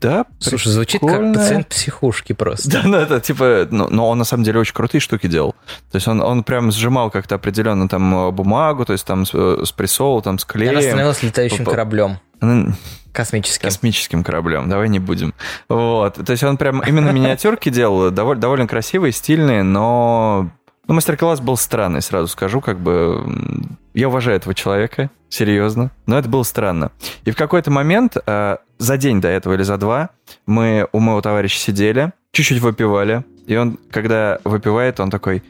да, 0.00 0.26
Слушай, 0.38 0.72
звучит 0.72 1.00
как 1.00 1.32
пациент 1.32 1.68
психушки 1.68 2.32
просто. 2.32 2.70
Да, 2.70 2.82
ну 2.84 2.96
это 2.96 3.20
типа, 3.20 3.66
ну, 3.70 3.88
но 3.90 4.08
он 4.08 4.18
на 4.18 4.24
самом 4.24 4.44
деле 4.44 4.60
очень 4.60 4.74
крутые 4.74 5.00
штуки 5.00 5.26
делал. 5.26 5.54
То 5.90 5.96
есть 5.96 6.06
он, 6.06 6.20
он 6.20 6.44
прям 6.44 6.70
сжимал 6.70 7.10
как-то 7.10 7.34
определенно 7.34 7.88
там 7.88 8.34
бумагу, 8.34 8.84
то 8.84 8.92
есть 8.92 9.04
там 9.04 9.26
с, 9.26 9.32
с 9.32 9.72
прессол, 9.72 10.22
там 10.22 10.38
с 10.38 10.44
клеем. 10.44 10.72
Она 10.72 10.82
становилась 10.82 11.22
летающим 11.22 11.64
кораблем. 11.64 12.18
Космическим. 13.12 13.62
Космическим 13.68 14.22
кораблем, 14.22 14.68
давай 14.68 14.88
не 14.88 15.00
будем. 15.00 15.34
Вот, 15.68 16.14
то 16.24 16.30
есть 16.30 16.44
он 16.44 16.56
прям 16.56 16.80
именно 16.80 17.10
миниатюрки 17.12 17.68
делал, 17.68 18.10
довольно, 18.10 18.40
довольно 18.40 18.66
красивые, 18.68 19.12
стильные, 19.12 19.64
но 19.64 20.50
ну, 20.88 20.94
мастер-класс 20.94 21.40
был 21.40 21.56
странный, 21.56 22.00
сразу 22.00 22.28
скажу, 22.28 22.60
как 22.60 22.80
бы... 22.80 23.22
Я 23.92 24.08
уважаю 24.08 24.36
этого 24.36 24.54
человека, 24.54 25.10
серьезно, 25.28 25.90
но 26.06 26.18
это 26.18 26.28
было 26.28 26.44
странно. 26.44 26.92
И 27.24 27.30
в 27.30 27.36
какой-то 27.36 27.70
момент, 27.70 28.16
э, 28.26 28.56
за 28.78 28.96
день 28.96 29.20
до 29.20 29.28
этого 29.28 29.54
или 29.54 29.62
за 29.62 29.76
два, 29.76 30.10
мы 30.46 30.88
у 30.92 31.00
моего 31.00 31.20
товарища 31.20 31.58
сидели, 31.58 32.12
чуть-чуть 32.32 32.60
выпивали, 32.60 33.24
и 33.46 33.56
он, 33.56 33.78
когда 33.90 34.38
выпивает, 34.44 34.98
он 34.98 35.10
такой, 35.10 35.42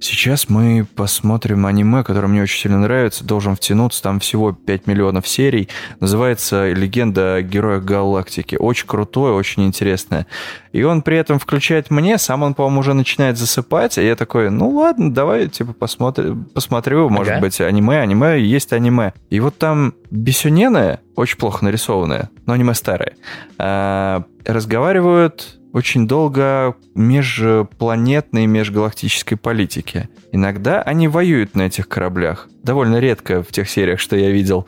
сейчас 0.00 0.48
мы 0.48 0.86
посмотрим 0.94 1.66
аниме, 1.66 2.02
которое 2.02 2.28
мне 2.28 2.42
очень 2.42 2.60
сильно 2.60 2.78
нравится, 2.78 3.24
должен 3.24 3.56
втянуться, 3.56 4.02
там 4.02 4.20
всего 4.20 4.52
5 4.52 4.86
миллионов 4.86 5.26
серий, 5.28 5.68
называется 6.00 6.72
«Легенда 6.72 7.36
о 7.36 7.42
героях 7.42 7.84
галактики». 7.84 8.56
Очень 8.58 8.86
крутое, 8.86 9.34
очень 9.34 9.64
интересное. 9.64 10.26
И 10.72 10.82
он 10.82 11.02
при 11.02 11.16
этом 11.16 11.38
включает 11.38 11.90
мне, 11.90 12.18
сам 12.18 12.42
он, 12.42 12.54
по-моему, 12.54 12.80
уже 12.80 12.94
начинает 12.94 13.38
засыпать, 13.38 13.98
и 13.98 14.06
я 14.06 14.16
такой, 14.16 14.50
ну 14.50 14.68
ладно, 14.70 15.12
давай, 15.12 15.48
типа, 15.48 15.72
посмотрим, 15.72 16.44
посмотрю, 16.52 17.08
может 17.08 17.34
ага. 17.34 17.40
быть, 17.40 17.60
аниме, 17.60 18.00
аниме, 18.00 18.40
есть 18.40 18.72
аниме. 18.72 19.12
И 19.30 19.40
вот 19.40 19.56
там 19.58 19.94
Бесюнены, 20.10 21.00
очень 21.14 21.38
плохо 21.38 21.64
нарисованные, 21.64 22.30
но 22.44 22.52
аниме 22.52 22.74
старые, 22.74 23.14
а, 23.58 24.24
разговаривают 24.44 25.55
очень 25.76 26.08
долго 26.08 26.74
межпланетной, 26.94 28.46
межгалактической 28.46 29.36
политики. 29.36 30.08
Иногда 30.32 30.80
они 30.80 31.06
воюют 31.06 31.54
на 31.54 31.66
этих 31.66 31.86
кораблях. 31.86 32.48
Довольно 32.62 32.98
редко 32.98 33.42
в 33.42 33.48
тех 33.48 33.68
сериях, 33.68 34.00
что 34.00 34.16
я 34.16 34.30
видел. 34.30 34.66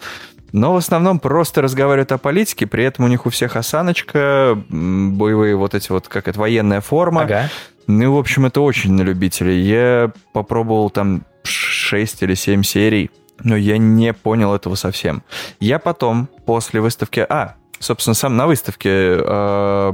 Но 0.53 0.75
в 0.75 0.77
основном 0.77 1.19
просто 1.19 1.63
разговаривают 1.63 2.13
о 2.13 2.19
политике, 2.19 2.67
при 2.67 2.85
этом 2.85 3.07
у 3.07 3.09
них 3.09 3.25
у 3.25 3.31
всех 3.31 3.57
осаночка, 3.57 4.63
боевые 4.69 5.57
вот 5.57 5.75
эти 5.75 5.91
вот, 5.91 6.09
как 6.09 6.29
это, 6.29 6.39
военная 6.39 6.83
форма. 6.83 7.23
Ага. 7.23 7.49
Ну, 7.87 8.15
в 8.15 8.19
общем, 8.19 8.45
это 8.45 8.61
очень 8.61 8.93
на 8.93 9.01
любителей. 9.01 9.63
Я 9.63 10.13
попробовал 10.35 10.91
там 10.91 11.23
6 11.43 12.23
или 12.23 12.35
7 12.35 12.63
серий, 12.63 13.11
но 13.43 13.57
я 13.57 13.79
не 13.79 14.13
понял 14.13 14.55
этого 14.55 14.75
совсем. 14.75 15.23
Я 15.59 15.79
потом, 15.79 16.29
после 16.45 16.83
выставки... 16.83 17.25
А, 17.27 17.55
собственно, 17.79 18.13
сам 18.13 18.37
на 18.37 18.47
выставке 18.47 18.91
э, 18.91 19.93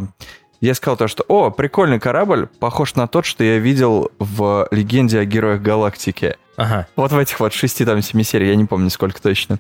я 0.61 0.75
сказал 0.75 0.97
то, 0.97 1.09
что, 1.09 1.25
о, 1.29 1.51
прикольный 1.51 2.01
корабль, 2.01 2.49
похож 2.59 2.95
на 2.95 3.07
тот, 3.07 3.27
что 3.27 3.45
я 3.45 3.59
видел 3.59 4.11
в 4.19 4.69
«Легенде 4.71 5.21
о 5.21 5.25
героях 5.25 5.61
галактики». 5.61 6.37
Ага. 6.57 6.87
Вот 6.97 7.13
в 7.13 7.19
этих 7.19 7.41
вот 7.41 7.53
шести, 7.53 7.85
там, 7.85 8.01
семи 8.03 8.25
серий, 8.25 8.49
я 8.49 8.57
не 8.57 8.65
помню, 8.65 8.91
сколько 8.91 9.21
точно. 9.21 9.59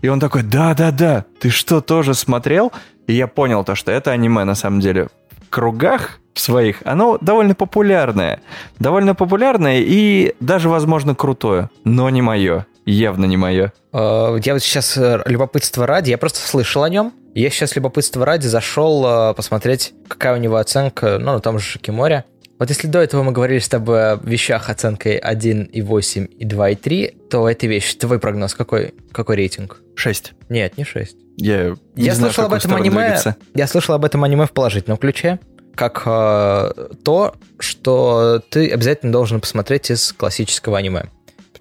И 0.00 0.08
он 0.08 0.18
такой, 0.18 0.42
да-да-да, 0.42 1.24
ты 1.40 1.50
что, 1.50 1.80
тоже 1.80 2.14
смотрел? 2.14 2.72
И 3.06 3.12
я 3.12 3.28
понял 3.28 3.64
то, 3.64 3.74
что 3.74 3.92
это 3.92 4.10
аниме, 4.10 4.44
на 4.44 4.54
самом 4.54 4.80
деле, 4.80 5.08
в 5.30 5.48
кругах 5.48 6.18
своих, 6.34 6.82
оно 6.84 7.18
довольно 7.20 7.54
популярное. 7.54 8.40
Довольно 8.78 9.14
популярное 9.14 9.80
и 9.80 10.34
даже, 10.40 10.68
возможно, 10.68 11.14
крутое, 11.14 11.70
но 11.84 12.10
не 12.10 12.22
мое. 12.22 12.66
Явно 12.84 13.26
не 13.26 13.36
мое. 13.36 13.72
А, 13.92 14.36
я 14.36 14.54
вот 14.54 14.62
сейчас 14.62 14.96
э, 14.96 15.22
любопытство 15.26 15.86
ради, 15.86 16.10
я 16.10 16.18
просто 16.18 16.40
слышал 16.40 16.82
о 16.82 16.88
нем, 16.88 17.12
я 17.34 17.50
сейчас 17.50 17.76
любопытство 17.76 18.26
ради 18.26 18.46
зашел 18.46 19.04
э, 19.06 19.34
посмотреть, 19.34 19.94
какая 20.08 20.34
у 20.34 20.38
него 20.38 20.56
оценка, 20.56 21.18
ну, 21.18 21.32
на 21.32 21.40
том 21.40 21.58
же 21.58 21.64
Шикиморе. 21.64 22.24
Вот 22.58 22.68
если 22.68 22.86
до 22.86 23.00
этого 23.00 23.22
мы 23.22 23.32
говорили 23.32 23.58
с 23.58 23.68
тобой 23.68 24.12
о 24.12 24.20
вещах 24.22 24.70
оценкой 24.70 25.18
1,8 25.18 26.26
и 26.26 26.44
2,3, 26.46 27.28
то 27.28 27.48
эта 27.48 27.66
вещь, 27.66 27.94
твой 27.94 28.18
прогноз, 28.20 28.54
какой, 28.54 28.94
какой 29.10 29.36
рейтинг? 29.36 29.80
6. 29.96 30.32
Нет, 30.48 30.76
не 30.76 30.84
6. 30.84 31.16
Я, 31.38 31.76
не 31.96 32.04
я 32.04 32.14
знаю, 32.14 32.32
слышал 32.32 32.44
об 32.44 32.52
этом 32.52 32.74
аниме. 32.74 33.00
Двигаться. 33.00 33.36
Я 33.54 33.66
слышал 33.66 33.94
об 33.94 34.04
этом 34.04 34.22
аниме 34.22 34.46
в 34.46 34.52
положительном 34.52 34.98
ключе, 34.98 35.40
как 35.74 36.02
э, 36.04 36.72
то, 37.02 37.34
что 37.58 38.42
ты 38.50 38.70
обязательно 38.70 39.12
должен 39.12 39.40
посмотреть 39.40 39.90
из 39.90 40.12
классического 40.12 40.78
аниме 40.78 41.06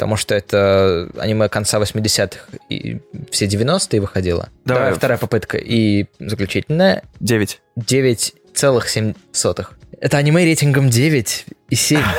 потому 0.02 0.18
что 0.18 0.34
это 0.34 1.12
аниме 1.16 1.48
конца 1.48 1.80
80-х 1.80 2.58
и 2.70 2.98
все 3.30 3.46
90-е 3.46 4.02
выходило. 4.02 4.50
Давай. 4.66 4.86
Давай 4.86 4.98
вторая 4.98 5.20
попытка 5.20 5.60
и 5.60 6.08
заключительная. 6.18 7.04
9. 7.20 7.62
9,7. 7.78 9.16
Это 10.00 10.18
аниме 10.18 10.44
рейтингом 10.44 10.90
9 10.90 11.46
и 11.70 11.76
7. 11.76 12.02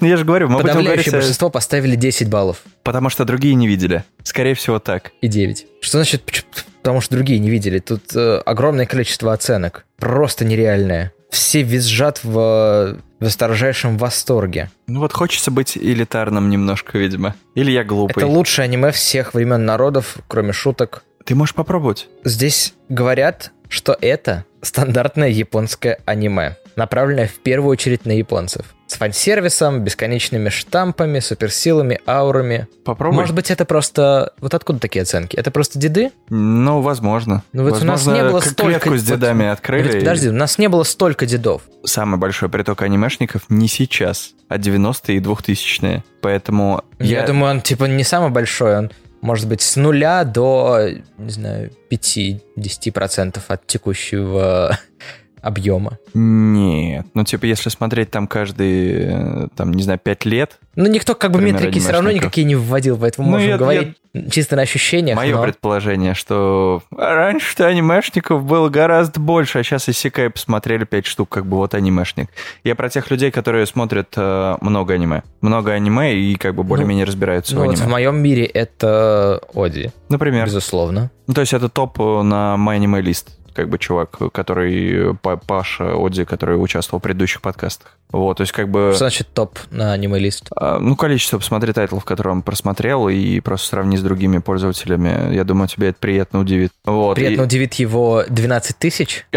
Ну 0.00 0.06
я 0.06 0.16
же 0.16 0.24
говорю, 0.24 0.48
мы 0.48 0.60
Подавляющее 0.60 1.12
большинство 1.12 1.50
поставили 1.50 1.96
10 1.96 2.28
баллов. 2.28 2.62
Потому 2.84 3.08
что 3.10 3.24
другие 3.24 3.54
не 3.54 3.66
видели. 3.66 4.04
Скорее 4.22 4.54
всего 4.54 4.78
так. 4.78 5.10
И 5.20 5.26
9. 5.26 5.66
Что 5.80 5.98
значит, 5.98 6.22
потому 6.82 7.00
что 7.00 7.16
другие 7.16 7.40
не 7.40 7.50
видели? 7.50 7.80
Тут 7.80 8.14
э, 8.14 8.42
огромное 8.46 8.86
количество 8.86 9.32
оценок. 9.32 9.86
Просто 9.98 10.44
нереальное. 10.44 11.12
Все 11.36 11.62
визжат 11.62 12.24
в 12.24 12.96
в 13.20 13.28
строжайшем 13.28 13.98
восторге. 13.98 14.70
Ну 14.86 15.00
вот 15.00 15.12
хочется 15.12 15.50
быть 15.50 15.76
элитарным 15.76 16.48
немножко, 16.48 16.96
видимо. 16.96 17.34
Или 17.54 17.70
я 17.70 17.84
глупый. 17.84 18.22
Это 18.22 18.26
лучшее 18.26 18.64
аниме 18.64 18.90
всех 18.90 19.34
времен 19.34 19.64
народов, 19.64 20.16
кроме 20.28 20.52
шуток. 20.52 21.02
Ты 21.24 21.34
можешь 21.34 21.54
попробовать. 21.54 22.08
Здесь 22.24 22.72
говорят, 22.88 23.52
что 23.68 23.96
это 24.00 24.44
стандартное 24.62 25.28
японское 25.28 25.98
аниме, 26.06 26.56
направленное 26.74 27.26
в 27.26 27.34
первую 27.34 27.72
очередь 27.72 28.06
на 28.06 28.12
японцев. 28.12 28.75
С 28.86 28.94
фан-сервисом, 28.94 29.80
бесконечными 29.82 30.48
штампами, 30.48 31.18
суперсилами, 31.18 32.00
аурами. 32.06 32.68
Попробуй. 32.84 33.16
Может 33.16 33.34
быть, 33.34 33.50
это 33.50 33.64
просто... 33.64 34.32
Вот 34.40 34.54
откуда 34.54 34.78
такие 34.78 35.02
оценки? 35.02 35.36
Это 35.36 35.50
просто 35.50 35.78
деды? 35.78 36.12
Ну, 36.28 36.80
возможно. 36.80 37.42
Ну, 37.52 37.64
вот 37.64 37.72
возможно, 37.72 38.12
у 38.12 38.14
нас 38.14 38.22
не 38.22 38.30
было 38.30 38.40
столько... 38.40 38.80
клетку 38.80 38.96
с 38.96 39.02
дедами 39.02 39.44
вот, 39.44 39.52
открыли. 39.52 39.88
Вот, 39.88 39.98
подожди, 39.98 40.28
у 40.28 40.32
нас 40.32 40.58
не 40.58 40.68
было 40.68 40.84
столько 40.84 41.26
дедов. 41.26 41.62
Самый 41.84 42.18
большой 42.18 42.48
приток 42.48 42.82
анимешников 42.82 43.42
не 43.48 43.66
сейчас, 43.66 44.34
а 44.48 44.56
90-е 44.56 45.16
и 45.16 45.20
2000-е. 45.20 46.04
Поэтому 46.20 46.84
я... 47.00 47.20
Я 47.20 47.26
думаю, 47.26 47.56
он, 47.56 47.60
типа, 47.62 47.86
не 47.86 48.04
самый 48.04 48.30
большой, 48.30 48.76
он 48.78 48.92
может 49.20 49.48
быть, 49.48 49.60
с 49.62 49.74
нуля 49.76 50.22
до, 50.24 50.88
не 51.18 51.30
знаю, 51.30 51.72
5-10% 51.90 53.40
от 53.48 53.66
текущего 53.66 54.78
объема. 55.46 55.98
Нет. 56.12 57.06
Ну, 57.14 57.24
типа, 57.24 57.44
если 57.44 57.68
смотреть 57.68 58.10
там 58.10 58.26
каждый, 58.26 59.44
э, 59.44 59.48
там, 59.54 59.72
не 59.72 59.82
знаю, 59.82 60.00
5 60.02 60.24
лет. 60.24 60.58
Ну, 60.74 60.86
никто 60.88 61.14
как 61.14 61.30
бы 61.30 61.40
метрики 61.40 61.78
все 61.78 61.92
равно 61.92 62.10
никакие 62.10 62.44
не 62.44 62.56
вводил, 62.56 62.98
поэтому 62.98 63.28
ну, 63.28 63.34
можем 63.34 63.48
я, 63.50 63.56
говорить 63.56 63.96
я... 64.12 64.28
чисто 64.28 64.56
на 64.56 64.62
ощущениях. 64.62 65.16
Мое 65.16 65.36
но... 65.36 65.42
предположение, 65.42 66.14
что 66.14 66.82
раньше-то 66.90 67.66
анимешников 67.66 68.44
было 68.44 68.68
гораздо 68.68 69.20
больше, 69.20 69.60
а 69.60 69.62
сейчас 69.62 69.88
Исикай 69.88 70.28
посмотрели 70.28 70.84
5 70.84 71.06
штук, 71.06 71.28
как 71.28 71.46
бы 71.46 71.58
вот 71.58 71.74
анимешник. 71.74 72.28
Я 72.64 72.74
про 72.74 72.88
тех 72.88 73.08
людей, 73.10 73.30
которые 73.30 73.66
смотрят 73.66 74.08
э, 74.16 74.56
много 74.60 74.94
аниме. 74.94 75.22
Много 75.40 75.72
аниме 75.72 76.14
и 76.16 76.34
как 76.34 76.56
бы 76.56 76.64
более-менее 76.64 77.04
ну, 77.04 77.12
разбираются 77.12 77.54
ну, 77.54 77.60
в 77.60 77.64
аниме. 77.64 77.76
Вот 77.76 77.86
в 77.86 77.90
моем 77.90 78.16
мире 78.16 78.44
это 78.44 79.40
Оди. 79.54 79.92
Например. 80.08 80.46
Безусловно. 80.46 81.10
Ну, 81.28 81.34
то 81.34 81.40
есть 81.40 81.52
это 81.52 81.68
топ 81.68 81.98
на 81.98 82.56
My 82.58 82.78
Anime 82.78 83.02
List 83.02 83.28
как 83.56 83.70
бы 83.70 83.78
чувак, 83.78 84.18
который 84.32 85.16
Паша 85.46 85.96
Оди, 85.96 86.24
который 86.24 86.62
участвовал 86.62 87.00
в 87.00 87.02
предыдущих 87.02 87.40
подкастах. 87.40 87.96
Вот, 88.10 88.36
то 88.36 88.42
есть 88.42 88.52
как 88.52 88.68
бы... 88.68 88.90
Что 88.90 88.98
значит 88.98 89.28
топ 89.32 89.58
на 89.70 89.92
аниме-лист? 89.92 90.48
А, 90.54 90.78
ну, 90.78 90.94
количество, 90.94 91.38
посмотри 91.38 91.72
тайтлов, 91.72 92.04
которые 92.04 92.34
он 92.34 92.42
просмотрел, 92.42 93.08
и 93.08 93.40
просто 93.40 93.68
сравни 93.68 93.96
с 93.96 94.02
другими 94.02 94.38
пользователями. 94.38 95.34
Я 95.34 95.44
думаю, 95.44 95.68
тебе 95.68 95.88
это 95.88 95.98
приятно 95.98 96.40
удивит. 96.40 96.72
Вот, 96.84 97.14
приятно 97.14 97.42
и... 97.42 97.44
удивит 97.44 97.74
его 97.74 98.24
12 98.28 98.78
тысяч? 98.78 99.26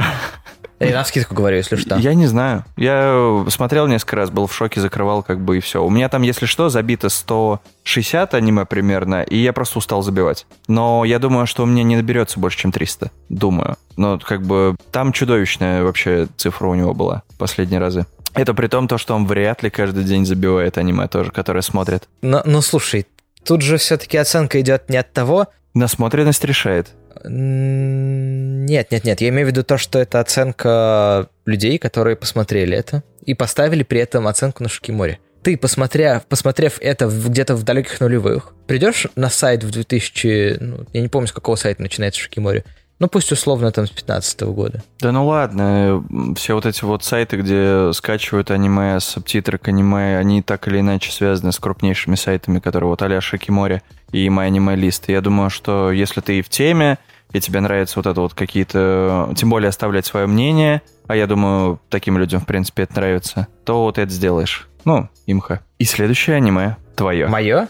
Я 0.80 0.94
на 0.94 1.04
скидку 1.04 1.36
говорю, 1.36 1.58
если 1.58 1.76
что. 1.76 1.98
Я 1.98 2.14
не 2.14 2.26
знаю. 2.28 2.64
Я 2.78 3.46
смотрел 3.50 3.88
несколько 3.88 4.16
раз, 4.16 4.30
был 4.30 4.48
в 4.48 4.54
шоке, 4.54 4.80
закрывал 4.80 5.24
как 5.24 5.42
бы 5.42 5.58
и 5.58 5.60
все. 5.60 5.84
У 5.84 5.90
меня 5.90 6.10
там, 6.10 6.22
если 6.22 6.46
что, 6.46 6.70
забито 6.70 7.10
160 7.10 8.34
аниме 8.34 8.66
примерно, 8.66 9.24
и 9.24 9.38
я 9.38 9.52
просто 9.54 9.80
устал 9.80 10.02
забивать. 10.02 10.46
Но 10.68 11.04
я 11.04 11.20
думаю, 11.20 11.48
что 11.48 11.64
у 11.64 11.66
меня 11.66 11.84
не 11.84 11.96
наберется 11.96 12.40
больше, 12.40 12.60
чем 12.60 12.72
300. 12.72 13.12
Думаю. 13.30 13.78
Но 13.98 14.20
как 14.20 14.42
бы 14.42 14.76
там 14.92 15.12
чудовищная 15.12 15.84
вообще 15.84 16.28
цифра 16.38 16.68
у 16.68 16.76
него 16.76 16.94
была 16.94 17.24
последние 17.38 17.80
разы. 17.80 18.06
Это 18.34 18.54
при 18.54 18.68
том, 18.68 18.88
то, 18.88 18.98
что 18.98 19.16
он 19.16 19.26
вряд 19.26 19.64
ли 19.64 19.70
каждый 19.70 20.04
день 20.04 20.26
забивает 20.26 20.78
аниме 20.78 21.08
тоже, 21.08 21.32
которое 21.32 21.62
смотрит. 21.62 22.08
Но, 22.22 22.42
ну, 22.46 22.62
слушай, 22.62 23.06
тут 23.44 23.62
же 23.62 23.78
все-таки 23.78 24.18
оценка 24.18 24.62
идет 24.62 24.90
не 24.90 24.98
от 24.98 25.12
того... 25.12 25.48
Насмотренность 25.74 26.44
решает. 26.46 26.90
Нет, 27.24 28.92
нет, 28.92 29.04
нет. 29.04 29.22
Я 29.22 29.30
имею 29.30 29.48
в 29.48 29.52
виду 29.52 29.64
то, 29.64 29.78
что 29.78 30.00
это 30.00 30.20
оценка 30.20 31.30
людей, 31.46 31.78
которые 31.78 32.16
посмотрели 32.16 32.78
это 32.78 33.04
и 33.24 33.34
поставили 33.34 33.84
при 33.84 34.00
этом 34.00 34.28
оценку 34.28 34.64
на 34.64 34.70
Шикиморе. 34.70 35.20
ты, 35.42 35.58
посмотря, 35.58 36.22
посмотрев 36.28 36.78
это 36.82 37.08
где-то 37.08 37.56
в 37.56 37.64
далеких 37.64 38.00
нулевых, 38.00 38.54
придешь 38.68 39.08
на 39.16 39.30
сайт 39.30 39.64
в 39.64 39.72
2000... 39.72 40.58
Ну, 40.60 40.86
я 40.94 41.02
не 41.02 41.08
помню, 41.08 41.28
с 41.28 41.32
какого 41.32 41.56
сайта 41.56 41.82
начинается 41.82 42.22
Шикимори. 42.22 42.64
Ну, 43.00 43.08
пусть 43.08 43.32
условно 43.32 43.72
там 43.72 43.88
с 43.88 43.92
15 43.92 44.42
года. 44.42 44.84
Да 45.00 45.14
ну 45.14 45.26
ладно, 45.26 46.04
все 46.36 46.54
вот 46.54 46.66
эти 46.66 46.84
вот 46.84 47.06
сайты, 47.06 47.38
где 47.38 47.94
скачивают 47.94 48.52
аниме, 48.52 49.00
субтитры 49.00 49.58
к 49.58 49.70
аниме, 49.70 50.18
они 50.18 50.42
так 50.42 50.68
или 50.68 50.82
иначе 50.82 51.12
связаны 51.12 51.54
с 51.54 51.60
крупнейшими 51.60 52.16
сайтами, 52.16 52.60
которые 52.60 52.90
вот 52.90 53.02
а-ля 53.02 53.22
Шикимори 53.22 53.82
и 54.12 54.28
MyAnimeList. 54.28 55.04
Я 55.08 55.22
думаю, 55.22 55.50
что 55.50 55.94
если 55.94 56.20
ты 56.20 56.40
и 56.40 56.42
в 56.42 56.50
теме, 56.50 56.98
и 57.32 57.40
тебе 57.40 57.60
нравится 57.60 58.00
вот 58.00 58.08
это 58.08 58.22
вот 58.22 58.34
какие-то... 58.34 59.32
Тем 59.36 59.50
более 59.50 59.70
оставлять 59.70 60.06
свое 60.06 60.26
мнение, 60.26 60.82
а 61.08 61.16
я 61.16 61.28
думаю, 61.28 61.80
таким 61.90 62.18
людям, 62.18 62.42
в 62.42 62.46
принципе, 62.46 62.84
это 62.84 62.96
нравится, 62.96 63.48
то 63.66 63.84
вот 63.84 63.98
это 63.98 64.12
сделаешь. 64.12 64.68
Ну, 64.86 65.10
имха. 65.28 65.62
И 65.78 65.86
следующее 65.86 66.38
аниме 66.38 66.78
твое. 66.96 67.28
Мое? 67.28 67.68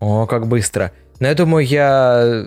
О, 0.00 0.26
как 0.26 0.46
быстро. 0.46 0.92
Но 1.18 1.28
я 1.28 1.34
думаю, 1.34 1.66
я... 1.66 2.46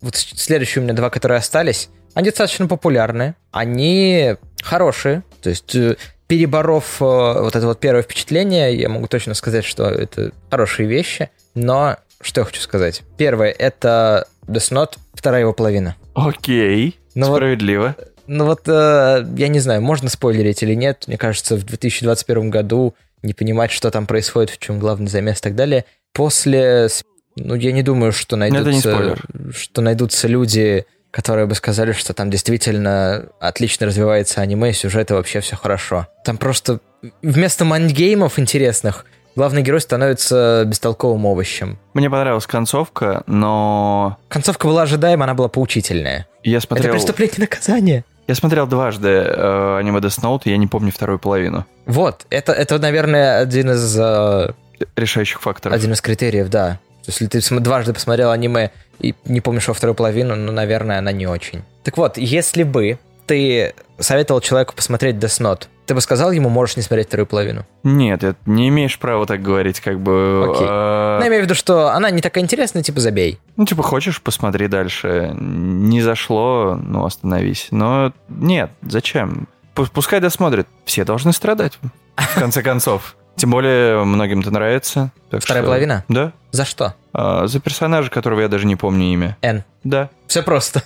Вот 0.00 0.16
следующие 0.16 0.80
у 0.80 0.84
меня 0.84 0.94
два, 0.94 1.10
которые 1.10 1.38
остались, 1.38 1.90
они 2.14 2.30
достаточно 2.30 2.66
популярны, 2.66 3.34
они 3.50 4.36
хорошие, 4.62 5.22
то 5.42 5.50
есть 5.50 5.74
э, 5.74 5.96
переборов 6.26 7.02
э, 7.02 7.04
вот 7.04 7.54
это 7.54 7.66
вот 7.66 7.80
первое 7.80 8.02
впечатление, 8.02 8.74
я 8.74 8.88
могу 8.88 9.06
точно 9.08 9.34
сказать, 9.34 9.64
что 9.64 9.84
это 9.84 10.32
хорошие 10.50 10.88
вещи, 10.88 11.30
но 11.54 11.98
что 12.20 12.40
я 12.42 12.44
хочу 12.44 12.60
сказать? 12.60 13.02
Первое— 13.16 13.50
это 13.58 14.26
Death 14.46 14.72
Note, 14.72 14.98
вторая 15.14 15.42
его 15.42 15.52
половина. 15.52 15.96
Окей, 16.14 16.98
Ну 17.14 17.28
вот- 17.28 17.36
справедливо. 17.36 17.96
Ну 18.26 18.44
вот, 18.44 18.62
э, 18.66 19.26
я 19.36 19.48
не 19.48 19.58
знаю, 19.58 19.82
можно 19.82 20.08
спойлерить 20.08 20.62
или 20.62 20.74
нет. 20.74 21.04
Мне 21.08 21.18
кажется, 21.18 21.56
в 21.56 21.64
2021 21.64 22.50
году 22.50 22.94
не 23.22 23.34
понимать, 23.34 23.72
что 23.72 23.90
там 23.90 24.06
происходит, 24.06 24.50
в 24.50 24.58
чем 24.58 24.78
главный 24.78 25.08
замес 25.08 25.38
и 25.38 25.42
так 25.42 25.54
далее. 25.56 25.84
После... 26.12 26.88
Ну, 27.36 27.54
я 27.54 27.72
не 27.72 27.82
думаю, 27.82 28.12
что 28.12 28.36
найдутся, 28.36 29.16
что 29.52 29.80
найдутся 29.82 30.28
люди, 30.28 30.84
которые 31.10 31.46
бы 31.46 31.54
сказали, 31.54 31.92
что 31.92 32.12
там 32.12 32.30
действительно 32.30 33.26
отлично 33.40 33.86
развивается 33.86 34.40
аниме, 34.40 34.72
сюжет 34.72 35.10
и 35.10 35.14
вообще 35.14 35.40
все 35.40 35.56
хорошо. 35.56 36.06
Там 36.24 36.36
просто 36.38 36.80
вместо 37.22 37.64
мангеймов 37.64 38.38
интересных 38.38 39.06
главный 39.36 39.62
герой 39.62 39.80
становится 39.80 40.64
бестолковым 40.66 41.26
овощем. 41.26 41.78
Мне 41.94 42.10
понравилась 42.10 42.46
концовка, 42.46 43.22
но 43.26 44.18
Концовка 44.28 44.66
была 44.66 44.82
ожидаема, 44.82 45.24
она 45.24 45.34
была 45.34 45.48
поучительная. 45.48 46.26
я 46.42 46.58
Это 46.58 46.66
смотрел... 46.66 46.92
преступление 46.92 47.36
и 47.36 47.40
наказание. 47.40 48.04
Я 48.26 48.34
смотрел 48.36 48.66
дважды 48.66 49.08
э, 49.08 49.76
аниме 49.78 49.98
Death 49.98 50.20
Note, 50.22 50.42
и 50.44 50.50
я 50.50 50.56
не 50.56 50.68
помню 50.68 50.92
вторую 50.92 51.18
половину. 51.18 51.66
Вот, 51.86 52.26
это, 52.30 52.52
это 52.52 52.78
наверное, 52.78 53.40
один 53.40 53.72
из 53.72 53.96
э, 53.98 54.52
Решающих 54.96 55.40
факторов. 55.42 55.76
Один 55.76 55.92
из 55.92 56.00
критериев, 56.00 56.48
да. 56.48 56.78
То 57.04 57.08
есть, 57.08 57.20
Если 57.20 57.40
ты 57.40 57.60
дважды 57.60 57.92
посмотрел 57.92 58.30
аниме 58.30 58.70
и 58.98 59.14
не 59.24 59.40
помнишь 59.40 59.68
во 59.68 59.74
вторую 59.74 59.94
половину, 59.94 60.36
ну, 60.36 60.52
наверное, 60.52 60.98
она 60.98 61.12
не 61.12 61.26
очень. 61.26 61.64
Так 61.82 61.96
вот, 61.96 62.18
если 62.18 62.62
бы 62.62 62.98
ты 63.26 63.74
советовал 63.98 64.40
человеку 64.40 64.74
посмотреть 64.74 65.16
Death 65.16 65.40
Note, 65.40 65.66
ты 65.90 65.94
бы 65.96 66.00
сказал 66.00 66.30
ему, 66.30 66.48
можешь 66.50 66.76
не 66.76 66.84
смотреть 66.84 67.08
вторую 67.08 67.26
половину? 67.26 67.66
Нет, 67.82 68.22
это 68.22 68.38
не 68.46 68.68
имеешь 68.68 68.96
права 68.96 69.26
так 69.26 69.42
говорить, 69.42 69.80
как 69.80 69.98
бы... 69.98 70.46
Окей. 70.54 70.64
э, 70.70 71.16
Ну, 71.18 71.22
я 71.24 71.28
имею 71.28 71.42
в 71.42 71.44
виду, 71.46 71.56
что 71.56 71.88
она 71.88 72.10
не 72.12 72.20
такая 72.20 72.44
интересная, 72.44 72.84
типа 72.84 73.00
забей. 73.00 73.40
ну, 73.56 73.64
типа, 73.66 73.82
хочешь, 73.82 74.22
посмотри 74.22 74.68
дальше. 74.68 75.34
Не 75.36 76.00
зашло, 76.00 76.78
ну, 76.80 77.04
остановись. 77.04 77.66
Но 77.72 78.12
нет, 78.28 78.70
зачем? 78.82 79.48
Пу- 79.74 79.88
Пускай 79.92 80.20
досмотрят. 80.20 80.68
Все 80.84 81.04
должны 81.04 81.32
страдать, 81.32 81.76
в 82.16 82.38
конце 82.38 82.62
концов. 82.62 83.16
Тем 83.34 83.50
более, 83.50 84.04
многим-то 84.04 84.52
нравится. 84.52 85.10
так 85.28 85.42
Вторая 85.42 85.64
что- 85.64 85.70
половина? 85.70 86.04
Да. 86.08 86.30
За 86.52 86.64
что? 86.64 86.94
А, 87.12 87.48
за 87.48 87.58
персонажа, 87.58 88.10
которого 88.10 88.42
я 88.42 88.48
даже 88.48 88.64
не 88.66 88.76
помню 88.76 89.06
имя. 89.12 89.36
Н. 89.42 89.64
Да. 89.82 90.08
Все 90.28 90.42
просто. 90.44 90.84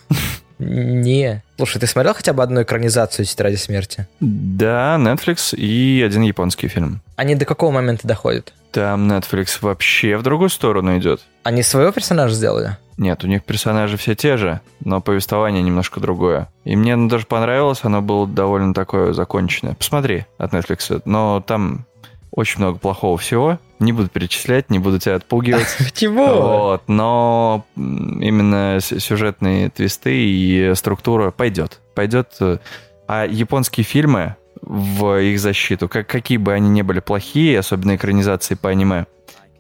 Не. 0.59 1.43
Слушай, 1.57 1.81
ты 1.81 1.87
смотрел 1.87 2.15
хотя 2.15 2.33
бы 2.33 2.43
одну 2.43 2.63
экранизацию 2.63 3.27
«Тетради 3.27 3.57
смерти»? 3.57 4.07
Да, 4.21 4.97
Netflix 4.99 5.55
и 5.57 6.03
один 6.03 6.23
японский 6.23 6.69
фильм. 6.69 7.01
Они 7.17 7.35
до 7.35 7.45
какого 7.45 7.71
момента 7.71 8.07
доходят? 8.07 8.53
Там 8.73 9.11
Netflix 9.11 9.59
вообще 9.61 10.17
в 10.17 10.23
другую 10.23 10.51
сторону 10.51 10.99
идет. 10.99 11.23
Они 11.45 11.63
своего 11.63 11.93
персонажа 11.93 12.35
сделали? 12.35 12.77
Нет, 12.97 13.25
у 13.25 13.27
них 13.27 13.43
персонажи 13.45 13.97
все 13.97 14.15
те 14.15 14.37
же, 14.37 14.61
но 14.85 15.01
повествование 15.01 15.63
немножко 15.63 16.01
другое. 16.01 16.49
И 16.65 16.77
мне 16.77 16.95
оно 16.95 17.09
даже 17.09 17.27
понравилось, 17.27 17.81
оно 17.83 18.03
было 18.03 18.27
довольно 18.27 18.73
такое 18.73 19.13
законченное. 19.13 19.75
Посмотри 19.75 20.27
от 20.39 20.53
Netflix, 20.53 21.03
но 21.05 21.43
там 21.45 21.87
очень 22.35 22.61
много 22.61 22.79
плохого 22.79 23.17
всего. 23.19 23.59
Не 23.79 23.93
буду 23.93 24.09
перечислять, 24.09 24.71
не 24.71 24.79
буду 24.79 24.99
тебя 24.99 25.17
отпугивать. 25.17 25.67
Чего? 25.95 26.27
Вот, 26.43 26.83
но 26.89 27.65
именно 27.77 28.79
сюжетные 28.81 29.71
твисты 29.71 30.15
и 30.15 30.75
структура 30.75 31.31
пойдет. 31.31 31.81
Пойдет. 31.95 32.29
э, 32.41 32.59
А 33.07 33.25
японские 33.27 33.85
фильмы 33.85 34.37
в 34.63 35.21
их 35.21 35.39
защиту, 35.39 35.89
как, 35.89 36.07
какие 36.07 36.39
бы 36.39 36.53
они 36.53 36.69
ни 36.71 36.83
были 36.83 37.01
плохие, 37.01 37.59
особенно 37.59 37.97
экранизации 37.97 38.55
по 38.55 38.71
аниме, 38.71 39.07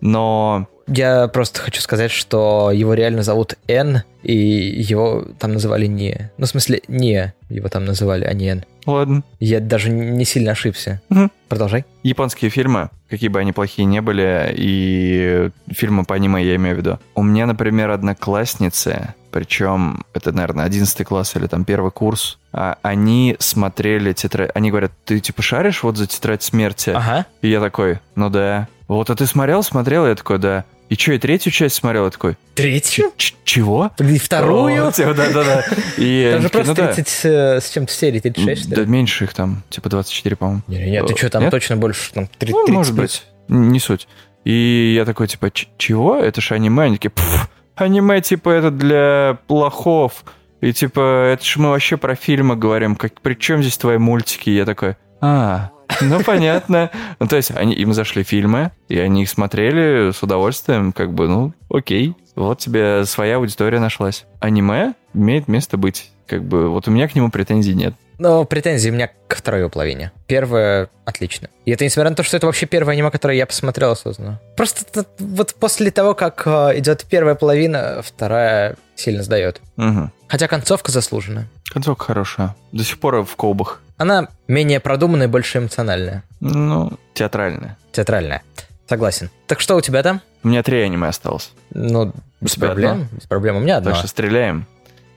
но 0.00 0.66
Я 0.86 1.28
просто 1.28 1.60
хочу 1.60 1.80
сказать, 1.80 2.10
что 2.10 2.70
его 2.72 2.94
реально 2.94 3.22
зовут 3.22 3.54
Н, 3.68 4.02
и 4.22 4.34
его 4.34 5.24
там 5.38 5.52
называли 5.52 5.86
не. 5.86 6.30
Ну, 6.38 6.46
в 6.46 6.48
смысле, 6.48 6.80
не 6.88 7.34
его 7.50 7.68
там 7.68 7.84
называли, 7.84 8.24
а 8.24 8.32
не 8.32 8.48
Н. 8.48 8.64
ладно. 8.86 9.22
Я 9.40 9.60
даже 9.60 9.90
не 9.90 10.24
сильно 10.24 10.52
ошибся. 10.52 11.00
Мгм. 11.08 11.30
Продолжай. 11.48 11.84
Японские 12.02 12.50
фильмы, 12.50 12.90
какие 13.08 13.28
бы 13.28 13.38
они 13.38 13.52
плохие 13.52 13.86
не 13.86 14.00
были, 14.00 14.52
и 14.56 15.50
фильмы 15.70 16.04
по 16.04 16.14
аниме 16.14 16.44
я 16.44 16.56
имею 16.56 16.76
в 16.76 16.78
виду. 16.78 16.98
У 17.14 17.22
меня, 17.22 17.46
например, 17.46 17.90
одноклассницы, 17.90 19.14
причем 19.34 20.04
это, 20.12 20.30
наверное, 20.30 20.64
11 20.64 21.04
класс 21.04 21.34
или 21.34 21.48
там 21.48 21.64
первый 21.64 21.90
курс, 21.90 22.38
а, 22.52 22.78
они 22.82 23.34
смотрели 23.40 24.12
тетрадь... 24.12 24.52
Они 24.54 24.70
говорят, 24.70 24.92
ты 25.04 25.18
типа 25.18 25.42
шаришь 25.42 25.82
вот 25.82 25.96
за 25.96 26.06
тетрадь 26.06 26.44
смерти? 26.44 26.90
Ага. 26.90 27.26
И 27.42 27.48
я 27.48 27.60
такой, 27.60 27.98
ну 28.14 28.30
да. 28.30 28.68
Вот, 28.86 29.10
а 29.10 29.16
ты 29.16 29.26
смотрел, 29.26 29.64
смотрел? 29.64 30.06
Я 30.06 30.14
такой, 30.14 30.38
да. 30.38 30.64
И 30.88 30.94
что, 30.94 31.14
и 31.14 31.18
третью 31.18 31.50
часть 31.50 31.74
смотрел? 31.74 32.04
Я 32.04 32.10
такой, 32.10 32.36
Третью? 32.54 33.10
«Ч- 33.16 33.34
чего? 33.42 33.90
Погоди, 33.96 34.20
вторую? 34.20 34.92
Да-да-да. 34.96 35.64
И 35.96 36.30
Там 36.34 36.42
же 36.42 36.48
просто 36.50 36.68
«Ну 36.70 36.74
да». 36.76 36.94
30 36.94 37.20
э, 37.24 37.60
с 37.60 37.70
чем-то 37.70 37.92
серий, 37.92 38.20
36, 38.20 38.66
что 38.66 38.76
Да 38.76 38.84
меньше 38.84 39.24
их 39.24 39.34
там, 39.34 39.64
типа 39.68 39.88
24, 39.88 40.36
по-моему. 40.36 40.62
Не, 40.68 40.90
нет, 40.92 41.08
ты 41.08 41.16
что, 41.16 41.28
там 41.28 41.50
точно 41.50 41.76
больше, 41.76 42.12
там, 42.12 42.28
три- 42.28 42.52
30 42.52 42.68
Ну, 42.68 42.72
может 42.72 42.94
быть. 42.94 43.24
Не 43.48 43.80
суть. 43.80 44.06
И 44.44 44.94
я 44.96 45.04
такой, 45.04 45.26
типа, 45.26 45.50
«Ч- 45.50 45.66
чего? 45.76 46.18
Это 46.18 46.40
же 46.40 46.54
аниме. 46.54 46.84
Они 46.84 46.94
такие, 46.98 47.10
«Пф, 47.10 47.48
аниме, 47.76 48.20
типа, 48.20 48.50
это 48.50 48.70
для 48.70 49.38
плохов. 49.46 50.24
И, 50.60 50.72
типа, 50.72 51.32
это 51.32 51.44
же 51.44 51.60
мы 51.60 51.70
вообще 51.70 51.96
про 51.96 52.14
фильмы 52.14 52.56
говорим. 52.56 52.96
Как, 52.96 53.20
при 53.20 53.34
чем 53.34 53.62
здесь 53.62 53.76
твои 53.76 53.98
мультики? 53.98 54.50
Я 54.50 54.64
такой, 54.64 54.96
а, 55.20 55.70
ну, 56.00 56.22
понятно. 56.22 56.90
Ну, 57.20 57.26
то 57.26 57.36
есть, 57.36 57.50
они, 57.50 57.74
им 57.74 57.92
зашли 57.92 58.22
фильмы, 58.22 58.72
и 58.88 58.98
они 58.98 59.22
их 59.22 59.28
смотрели 59.28 60.10
с 60.10 60.22
удовольствием, 60.22 60.92
как 60.92 61.12
бы, 61.12 61.28
ну, 61.28 61.52
окей. 61.70 62.14
Вот 62.34 62.58
тебе 62.58 63.04
своя 63.04 63.36
аудитория 63.36 63.78
нашлась. 63.78 64.26
Аниме 64.40 64.94
имеет 65.14 65.48
место 65.48 65.76
быть. 65.76 66.10
Как 66.26 66.42
бы, 66.42 66.68
вот 66.68 66.88
у 66.88 66.90
меня 66.90 67.08
к 67.08 67.14
нему 67.14 67.30
претензий 67.30 67.74
нет. 67.74 67.94
Но 68.18 68.44
претензии 68.44 68.90
у 68.90 68.92
меня 68.92 69.10
ко 69.34 69.38
второй 69.38 69.68
половине. 69.68 70.12
Первая 70.26 70.88
отлично. 71.04 71.48
И 71.64 71.72
это 71.72 71.84
несмотря 71.84 72.10
на 72.10 72.16
то, 72.16 72.22
что 72.22 72.36
это 72.36 72.46
вообще 72.46 72.66
первое 72.66 72.94
аниме, 72.94 73.10
которое 73.10 73.36
я 73.36 73.46
посмотрел 73.46 73.90
осознанно. 73.90 74.40
Просто 74.56 75.04
вот 75.18 75.54
после 75.54 75.90
того, 75.90 76.14
как 76.14 76.42
э, 76.46 76.78
идет 76.78 77.04
первая 77.10 77.34
половина, 77.34 78.00
вторая 78.02 78.76
сильно 78.94 79.22
сдает. 79.22 79.60
Мгм. 79.76 80.12
Хотя 80.28 80.48
концовка 80.48 80.92
заслуженная. 80.92 81.48
Концовка 81.72 82.04
хорошая. 82.04 82.54
До 82.72 82.84
сих 82.84 82.98
пор 82.98 83.24
в 83.24 83.36
колбах. 83.36 83.80
Она 83.96 84.28
менее 84.48 84.80
продуманная 84.80 85.26
и 85.26 85.30
больше 85.30 85.58
эмоциональная. 85.58 86.22
Ну, 86.40 86.92
театральная. 87.14 87.76
Театральная. 87.92 88.42
Согласен. 88.88 89.30
Так 89.46 89.60
что 89.60 89.76
у 89.76 89.80
тебя 89.80 90.02
там? 90.02 90.20
У 90.42 90.48
меня 90.48 90.62
три 90.62 90.80
аниме 90.80 91.08
осталось. 91.08 91.52
Ну, 91.70 92.12
без 92.40 92.56
проблем. 92.56 93.08
Без 93.12 93.26
проблем. 93.26 93.56
У 93.56 93.60
меня 93.60 93.78
одно. 93.78 93.90
Так 93.90 93.98
что 93.98 94.08
стреляем. 94.08 94.66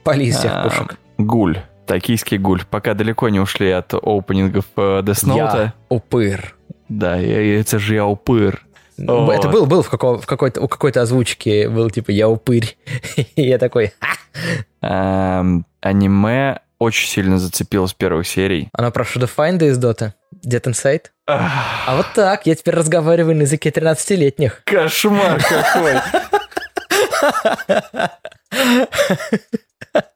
Из 0.06 0.36
всех 0.36 0.52
А, 0.54 0.62
пушек. 0.64 0.96
Гуль. 1.18 1.60
Токийский 1.88 2.36
гуль. 2.36 2.62
Пока 2.68 2.92
далеко 2.92 3.30
не 3.30 3.40
ушли 3.40 3.70
от 3.70 3.94
опенингов 3.94 4.66
э, 4.76 5.00
Death 5.00 5.24
Note. 5.24 5.36
Я 5.36 5.74
упыр. 5.88 6.54
Да, 6.90 7.16
я, 7.16 7.60
это 7.60 7.78
же 7.78 7.94
я 7.94 8.04
упыр. 8.04 8.62
Ну, 8.98 9.24
Вот. 9.24 9.32
Это 9.32 9.48
был, 9.48 9.64
был 9.64 9.82
в, 9.82 9.88
каком, 9.88 10.20
в 10.20 10.26
какой-то, 10.26 10.60
у 10.60 10.68
какой-то 10.68 11.00
озвучки, 11.00 11.66
был 11.66 11.88
типа 11.88 12.10
«Я 12.10 12.28
упырь». 12.28 12.76
И 13.36 13.42
я 13.42 13.56
такой! 13.56 13.92
Эм, 14.82 15.64
аниме 15.80 16.60
очень 16.78 17.08
сильно 17.08 17.38
зацепило 17.38 17.86
с 17.86 17.94
первых 17.94 18.26
серий. 18.28 18.68
Оно 18.74 18.90
про 18.90 19.04
Шудофайнда 19.04 19.66
из 19.66 19.78
Доты. 19.78 20.12
Dead 20.46 20.62
Inside. 20.62 21.04
А 21.26 21.96
вот 21.96 22.06
так, 22.14 22.44
я 22.46 22.54
теперь 22.54 22.74
разговариваю 22.74 23.34
на 23.36 23.42
языке 23.42 23.70
13-летних. 23.70 24.62
кошмар 24.64 25.42
какой. 25.42 25.94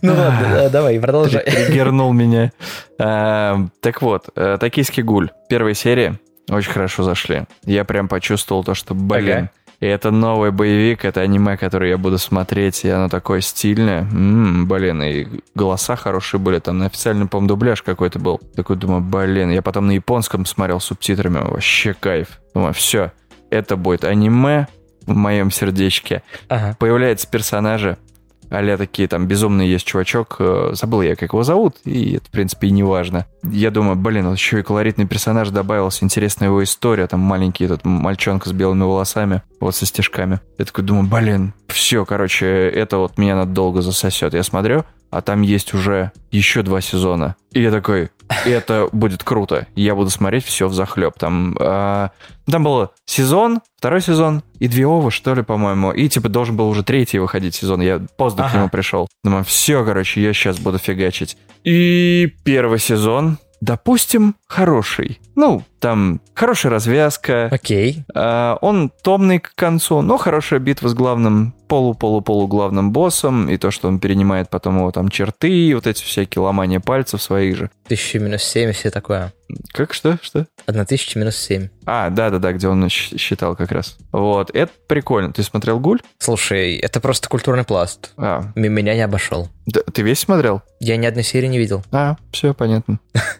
Ну 0.00 0.14
ладно, 0.14 0.68
давай, 0.70 0.98
продолжай. 1.00 1.44
Триггернул 1.44 2.12
меня. 2.12 2.52
А, 2.98 3.58
так 3.80 4.02
вот, 4.02 4.28
э, 4.36 4.58
«Токийский 4.58 5.02
гуль». 5.02 5.30
Первая 5.48 5.74
серия 5.74 6.18
очень 6.48 6.72
хорошо 6.72 7.02
зашли. 7.02 7.44
Я 7.64 7.84
прям 7.84 8.08
почувствовал 8.08 8.64
то, 8.64 8.74
что, 8.74 8.94
блин, 8.94 9.50
и 9.80 9.86
это 9.86 10.12
новый 10.12 10.52
боевик, 10.52 11.04
это 11.04 11.22
аниме, 11.22 11.56
которое 11.56 11.90
я 11.90 11.98
буду 11.98 12.16
смотреть, 12.16 12.84
и 12.84 12.88
оно 12.88 13.08
такое 13.08 13.40
стильное. 13.40 14.02
М, 14.02 14.68
блин, 14.68 15.02
и 15.02 15.26
голоса 15.56 15.96
хорошие 15.96 16.38
были, 16.38 16.60
там 16.60 16.78
на 16.78 16.86
официальном, 16.86 17.26
по 17.26 17.40
дубляж 17.40 17.82
какой-то 17.82 18.20
был. 18.20 18.40
Такой 18.54 18.76
думаю, 18.76 19.00
блин, 19.00 19.50
я 19.50 19.60
потом 19.60 19.88
на 19.88 19.92
японском 19.92 20.46
смотрел 20.46 20.78
с 20.78 20.84
субтитрами, 20.84 21.38
вообще 21.38 21.94
кайф. 21.94 22.38
Думаю, 22.54 22.74
все, 22.74 23.10
это 23.50 23.76
будет 23.76 24.04
аниме 24.04 24.68
в 25.04 25.16
моем 25.16 25.50
сердечке. 25.50 26.22
Ага. 26.48 26.76
Появляются 26.78 27.26
персонажи, 27.28 27.98
а 28.52 28.76
такие, 28.76 29.08
там, 29.08 29.26
безумный 29.26 29.66
есть 29.66 29.86
чувачок, 29.86 30.36
э, 30.38 30.70
забыл 30.74 31.00
я, 31.00 31.16
как 31.16 31.32
его 31.32 31.42
зовут, 31.42 31.76
и 31.84 32.16
это, 32.16 32.26
в 32.26 32.30
принципе, 32.30 32.68
и 32.68 32.70
не 32.70 32.82
важно. 32.82 33.26
Я 33.42 33.70
думаю, 33.70 33.96
блин, 33.96 34.28
вот 34.28 34.36
еще 34.36 34.60
и 34.60 34.62
колоритный 34.62 35.06
персонаж 35.06 35.48
добавился, 35.48 36.04
интересная 36.04 36.48
его 36.48 36.62
история, 36.62 37.06
там, 37.06 37.20
маленький 37.20 37.64
этот 37.64 37.84
мальчонка 37.84 38.50
с 38.50 38.52
белыми 38.52 38.82
волосами, 38.82 39.42
вот 39.58 39.74
со 39.74 39.86
стежками. 39.86 40.40
Я 40.58 40.66
такой 40.66 40.84
думаю, 40.84 41.08
блин, 41.08 41.54
все, 41.68 42.04
короче, 42.04 42.46
это 42.46 42.98
вот 42.98 43.16
меня 43.16 43.36
надолго 43.36 43.80
засосет. 43.80 44.34
Я 44.34 44.42
смотрю, 44.42 44.84
а 45.12 45.20
там 45.20 45.42
есть 45.42 45.74
уже 45.74 46.10
еще 46.30 46.62
два 46.62 46.80
сезона. 46.80 47.36
И 47.52 47.60
я 47.62 47.70
такой, 47.70 48.08
это 48.46 48.88
будет 48.92 49.22
круто. 49.22 49.66
Я 49.76 49.94
буду 49.94 50.08
смотреть 50.10 50.44
все 50.44 50.66
в 50.66 50.74
захлеб. 50.74 51.14
Там, 51.18 51.54
а, 51.60 52.10
там 52.46 52.64
было 52.64 52.90
сезон, 53.04 53.60
второй 53.78 54.00
сезон 54.00 54.42
и 54.58 54.68
две 54.68 54.86
овы, 54.86 55.10
что 55.10 55.34
ли, 55.34 55.42
по-моему. 55.42 55.92
И 55.92 56.08
типа 56.08 56.28
должен 56.30 56.56
был 56.56 56.68
уже 56.68 56.82
третий 56.82 57.18
выходить 57.18 57.54
сезон. 57.54 57.82
Я 57.82 58.00
поздно 58.16 58.44
к 58.44 58.46
Ага. 58.46 58.58
нему 58.58 58.68
пришел. 58.70 59.08
Думаю, 59.22 59.44
все, 59.44 59.84
короче, 59.84 60.22
я 60.22 60.32
сейчас 60.32 60.58
буду 60.58 60.78
фигачить. 60.78 61.36
И 61.62 62.32
первый 62.42 62.78
сезон, 62.78 63.36
допустим, 63.60 64.34
хороший. 64.48 65.20
Ну, 65.36 65.62
там 65.78 66.20
хорошая 66.34 66.72
развязка. 66.72 67.48
Окей. 67.52 68.04
А, 68.14 68.56
Он 68.62 68.90
томный 69.02 69.38
к 69.40 69.54
концу, 69.54 70.00
но 70.00 70.16
хорошая 70.16 70.58
битва 70.58 70.88
с 70.88 70.94
главным 70.94 71.54
полу-полу-полу 71.72 72.48
главным 72.48 72.92
боссом, 72.92 73.48
и 73.48 73.56
то, 73.56 73.70
что 73.70 73.88
он 73.88 73.98
перенимает 73.98 74.50
потом 74.50 74.76
его 74.76 74.92
там 74.92 75.08
черты, 75.08 75.48
и 75.48 75.72
вот 75.72 75.86
эти 75.86 76.02
всякие 76.02 76.42
ломания 76.42 76.80
пальцев 76.80 77.22
своих 77.22 77.56
же. 77.56 77.70
Тысяча 77.88 78.18
минус 78.18 78.42
семь, 78.42 78.68
и 78.68 78.72
все 78.74 78.90
такое. 78.90 79.32
Как, 79.72 79.94
что, 79.94 80.18
что? 80.20 80.46
Одна 80.66 80.84
тысяча 80.84 81.18
минус 81.18 81.36
семь. 81.36 81.68
А, 81.86 82.10
да-да-да, 82.10 82.52
где 82.52 82.68
он 82.68 82.86
считал 82.90 83.56
как 83.56 83.72
раз. 83.72 83.96
Вот, 84.12 84.50
это 84.52 84.70
прикольно. 84.86 85.32
Ты 85.32 85.42
смотрел 85.42 85.80
«Гуль»? 85.80 86.00
Слушай, 86.18 86.76
это 86.76 87.00
просто 87.00 87.30
культурный 87.30 87.64
пласт. 87.64 88.12
А, 88.18 88.42
Меня 88.54 88.94
не 88.94 89.00
обошел. 89.00 89.48
да, 89.64 89.80
ты 89.94 90.02
весь 90.02 90.18
смотрел? 90.18 90.60
Я 90.78 90.98
ни 90.98 91.06
одной 91.06 91.24
серии 91.24 91.46
не 91.46 91.56
видел. 91.58 91.82
А, 91.90 92.16
все 92.32 92.52
понятно. 92.52 93.00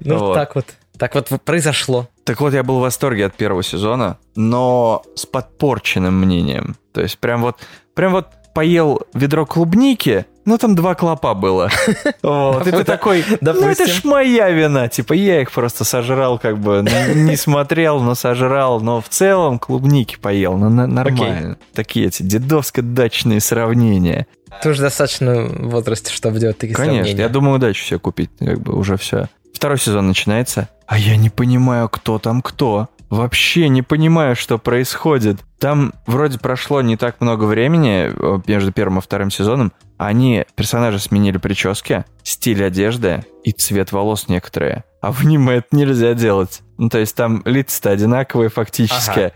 Ну, 0.00 0.34
так 0.34 0.54
вот. 0.54 0.66
Так 0.98 1.14
вот 1.14 1.28
произошло. 1.44 2.08
Так 2.24 2.40
вот, 2.40 2.54
я 2.54 2.62
был 2.62 2.78
в 2.78 2.82
восторге 2.82 3.26
от 3.26 3.34
первого 3.34 3.62
сезона, 3.62 4.18
но 4.36 5.02
с 5.14 5.26
подпорченным 5.26 6.14
мнением. 6.18 6.76
То 6.92 7.02
есть 7.02 7.18
прям 7.18 7.42
вот, 7.42 7.56
прям 7.94 8.12
вот 8.12 8.28
поел 8.54 9.02
ведро 9.12 9.44
клубники, 9.44 10.26
ну 10.44 10.56
там 10.56 10.74
два 10.74 10.94
клопа 10.94 11.34
было. 11.34 11.70
Вот, 12.22 12.66
и 12.66 12.70
ты 12.70 12.84
такой, 12.84 13.24
ну 13.40 13.52
это 13.52 13.86
ж 13.86 14.02
моя 14.04 14.48
вина, 14.50 14.88
типа 14.88 15.12
я 15.12 15.42
их 15.42 15.50
просто 15.52 15.84
сожрал, 15.84 16.38
как 16.38 16.58
бы 16.58 16.82
не 17.14 17.36
смотрел, 17.36 18.00
но 18.00 18.14
сожрал, 18.14 18.80
но 18.80 19.00
в 19.02 19.08
целом 19.08 19.58
клубники 19.58 20.16
поел, 20.16 20.56
ну 20.56 20.70
нормально. 20.70 21.58
Такие 21.74 22.06
эти 22.06 22.22
дедовско-дачные 22.22 23.40
сравнения. 23.40 24.26
Ты 24.62 24.70
уже 24.70 24.82
достаточно 24.82 25.42
в 25.42 25.70
возрасте, 25.70 26.12
чтобы 26.12 26.38
делать 26.38 26.56
такие 26.56 26.76
Конечно, 26.76 26.94
сравнения. 27.02 27.22
я 27.22 27.28
думаю, 27.28 27.56
удачу 27.56 27.84
себе 27.84 27.98
купить, 27.98 28.30
как 28.38 28.60
бы 28.60 28.76
уже 28.76 28.96
все. 28.96 29.28
Второй 29.52 29.78
сезон 29.78 30.06
начинается, 30.08 30.68
а 30.86 30.98
я 30.98 31.16
не 31.16 31.30
понимаю, 31.30 31.88
кто 31.88 32.18
там 32.18 32.42
кто. 32.42 32.88
Вообще 33.10 33.68
не 33.68 33.82
понимаю, 33.82 34.34
что 34.34 34.58
происходит. 34.58 35.38
Там 35.58 35.92
вроде 36.06 36.38
прошло 36.38 36.82
не 36.82 36.96
так 36.96 37.20
много 37.20 37.44
времени 37.44 38.10
между 38.48 38.72
первым 38.72 38.98
и 38.98 39.02
вторым 39.02 39.30
сезоном. 39.30 39.72
Они, 39.98 40.44
персонажи, 40.56 40.98
сменили 40.98 41.38
прически, 41.38 42.04
стиль 42.22 42.64
одежды 42.64 43.24
и 43.44 43.52
цвет 43.52 43.92
волос 43.92 44.28
некоторые. 44.28 44.84
А 45.00 45.12
в 45.12 45.20
аниме 45.20 45.56
это 45.56 45.68
нельзя 45.72 46.14
делать. 46.14 46.62
Ну, 46.78 46.88
то 46.88 46.98
есть 46.98 47.14
там 47.14 47.42
лица-то 47.44 47.90
одинаковые 47.90 48.48
фактически. 48.50 49.20
Ага. 49.20 49.32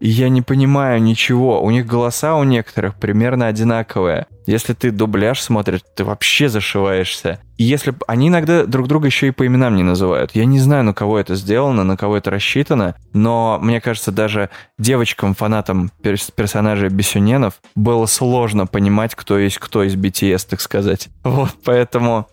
Я 0.00 0.30
не 0.30 0.40
понимаю 0.40 1.02
ничего. 1.02 1.62
У 1.62 1.70
них 1.70 1.86
голоса 1.86 2.34
у 2.36 2.44
некоторых 2.44 2.94
примерно 2.94 3.48
одинаковые. 3.48 4.26
Если 4.46 4.72
ты 4.72 4.90
дубляж 4.90 5.42
смотришь, 5.42 5.82
ты 5.94 6.04
вообще 6.04 6.48
зашиваешься. 6.48 7.38
И 7.58 7.64
если 7.64 7.94
они 8.08 8.28
иногда 8.28 8.64
друг 8.64 8.88
друга 8.88 9.06
еще 9.06 9.28
и 9.28 9.30
по 9.30 9.46
именам 9.46 9.76
не 9.76 9.82
называют. 9.82 10.30
Я 10.34 10.46
не 10.46 10.58
знаю, 10.58 10.84
на 10.84 10.94
кого 10.94 11.18
это 11.18 11.34
сделано, 11.34 11.84
на 11.84 11.98
кого 11.98 12.16
это 12.16 12.30
рассчитано, 12.30 12.96
но 13.12 13.58
мне 13.60 13.82
кажется, 13.82 14.10
даже 14.10 14.48
девочкам, 14.78 15.34
фанатам 15.34 15.90
перс- 16.02 16.30
персонажей 16.30 16.88
Бесюненов 16.88 17.60
было 17.74 18.06
сложно 18.06 18.66
понимать, 18.66 19.14
кто 19.14 19.38
есть 19.38 19.58
кто 19.58 19.82
из 19.84 19.94
BTS, 19.96 20.46
так 20.48 20.62
сказать. 20.62 21.08
Вот, 21.24 21.50
поэтому... 21.62 22.26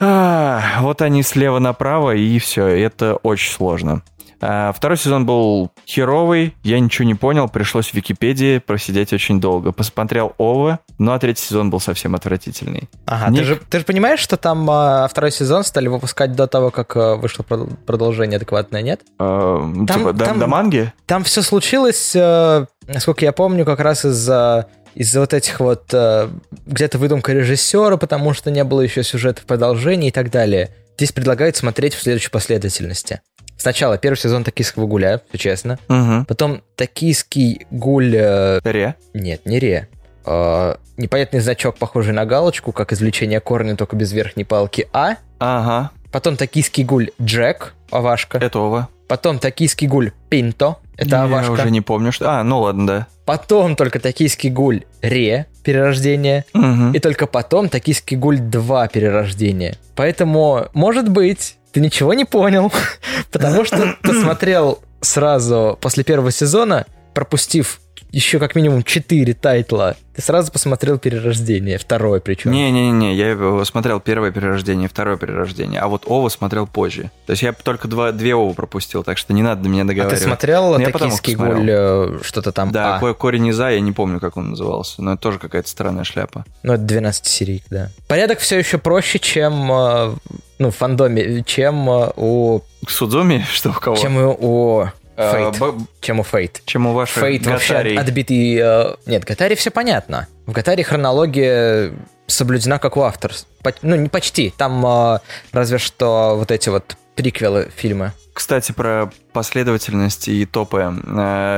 а, 0.00 0.60
вот 0.80 1.00
они 1.00 1.22
слева 1.22 1.60
направо, 1.60 2.16
и 2.16 2.38
все, 2.40 2.66
это 2.66 3.14
очень 3.22 3.52
сложно. 3.52 4.02
А, 4.42 4.72
Второй 4.72 4.98
сезон 4.98 5.24
был 5.24 5.70
херовый, 5.86 6.54
я 6.64 6.80
ничего 6.80 7.06
не 7.06 7.14
понял, 7.14 7.48
пришлось 7.48 7.90
в 7.90 7.94
Википедии 7.94 8.58
просидеть 8.58 9.12
очень 9.12 9.40
долго. 9.40 9.70
Посмотрел 9.72 10.32
Ова, 10.36 10.80
ну 10.98 11.12
а 11.12 11.18
третий 11.20 11.44
сезон 11.44 11.70
был 11.70 11.78
совсем 11.80 12.14
отвратительный. 12.16 12.88
Ага, 13.06 13.30
Ник- 13.30 13.38
ты 13.40 13.44
же, 13.44 13.60
ты 13.70 13.78
же 13.78 13.84
понимаешь, 13.84 14.18
что 14.20 14.36
там 14.36 14.68
а, 14.68 15.06
второй 15.08 15.30
сезон 15.30 15.62
стали 15.62 15.86
выпускать 15.86 16.32
до 16.34 16.48
того, 16.48 16.70
как 16.70 16.96
а, 16.96 17.14
вышло 17.16 17.44
прод- 17.44 17.76
продолжение 17.86 18.36
адекватное, 18.36 18.82
нет? 18.82 19.02
А, 19.18 19.58
Там- 19.60 19.86
типа, 19.86 20.12
до, 20.12 20.24
там- 20.24 20.38
до 20.40 20.46
манги? 20.48 20.92
Там 21.06 21.22
все 21.24 21.42
случилось, 21.42 22.12
э, 22.16 22.66
насколько 22.88 23.24
я 23.24 23.32
помню, 23.32 23.64
как 23.64 23.78
раз 23.80 24.04
из-за 24.04 24.66
из-за 24.94 25.20
вот 25.20 25.32
этих 25.32 25.58
вот 25.60 25.84
э, 25.94 26.28
где-то 26.66 26.98
выдумка 26.98 27.32
режиссера, 27.32 27.96
потому 27.96 28.34
что 28.34 28.50
не 28.50 28.62
было 28.64 28.82
еще 28.82 29.02
сюжета 29.02 29.40
в 29.40 29.44
продолжении 29.46 30.08
и 30.08 30.12
так 30.12 30.30
далее. 30.30 30.74
Здесь 30.98 31.12
предлагают 31.12 31.56
смотреть 31.56 31.94
в 31.94 32.02
следующей 32.02 32.28
последовательности. 32.30 33.22
Сначала 33.62 33.96
первый 33.96 34.16
сезон 34.16 34.42
«Токийского 34.42 34.86
гуля», 34.86 35.20
все 35.28 35.38
честно. 35.38 35.78
Угу. 35.88 36.24
Потом 36.26 36.62
«Токийский 36.74 37.64
гуль...» 37.70 38.12
э, 38.16 38.58
Ре? 38.64 38.96
Нет, 39.14 39.46
не 39.46 39.60
«Ре». 39.60 39.86
Э, 40.26 40.74
непонятный 40.96 41.38
значок, 41.38 41.76
похожий 41.76 42.12
на 42.12 42.26
галочку, 42.26 42.72
как 42.72 42.92
извлечение 42.92 43.38
корня, 43.38 43.76
только 43.76 43.94
без 43.94 44.10
верхней 44.10 44.42
палки 44.42 44.88
«А». 44.92 45.14
Ага, 45.38 45.92
Потом 46.10 46.36
«Токийский 46.36 46.82
гуль 46.82 47.10
Джек», 47.22 47.74
Авашка. 47.92 48.38
это 48.38 48.58
Ова. 48.58 48.88
Потом 49.06 49.38
«Токийский 49.38 49.86
гуль 49.86 50.10
Пинто», 50.28 50.78
это 50.96 51.10
я 51.10 51.22
Авашка. 51.22 51.52
уже 51.52 51.70
не 51.70 51.80
помню, 51.80 52.10
что... 52.10 52.40
А, 52.40 52.42
ну 52.42 52.62
ладно, 52.62 52.86
да. 52.88 53.06
Потом 53.26 53.76
только 53.76 54.00
«Токийский 54.00 54.50
гуль 54.50 54.82
Ре», 55.02 55.46
перерождение. 55.62 56.46
Мгм. 56.52 56.94
И 56.94 56.98
только 56.98 57.28
потом 57.28 57.68
«Токийский 57.68 58.16
гуль 58.16 58.40
2», 58.40 58.90
перерождение. 58.92 59.76
Поэтому, 59.94 60.66
может 60.74 61.08
быть, 61.08 61.58
ты 61.72 61.80
ничего 61.80 62.14
не 62.14 62.24
понял, 62.24 62.72
потому 63.32 63.64
что 63.64 63.96
ты 64.02 64.20
смотрел 64.20 64.80
сразу 65.00 65.78
после 65.80 66.04
первого 66.04 66.30
сезона, 66.30 66.86
пропустив 67.14 67.80
еще 68.12 68.38
как 68.38 68.54
минимум 68.54 68.82
4 68.82 69.34
тайтла, 69.34 69.96
ты 70.14 70.20
сразу 70.20 70.52
посмотрел 70.52 70.98
перерождение, 70.98 71.78
второе 71.78 72.20
причем. 72.20 72.50
Не-не-не, 72.50 73.14
я 73.14 73.64
смотрел 73.64 73.98
первое 74.00 74.30
перерождение, 74.30 74.88
второе 74.88 75.16
перерождение, 75.16 75.80
а 75.80 75.88
вот 75.88 76.04
Ова 76.06 76.28
смотрел 76.28 76.66
позже. 76.66 77.10
То 77.26 77.30
есть 77.32 77.42
я 77.42 77.52
только 77.54 77.88
два, 77.88 78.12
две 78.12 78.34
Овы 78.34 78.52
пропустил, 78.52 79.02
так 79.02 79.16
что 79.16 79.32
не 79.32 79.42
надо 79.42 79.62
до 79.62 79.68
меня 79.70 79.82
а 79.82 79.86
ты 79.86 79.94
договаривать. 79.94 80.22
смотрел 80.22 80.78
Ну, 80.78 80.90
«Токийский 80.90 81.34
гуль» 81.34 81.66
э, 81.70 82.18
что-то 82.22 82.52
там? 82.52 82.70
Да, 82.70 82.96
А, 82.96 83.00
ко- 83.00 83.14
корень 83.14 83.46
из 83.46 83.58
А, 83.58 83.70
я 83.70 83.80
не 83.80 83.92
помню, 83.92 84.20
как 84.20 84.36
он 84.36 84.50
назывался, 84.50 85.02
но 85.02 85.14
это 85.14 85.22
тоже 85.22 85.38
какая-то 85.38 85.68
странная 85.68 86.04
шляпа. 86.04 86.44
ну 86.62 86.74
это 86.74 86.82
12 86.82 87.24
серий, 87.24 87.62
да. 87.70 87.88
Порядок 88.08 88.40
все 88.40 88.58
еще 88.58 88.76
проще, 88.76 89.18
чем 89.18 89.72
э, 89.72 90.14
ну, 90.58 90.70
в 90.70 90.76
фандоме, 90.76 91.42
чем 91.44 91.88
э, 91.88 92.10
у 92.16 92.60
Судзуми, 92.86 93.46
что 93.50 93.70
у 93.70 93.72
кого? 93.72 93.96
чем 93.96 94.16
у, 94.18 94.86
у 95.16 95.20
Э, 95.20 95.50
б- 95.52 95.74
чем 96.00 96.20
у 96.20 96.22
Fate. 96.22 96.60
чем 96.64 96.86
у 96.86 96.92
ваших 96.92 97.22
Фейт 97.22 97.46
вообще 97.46 97.76
отбитый... 97.76 98.56
э, 98.56 98.94
Нет, 99.06 99.24
Гатари 99.24 99.54
все 99.54 99.70
понятно. 99.70 100.26
В 100.46 100.52
Гатаре 100.52 100.82
хронология 100.84 101.92
соблюдена 102.26 102.78
как 102.78 102.96
у 102.96 103.02
автора. 103.02 103.34
По- 103.62 103.74
Ну, 103.82 103.96
не 103.96 104.08
почти. 104.08 104.52
Там 104.56 104.84
э, 104.86 105.18
разве 105.52 105.78
что 105.78 106.34
вот 106.36 106.50
эти 106.50 106.68
вот 106.68 106.96
приквелы 107.14 107.70
фильмы. 107.76 108.12
Кстати, 108.32 108.72
про 108.72 109.10
последовательность 109.34 110.28
и 110.28 110.46
топы. 110.46 110.94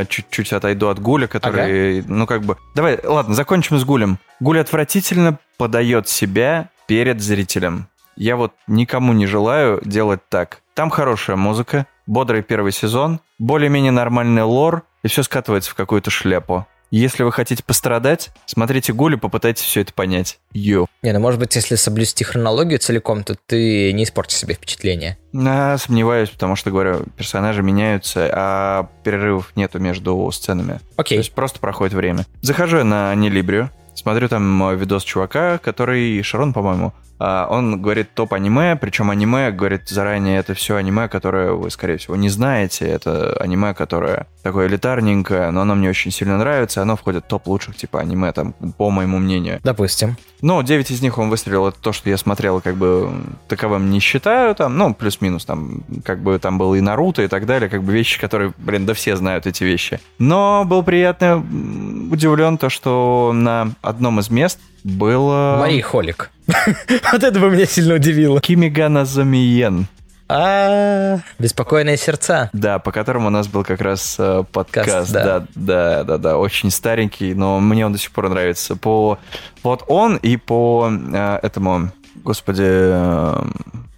Чуть-чуть 0.09 0.52
отойду 0.52 0.88
от 0.88 0.98
Гуля, 0.98 1.28
который, 1.28 2.02
ну 2.09 2.26
как 2.26 2.42
бы... 2.42 2.57
Давай, 2.74 2.98
ладно, 3.05 3.34
закончим 3.34 3.78
с 3.78 3.84
Гулем. 3.84 4.18
Гуль 4.40 4.59
отвратительно 4.61 5.38
подает 5.57 6.09
себя 6.09 6.70
перед 6.88 7.20
зрителем. 7.22 7.86
Я 8.16 8.34
вот 8.34 8.52
никому 8.66 9.12
не 9.12 9.26
желаю 9.26 9.80
делать 9.84 10.20
так. 10.28 10.59
Там 10.74 10.90
хорошая 10.90 11.36
музыка, 11.36 11.86
бодрый 12.07 12.42
первый 12.42 12.72
сезон, 12.72 13.20
более-менее 13.38 13.92
нормальный 13.92 14.42
лор, 14.42 14.84
и 15.02 15.09
все 15.09 15.22
скатывается 15.22 15.70
в 15.70 15.74
какую-то 15.74 16.11
шляпу. 16.11 16.66
Если 16.90 17.24
вы 17.24 17.32
хотите 17.32 17.64
пострадать, 17.64 18.30
смотрите 18.46 18.92
Гулю, 18.92 19.18
попытайтесь 19.18 19.64
все 19.64 19.80
это 19.80 19.92
понять. 19.92 20.38
Йо. 20.52 20.86
Не, 21.02 21.12
ну 21.12 21.18
может 21.18 21.40
быть, 21.40 21.57
если 21.57 21.74
соблюсти 21.74 22.22
хронологию 22.22 22.78
целиком, 22.78 23.24
то 23.24 23.34
ты 23.46 23.92
не 23.92 24.05
испортишь 24.05 24.36
себе 24.36 24.55
впечатление. 24.55 25.18
А, 25.34 25.76
сомневаюсь, 25.76 26.30
потому 26.30 26.55
что, 26.55 26.70
говорю, 26.70 27.05
персонажи 27.16 27.64
меняются, 27.64 28.30
а 28.32 28.88
перерывов 29.02 29.50
нету 29.57 29.80
между 29.80 30.30
сценами. 30.30 30.78
Окей. 30.96 31.18
То 31.18 31.22
есть 31.22 31.32
просто 31.32 31.59
проходит 31.59 31.94
время. 31.94 32.26
Захожу 32.42 32.76
я 32.76 32.84
на 32.84 33.12
Нелибрию, 33.16 33.70
смотрю 33.96 34.28
там 34.28 34.76
видос 34.76 35.02
чувака, 35.02 35.59
который, 35.59 36.22
Шарон, 36.22 36.52
по-моему, 36.52 36.92
он 37.18 37.80
говорит 37.80 38.12
топ-аниме, 38.14 38.76
причем 38.76 39.10
аниме, 39.10 39.50
говорит 39.50 39.88
заранее, 39.88 40.38
это 40.38 40.54
все 40.54 40.76
аниме, 40.76 41.08
которое 41.08 41.52
вы, 41.52 41.70
скорее 41.70 41.96
всего, 41.96 42.16
не 42.16 42.28
знаете. 42.28 42.86
Это 42.86 43.34
аниме, 43.40 43.74
которое 43.74 44.26
такое 44.42 44.66
элитарненькое, 44.66 45.50
но 45.50 45.62
оно 45.62 45.74
мне 45.74 45.88
очень 45.88 46.10
сильно 46.10 46.36
нравится, 46.36 46.82
оно 46.82 46.96
входит 46.96 47.24
в 47.24 47.28
топ 47.28 47.46
лучших 47.46 47.76
типа 47.76 48.00
аниме, 48.00 48.32
там, 48.32 48.52
по 48.76 48.90
моему 48.90 49.18
мнению. 49.18 49.60
Допустим. 49.62 50.16
Ну, 50.42 50.62
9 50.62 50.90
из 50.90 51.00
них 51.00 51.16
он 51.16 51.30
выстрелил, 51.30 51.68
это 51.68 51.78
то, 51.80 51.92
что 51.92 52.10
я 52.10 52.18
смотрел, 52.18 52.60
как 52.60 52.76
бы 52.76 53.10
таковым 53.48 53.90
не 53.90 54.00
считаю, 54.00 54.54
там, 54.54 54.76
ну, 54.76 54.92
плюс-минус, 54.92 55.46
там, 55.46 55.82
как 56.04 56.22
бы 56.22 56.38
там 56.38 56.58
был 56.58 56.74
и 56.74 56.80
Наруто 56.80 57.22
и 57.22 57.28
так 57.28 57.46
далее, 57.46 57.70
как 57.70 57.82
бы 57.82 57.92
вещи, 57.92 58.20
которые, 58.20 58.52
блин, 58.58 58.84
да 58.84 58.92
все 58.92 59.16
знают 59.16 59.46
эти 59.46 59.64
вещи. 59.64 60.00
Но 60.18 60.64
был 60.66 60.82
приятно 60.82 61.38
удивлен 61.38 62.58
то, 62.58 62.68
что 62.68 63.32
на 63.32 63.72
одном 63.80 64.20
из 64.20 64.28
мест 64.28 64.58
было... 64.85 65.57
Марий 65.59 65.80
Холик. 65.80 66.30
Вот 67.12 67.22
это 67.24 67.41
бы 67.41 67.51
меня 67.51 67.66
сильно 67.66 67.95
удивило. 67.95 68.41
Кимигана 68.41 69.05
Замиен. 69.05 69.87
А, 70.28 71.18
беспокойные 71.39 71.97
сердца. 71.97 72.49
Да, 72.53 72.78
по 72.78 72.93
которому 72.93 73.26
у 73.26 73.30
нас 73.30 73.47
был 73.47 73.62
как 73.62 73.80
раз 73.80 74.16
э, 74.18 74.43
подкаст. 74.53 74.89
Каст, 74.89 75.12
да. 75.12 75.24
да. 75.24 75.47
да, 75.55 76.05
да, 76.05 76.18
да, 76.18 76.39
очень 76.39 76.70
старенький, 76.70 77.35
но 77.35 77.61
мне 77.61 77.85
он 77.85 77.93
до 77.93 77.99
сих 77.99 78.11
пор 78.11 78.30
нравится. 78.30 78.74
По 78.76 79.18
вот 79.62 79.85
он 79.87 80.16
и 80.16 80.37
по 80.39 80.91
э, 80.91 81.39
этому, 81.43 81.91
господи, 82.16 82.62
э, 82.64 83.43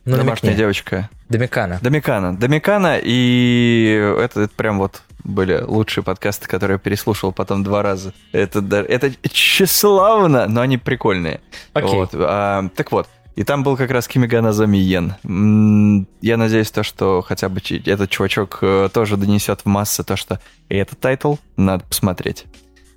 Ну, 0.05 0.17
домашняя 0.17 0.51
намекни. 0.51 0.55
девочка. 0.55 1.11
Домикана. 1.29 1.79
Домикана. 1.83 2.37
Домикана, 2.37 2.99
и 3.03 4.15
это, 4.19 4.43
это 4.43 4.55
прям 4.55 4.79
вот 4.79 5.03
были 5.25 5.61
лучшие 5.61 6.05
подкасты, 6.05 6.47
которые 6.47 6.77
я 6.77 6.79
переслушал 6.79 7.33
потом 7.33 7.65
два 7.65 7.83
раза. 7.83 8.13
Это, 8.33 8.61
это 8.61 9.13
тщеславно, 9.29 10.47
но 10.47 10.61
они 10.61 10.79
прикольные. 10.79 11.41
Окей. 11.73 11.95
Вот, 11.95 12.11
а, 12.15 12.69
так 12.77 12.93
вот, 12.93 13.09
и 13.37 13.45
там 13.45 13.63
был 13.63 13.77
как 13.77 13.91
раз 13.91 14.09
Kimi 14.09 14.38
ga 14.38 14.53
Nozomu 14.53 14.86
Eien. 14.86 15.15
Я 16.23 16.37
надеюсь, 16.37 16.71
то, 16.71 16.83
что 16.83 17.23
хотя 17.23 17.51
бы 17.51 17.61
этот 17.85 18.09
чувачок 18.09 18.59
э, 18.63 18.89
тоже 18.93 19.19
донесет 19.19 19.61
в 19.61 19.67
массы 19.67 20.03
то, 20.05 20.17
что 20.17 20.41
и 20.71 20.77
этот 20.77 20.99
тайтл 21.01 21.35
надо 21.57 21.85
посмотреть. 21.85 22.47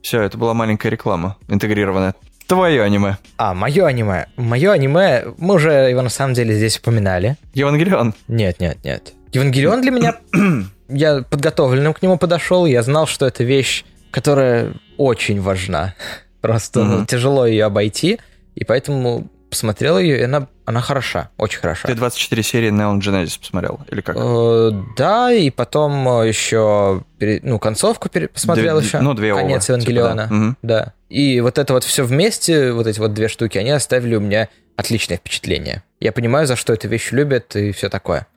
Все, 0.02 0.22
это 0.22 0.38
была 0.38 0.54
маленькая 0.54 0.90
реклама, 0.90 1.36
интегрированная. 1.50 2.16
Твое 2.50 2.82
аниме. 2.82 3.18
А, 3.38 3.54
мое 3.54 3.86
аниме. 3.86 4.26
Мое 4.36 4.72
аниме, 4.72 5.26
мы 5.38 5.54
уже 5.54 5.70
его 5.72 6.02
на 6.02 6.10
самом 6.10 6.34
деле 6.34 6.56
здесь 6.56 6.80
упоминали. 6.80 7.38
Евангелион. 7.54 8.16
Нет, 8.28 8.60
нет, 8.60 8.80
нет. 8.84 9.14
Евангелион 9.32 9.82
для 9.84 9.92
меня... 9.92 10.16
Я 10.90 11.22
подготовленным 11.22 11.94
к 11.94 12.02
нему 12.02 12.18
подошел, 12.18 12.66
я 12.66 12.82
знал, 12.82 13.06
что 13.06 13.28
это 13.28 13.44
вещь, 13.44 13.86
которая 14.10 14.74
очень 14.98 15.40
важна. 15.40 15.94
Просто 16.42 16.84
ну, 16.84 16.96
Мгм. 16.98 17.06
тяжело 17.06 17.46
ее 17.46 17.66
обойти, 17.66 18.20
и 18.56 18.64
поэтому 18.64 19.28
посмотрел 19.50 19.98
ее, 19.98 20.20
и 20.20 20.24
она, 20.24 20.48
она 20.66 20.82
хороша, 20.82 21.30
очень 21.38 21.60
хороша. 21.60 21.88
Ты 21.88 21.96
24 21.96 22.44
серии 22.44 22.72
Neon 22.72 23.00
Genesis 23.00 23.40
посмотрел? 23.40 23.80
Или 23.90 24.02
как? 24.02 24.16
Э, 24.18 24.72
Да, 24.98 25.32
и 25.32 25.50
потом 25.50 26.08
э, 26.22 26.28
еще 26.28 27.04
ну, 27.20 27.60
концовку 27.60 28.10
посмотрел 28.34 28.78
Две- 28.80 28.88
еще. 28.88 29.00
ну, 29.00 29.14
две 29.14 29.34
Конец 29.34 29.70
ова, 29.70 29.80
типа, 29.80 29.90
Евангелиона. 29.92 30.28
да. 30.30 30.34
Мгм. 30.36 30.58
Да. 30.62 30.94
И 31.10 31.42
вот 31.42 31.58
это 31.58 31.74
вот 31.74 31.84
все 31.84 32.04
вместе, 32.04 32.72
вот 32.72 32.88
эти 32.88 33.00
вот 33.00 33.14
две 33.14 33.28
штуки, 33.28 33.58
они 33.58 33.72
оставили 33.72 34.16
у 34.16 34.20
меня 34.20 34.48
отличное 34.76 35.18
впечатление. 35.18 35.84
Я 36.00 36.12
понимаю, 36.12 36.46
за 36.48 36.56
что 36.56 36.72
эту 36.74 36.88
вещь 36.88 37.12
любят 37.12 37.56
и 37.56 37.72
все 37.72 37.90
такое. 37.90 38.28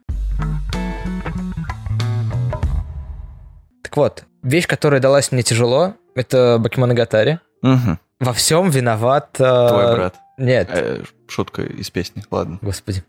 Так 3.83 3.95
вот, 3.97 4.23
вещь, 4.41 4.67
которая 4.67 4.99
далась 5.01 5.31
мне 5.31 5.43
тяжело, 5.43 5.93
это 6.15 6.57
Бакимоногатари. 6.59 7.39
Мгм. 7.61 7.99
Во 8.19 8.33
всем 8.33 8.69
виноват... 8.69 9.35
э, 9.39 9.67
Твой 9.69 9.95
брат. 9.95 10.15
Нет, 10.37 10.69
Э, 10.71 11.03
шутка 11.27 11.61
из 11.63 11.89
песни, 11.89 12.23
ладно. 12.31 12.59
Господи. 12.61 13.03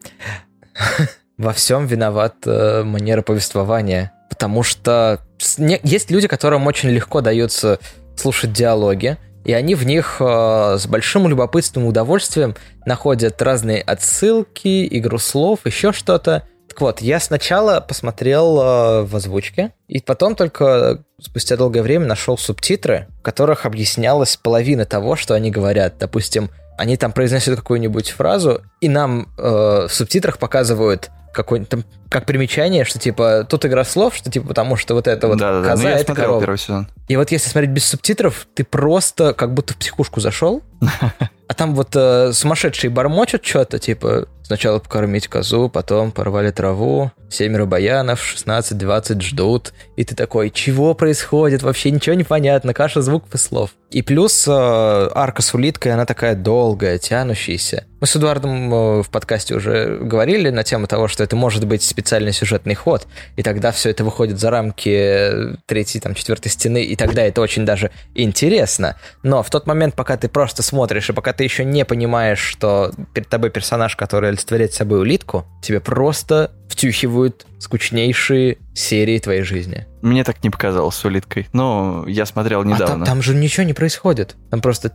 Во 1.39 1.53
всем 1.53 1.87
виноват 1.87 2.35
э, 2.47 2.83
манера 2.85 3.23
повествования. 3.23 4.13
Потому 4.31 4.63
что 4.63 5.21
не- 5.59 5.81
есть 5.83 6.11
люди, 6.11 6.29
которым 6.29 6.67
очень 6.67 6.91
легко 6.91 7.21
дается 7.21 7.79
слушать 8.17 8.53
диалоги, 8.53 9.17
и 9.45 9.53
они 9.53 9.75
в 9.75 9.85
них 9.85 10.17
э, 10.21 10.77
с 10.79 10.87
большим 10.87 11.29
любопытством 11.29 11.85
и 11.85 11.89
удовольствием 11.89 12.55
находят 12.87 13.41
разные 13.43 13.83
отсылки, 13.83 14.87
игру 14.99 15.19
слов, 15.19 15.61
еще 15.65 15.93
что-то. 15.93 16.45
Так 16.69 16.81
вот, 16.81 17.01
я 17.01 17.21
сначала 17.21 17.81
посмотрел 17.81 18.61
э, 18.61 19.03
в 19.03 19.15
озвучке, 19.17 19.73
и 19.87 20.01
потом 20.01 20.35
только 20.35 21.05
спустя 21.21 21.57
долгое 21.57 21.83
время 21.83 22.07
нашел 22.07 22.39
субтитры, 22.39 23.07
в 23.19 23.23
которых 23.23 23.67
объяснялась 23.67 24.37
половина 24.37 24.85
того, 24.85 25.15
что 25.17 25.35
они 25.35 25.51
говорят. 25.51 25.99
Допустим, 25.99 26.51
они 26.77 26.97
там 26.97 27.13
произносят 27.13 27.57
какую-нибудь 27.57 28.11
фразу, 28.11 28.63
и 28.81 28.89
нам 28.89 29.29
э, 29.39 29.87
в 29.89 29.93
субтитрах 29.93 30.39
показывают 30.39 31.11
какое-нибудь 31.33 31.69
там 31.69 31.85
как 32.09 32.27
примечание, 32.27 32.85
что 32.85 32.99
типа 32.99 33.45
тут 33.49 33.67
игра 33.67 33.85
слов, 33.85 34.15
что 34.15 34.31
типа 34.31 34.49
потому 34.49 34.77
что 34.77 34.95
вот 34.95 35.09
это 35.09 35.27
вот 35.27 35.39
Да-да-да, 35.39 35.71
коза, 35.71 35.83
ну 35.83 35.89
я 35.89 35.99
это 35.99 36.15
корова. 36.15 36.41
первый 36.41 36.59
сезон. 36.59 36.89
И 37.09 37.17
вот 37.17 37.31
если 37.33 37.51
смотреть 37.51 37.73
без 37.73 37.85
субтитров, 37.85 38.47
ты 38.55 38.65
просто 38.65 39.35
как 39.35 39.53
будто 39.53 39.75
в 39.75 39.77
психушку 39.77 40.21
зашел, 40.21 40.63
а 41.49 41.55
там 41.55 41.75
вот 41.75 41.91
э, 41.95 42.33
сумасшедшие 42.33 42.91
бормочут 42.91 43.45
что-то, 43.45 43.79
типа 43.79 44.29
сначала 44.45 44.79
покормить 44.79 45.27
козу, 45.27 45.69
потом 45.69 46.13
порвали 46.13 46.51
траву, 46.51 47.11
семеро 47.31 47.65
баянов, 47.65 48.21
16-20 48.37 49.21
ждут, 49.21 49.73
и 49.97 50.05
ты 50.05 50.15
такой, 50.15 50.51
чего 50.51 50.95
происходит, 50.95 51.63
вообще 51.63 51.91
ничего 51.91 52.15
не 52.15 52.25
понятно, 52.25 52.75
каша 52.75 53.03
звуков 53.03 53.35
и 53.35 53.39
слов. 53.39 53.71
И 53.91 54.03
плюс 54.03 54.47
э, 54.47 54.51
арка 54.51 55.43
с 55.43 55.55
улиткой, 55.55 55.93
она 55.93 56.05
такая 56.05 56.35
долгая, 56.35 56.99
тянущаяся. 56.99 57.87
Мы 58.05 58.07
с 58.07 58.17
Эдуардом 58.17 58.75
э, 58.75 59.03
в 59.03 59.09
подкасте 59.09 59.55
уже 59.55 59.97
говорили 59.97 60.51
на 60.51 60.63
тему 60.63 60.87
того, 60.87 61.09
что 61.09 61.25
это 61.25 61.37
может 61.37 61.65
быть 61.67 61.83
специальный 61.83 62.35
сюжетный 62.35 62.75
ход, 62.75 63.07
и 63.37 63.43
тогда 63.43 63.73
все 63.73 63.89
это 63.89 64.05
выходит 64.05 64.39
за 64.39 64.51
рамки 64.51 64.91
э, 64.91 65.55
третьей, 65.65 66.03
там, 66.03 66.15
четвертой 66.15 66.53
стены, 66.53 66.85
и 66.85 66.97
тогда 66.97 67.23
это 67.23 67.41
очень 67.41 67.65
даже 67.65 67.91
интересно. 68.15 68.97
Но 69.23 69.43
в 69.43 69.49
тот 69.49 69.67
момент, 69.67 69.95
пока 69.95 70.19
ты 70.19 70.29
просто 70.29 70.63
смотришь, 70.63 71.09
и 71.09 71.15
пока 71.15 71.33
ты 71.33 71.45
еще 71.45 71.65
не 71.65 71.87
понимаешь, 71.87 72.41
что 72.41 72.93
перед 73.15 73.31
тобой 73.31 73.49
персонаж, 73.49 73.97
который 73.97 74.29
олицетворяет 74.29 74.75
собой 74.75 75.01
улитку, 75.01 75.47
тебе 75.63 75.81
просто 75.81 76.51
втюхивают 76.69 77.47
скучнейшие 77.59 78.59
серии 78.75 79.19
твоей 79.19 79.43
жизни. 79.43 79.87
Мне 80.03 80.25
так 80.25 80.43
не 80.43 80.51
показалось 80.51 80.97
с 80.97 81.05
улиткой. 81.05 81.49
Но 81.53 82.05
я 82.07 82.27
смотрел 82.27 82.65
недавно. 82.65 82.85
А 82.87 82.99
там, 82.99 83.05
там 83.05 83.23
же 83.23 83.35
ничего 83.35 83.65
не 83.65 83.73
происходит. 83.73 84.37
Там 84.51 84.61
просто... 84.61 84.93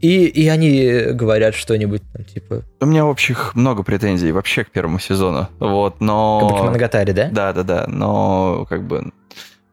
И, 0.00 0.26
и 0.26 0.48
они 0.48 1.00
говорят 1.12 1.54
что-нибудь 1.54 2.02
там 2.12 2.24
типа... 2.24 2.62
У 2.80 2.86
меня 2.86 3.04
общих 3.04 3.54
много 3.54 3.82
претензий 3.82 4.32
вообще 4.32 4.64
к 4.64 4.70
первому 4.70 4.98
сезону. 4.98 5.48
Вот, 5.58 6.00
но... 6.00 6.40
Как 6.40 6.50
бы 6.50 6.56
к 6.56 6.62
Мангатаре, 6.70 7.12
да? 7.12 7.28
Да, 7.30 7.52
да, 7.52 7.62
да. 7.62 7.86
Но 7.88 8.66
как 8.68 8.86
бы 8.86 9.12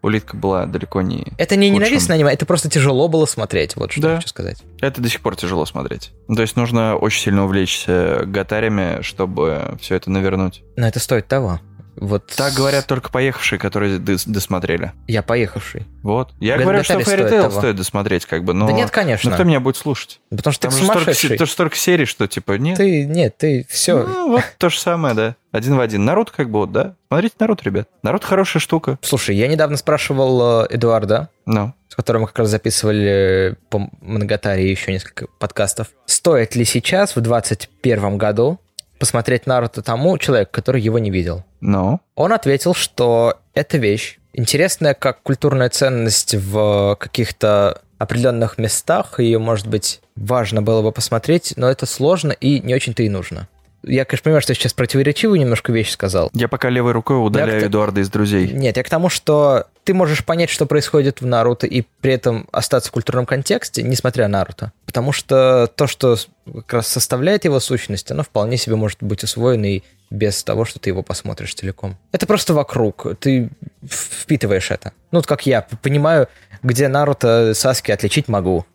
улитка 0.01 0.35
была 0.35 0.65
далеко 0.65 1.01
не. 1.01 1.25
Это 1.37 1.55
не 1.55 1.69
лучшим. 1.71 1.83
ненавистное 1.83 2.15
аниме, 2.15 2.31
это 2.33 2.45
просто 2.45 2.69
тяжело 2.69 3.07
было 3.07 3.25
смотреть, 3.25 3.75
вот 3.75 3.91
что 3.91 4.01
Да. 4.01 4.15
хочу 4.15 4.27
сказать. 4.27 4.57
Это 4.79 5.01
до 5.01 5.09
сих 5.09 5.21
пор 5.21 5.35
тяжело 5.35 5.65
смотреть. 5.65 6.11
Ну, 6.27 6.35
то 6.35 6.41
есть 6.41 6.55
нужно 6.55 6.95
очень 6.95 7.21
сильно 7.21 7.45
увлечься 7.45 8.23
гатарями, 8.25 9.01
чтобы 9.01 9.77
все 9.79 9.95
это 9.95 10.09
навернуть. 10.09 10.63
Но 10.75 10.87
это 10.87 10.99
стоит 10.99 11.27
того. 11.27 11.59
Вот 11.97 12.27
Так 12.35 12.53
говорят 12.53 12.87
только 12.87 13.09
поехавшие, 13.09 13.59
которые 13.59 13.97
дос- 13.99 14.23
досмотрели. 14.25 14.93
я 15.07 15.21
поехавший. 15.21 15.85
Вот. 16.03 16.31
Я 16.39 16.55
Гат- 16.55 16.63
говорю, 16.63 16.83
что 16.83 16.93
Fairy 16.95 17.03
стоит 17.03 17.19
Tail 17.31 17.41
того. 17.43 17.59
стоит 17.59 17.75
досмотреть, 17.75 18.25
как 18.25 18.43
бы, 18.43 18.53
но... 18.53 18.67
да 18.67 18.73
нет, 18.73 18.89
конечно. 18.91 19.29
Ну 19.29 19.35
кто 19.35 19.43
меня 19.43 19.59
будет 19.59 19.75
слушать? 19.77 20.19
Потому 20.29 20.53
что 20.53 20.61
Там 20.63 20.71
ты 20.71 20.77
же 20.77 20.83
столько, 20.85 20.99
сумасшедший. 21.03 21.37
се- 21.37 21.45
столько 21.45 21.75
серий, 21.75 22.05
что 22.05 22.27
типа 22.27 22.53
нет. 22.53 22.77
Ты, 22.77 23.05
нет, 23.05 23.37
ты 23.37 23.65
все. 23.69 24.03
Ну, 24.03 24.29
вот 24.31 24.43
то 24.57 24.69
же 24.69 24.79
самое, 24.79 25.13
да. 25.13 25.35
Один 25.51 25.75
в 25.75 25.81
один. 25.81 26.05
Народ 26.05 26.31
как 26.31 26.49
бы 26.49 26.59
вот, 26.59 26.71
да? 26.71 26.95
Смотрите 27.09 27.35
народ, 27.39 27.61
ребят. 27.63 27.89
Народ 28.03 28.23
хорошая 28.23 28.61
штука. 28.61 28.97
Слушай, 29.01 29.35
я 29.35 29.47
недавно 29.47 29.75
спрашивал 29.75 30.63
э, 30.63 30.67
Эдуарда, 30.69 31.27
Ну, 31.45 31.73
с 31.89 31.95
которым 31.95 32.21
мы 32.21 32.27
как 32.29 32.39
раз 32.39 32.49
записывали 32.49 33.51
э, 33.51 33.55
по 33.69 33.89
Моногатаре 33.99 34.71
еще 34.71 34.93
несколько 34.93 35.27
подкастов. 35.39 35.87
Стоит 36.05 36.55
ли 36.55 36.63
сейчас, 36.63 37.17
в 37.17 37.21
2021 37.21 38.17
году, 38.17 38.59
посмотреть 39.01 39.47
Наруто 39.47 39.81
тому 39.81 40.17
человеку, 40.19 40.51
который 40.53 40.79
его 40.79 40.99
не 40.99 41.09
видел? 41.09 41.43
ну. 41.59 41.99
Он 42.15 42.33
ответил, 42.33 42.75
что 42.75 43.39
эта 43.55 43.77
вещь 43.77 44.19
интересная 44.33 44.93
как 44.93 45.23
культурная 45.23 45.69
ценность 45.69 46.35
в 46.35 46.95
каких-то 46.99 47.81
определенных 47.97 48.59
местах, 48.59 49.19
ее, 49.19 49.39
может 49.39 49.67
быть, 49.67 50.01
важно 50.15 50.61
было 50.61 50.83
бы 50.83 50.91
посмотреть, 50.91 51.53
но 51.55 51.69
это 51.69 51.85
сложно 51.85 52.31
и 52.31 52.59
не 52.59 52.75
очень-то 52.75 53.01
и 53.03 53.09
нужно. 53.09 53.47
Я, 53.83 54.05
конечно, 54.05 54.23
понимаю, 54.25 54.41
что 54.41 54.51
я 54.51 54.55
сейчас 54.55 54.73
противоречивую 54.73 55.39
немножко 55.39 55.71
вещь 55.71 55.91
сказал. 55.91 56.29
Я 56.33 56.47
пока 56.47 56.69
левой 56.69 56.91
рукой 56.91 57.17
удаляю 57.25 57.55
Я 57.59 57.61
к- 57.61 57.69
Эдуарда 57.69 58.01
из 58.01 58.09
друзей. 58.09 58.49
Нет, 58.51 58.77
я 58.77 58.83
к 58.83 58.89
тому, 58.89 59.09
что 59.09 59.65
ты 59.83 59.93
можешь 59.93 60.23
понять, 60.23 60.49
что 60.49 60.65
происходит 60.65 61.21
в 61.21 61.25
Наруто, 61.25 61.65
и 61.65 61.83
при 62.01 62.13
этом 62.13 62.47
остаться 62.51 62.89
в 62.89 62.91
культурном 62.93 63.25
контексте, 63.25 63.81
несмотря 63.81 64.27
на 64.27 64.39
Наруто. 64.39 64.71
Потому 64.85 65.11
что 65.11 65.67
то, 65.75 65.87
что 65.87 66.17
как 66.45 66.73
раз 66.73 66.87
составляет 66.87 67.45
его 67.45 67.59
сущность, 67.59 68.11
оно 68.11 68.23
вполне 68.23 68.57
себе 68.57 68.75
может 68.75 69.01
быть 69.01 69.23
усвоено 69.23 69.65
и 69.65 69.83
без 70.09 70.43
того, 70.43 70.65
что 70.65 70.77
ты 70.79 70.89
его 70.89 71.01
посмотришь 71.03 71.55
целиком. 71.55 71.97
Это 72.11 72.27
просто 72.27 72.53
вокруг, 72.53 73.15
ты 73.19 73.49
впитываешь 73.89 74.69
это. 74.69 74.91
Ну, 75.11 75.19
вот 75.19 75.25
как 75.27 75.45
я 75.45 75.65
понимаю, 75.81 76.27
где 76.63 76.87
Наруто 76.87 77.53
Саски 77.55 77.91
отличить 77.91 78.27
могу. 78.27 78.65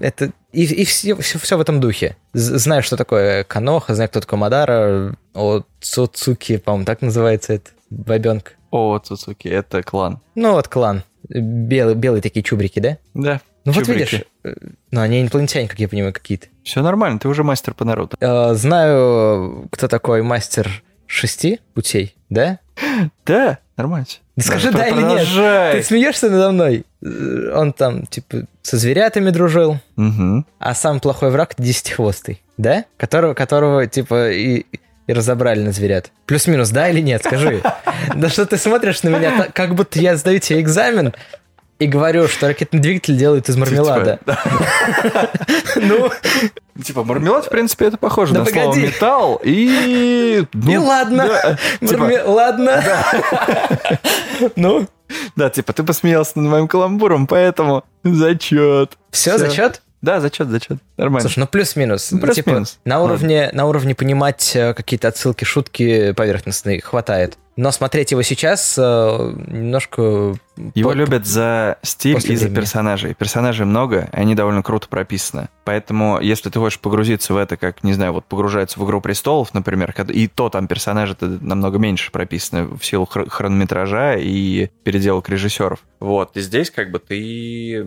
Это 0.00 0.32
и, 0.52 0.64
и 0.64 0.84
все, 0.84 1.14
все, 1.16 1.56
в 1.56 1.60
этом 1.60 1.80
духе. 1.80 2.16
Знаю, 2.32 2.82
что 2.82 2.96
такое 2.96 3.44
Каноха, 3.44 3.94
знаю, 3.94 4.08
кто 4.08 4.20
такой 4.20 4.38
Мадара, 4.38 5.14
о 5.34 5.62
Цуцуки, 5.80 6.56
по-моему, 6.56 6.86
так 6.86 7.02
называется 7.02 7.52
это 7.52 7.70
бабенка. 7.90 8.52
О, 8.70 8.98
Цуцуки, 8.98 9.48
это 9.48 9.82
клан. 9.82 10.20
Ну 10.34 10.52
вот 10.52 10.68
клан. 10.68 11.02
Белые, 11.28 11.94
белые 11.94 12.22
такие 12.22 12.42
чубрики, 12.42 12.80
да? 12.80 12.98
Да. 13.14 13.40
Ну 13.64 13.72
вот 13.72 13.84
чубрики. 13.84 14.12
видишь, 14.12 14.24
э, 14.44 14.54
ну 14.90 15.00
они 15.00 15.20
инопланетяне, 15.20 15.68
как 15.68 15.78
я 15.78 15.88
понимаю, 15.88 16.12
какие-то. 16.12 16.46
Все 16.62 16.82
нормально, 16.82 17.18
ты 17.18 17.28
уже 17.28 17.44
мастер 17.44 17.74
по 17.74 17.84
Наруто. 17.84 18.16
Э, 18.20 18.54
знаю, 18.54 19.68
кто 19.70 19.88
такой 19.88 20.22
мастер 20.22 20.82
шести 21.06 21.60
путей, 21.74 22.16
да? 22.30 22.60
Да, 23.26 23.58
нормально. 23.76 24.06
Да 24.36 24.44
скажи 24.44 24.70
да 24.70 24.86
или 24.88 25.02
нет. 25.02 25.74
Ты 25.74 25.82
смеешься 25.82 26.30
надо 26.30 26.52
мной? 26.52 26.84
Э, 27.06 27.52
Он 27.54 27.72
там, 27.72 28.06
типа, 28.06 28.46
со 28.62 28.76
зверятами 28.76 29.30
дружил, 29.30 29.78
Мгм. 29.96 30.44
а 30.58 30.74
самый 30.74 31.00
плохой 31.00 31.30
враг— 31.30 31.54
десятихвостый, 31.58 32.42
да? 32.56 32.84
Которого, 32.96 33.34
которого 33.34 33.86
типа, 33.86 34.30
и, 34.32 34.64
и 35.06 35.12
разобрали 35.12 35.60
на 35.62 35.72
зверят. 35.72 36.10
Плюс-минус, 36.26 36.70
да 36.70 36.88
или 36.88 37.00
нет? 37.00 37.22
Скажи. 37.24 37.62
Да 38.14 38.28
что 38.28 38.44
ты 38.46 38.56
смотришь 38.58 39.02
на 39.02 39.08
меня, 39.08 39.48
как 39.52 39.74
будто 39.74 39.98
я 39.98 40.16
сдаю 40.16 40.38
тебе 40.38 40.60
экзамен 40.60 41.14
и 41.78 41.86
говорю, 41.86 42.28
что 42.28 42.48
ракетный 42.48 42.80
двигатель 42.80 43.16
делают 43.16 43.48
из 43.48 43.56
мармелада. 43.56 44.20
Ну, 45.76 46.10
Типа, 46.82 47.04
мармелад, 47.04 47.46
в 47.46 47.48
принципе, 47.48 47.86
это 47.86 47.96
похоже 47.96 48.34
на 48.34 48.44
слово 48.44 48.74
металл 48.74 49.40
и... 49.42 50.40
и 50.42 50.46
ну, 50.52 50.84
ладно. 50.84 51.26
да, 51.80 51.86
типа, 51.86 52.22
Ладно. 52.26 52.82
Ну, 54.56 54.86
Да, 55.36 55.50
типа, 55.50 55.72
ты 55.72 55.82
посмеялся 55.82 56.32
над 56.38 56.50
моим 56.50 56.68
каламбуром, 56.68 57.26
поэтому 57.26 57.84
зачет. 58.04 58.96
все, 59.10 59.38
зачет? 59.38 59.82
Да, 60.02 60.20
зачет, 60.20 60.48
зачет. 60.48 60.78
Нормально. 60.96 61.22
Слушай, 61.22 61.40
ну 61.40 61.46
плюс-минус. 61.46 62.12
Ну, 62.12 62.20
плюс-минус. 62.20 62.72
Типа, 62.72 62.80
на 62.84 63.02
уровне, 63.02 63.50
на 63.52 63.66
уровне 63.66 63.94
понимать 63.94 64.54
э, 64.54 64.74
какие-то 64.74 65.08
отсылки, 65.08 65.44
шутки 65.44 66.12
поверхностные 66.12 66.80
хватает. 66.80 67.38
Но 67.56 67.72
смотреть 67.72 68.10
его 68.10 68.22
сейчас 68.22 68.76
э, 68.78 68.82
немножко... 69.48 70.36
Его 70.74 70.90
по- 70.90 70.94
любят 70.94 71.26
за 71.26 71.78
стиль 71.82 72.14
после 72.14 72.34
и 72.34 72.36
за 72.36 72.44
времени. 72.44 72.60
персонажей. 72.60 73.14
Персонажей 73.14 73.66
много, 73.66 74.08
они 74.12 74.34
довольно 74.34 74.62
круто 74.62 74.88
прописаны. 74.88 75.48
Поэтому, 75.64 76.20
если 76.20 76.48
ты 76.48 76.58
хочешь 76.58 76.78
погрузиться 76.78 77.34
в 77.34 77.36
это, 77.36 77.56
как, 77.56 77.82
не 77.84 77.92
знаю, 77.92 78.12
вот 78.12 78.24
погружаются 78.24 78.78
в 78.78 78.84
«Игру 78.84 79.00
престолов», 79.00 79.52
например, 79.52 79.94
и 80.08 80.28
то 80.28 80.48
там 80.48 80.66
персонажи-то 80.68 81.26
намного 81.26 81.78
меньше 81.78 82.12
прописаны 82.12 82.64
в 82.64 82.84
силу 82.84 83.08
хр- 83.12 83.28
хронометража 83.28 84.14
и 84.16 84.70
переделок 84.84 85.28
режиссеров. 85.28 85.80
Вот, 85.98 86.36
и 86.36 86.40
здесь 86.40 86.70
как 86.70 86.90
бы 86.90 86.98
ты... 86.98 87.84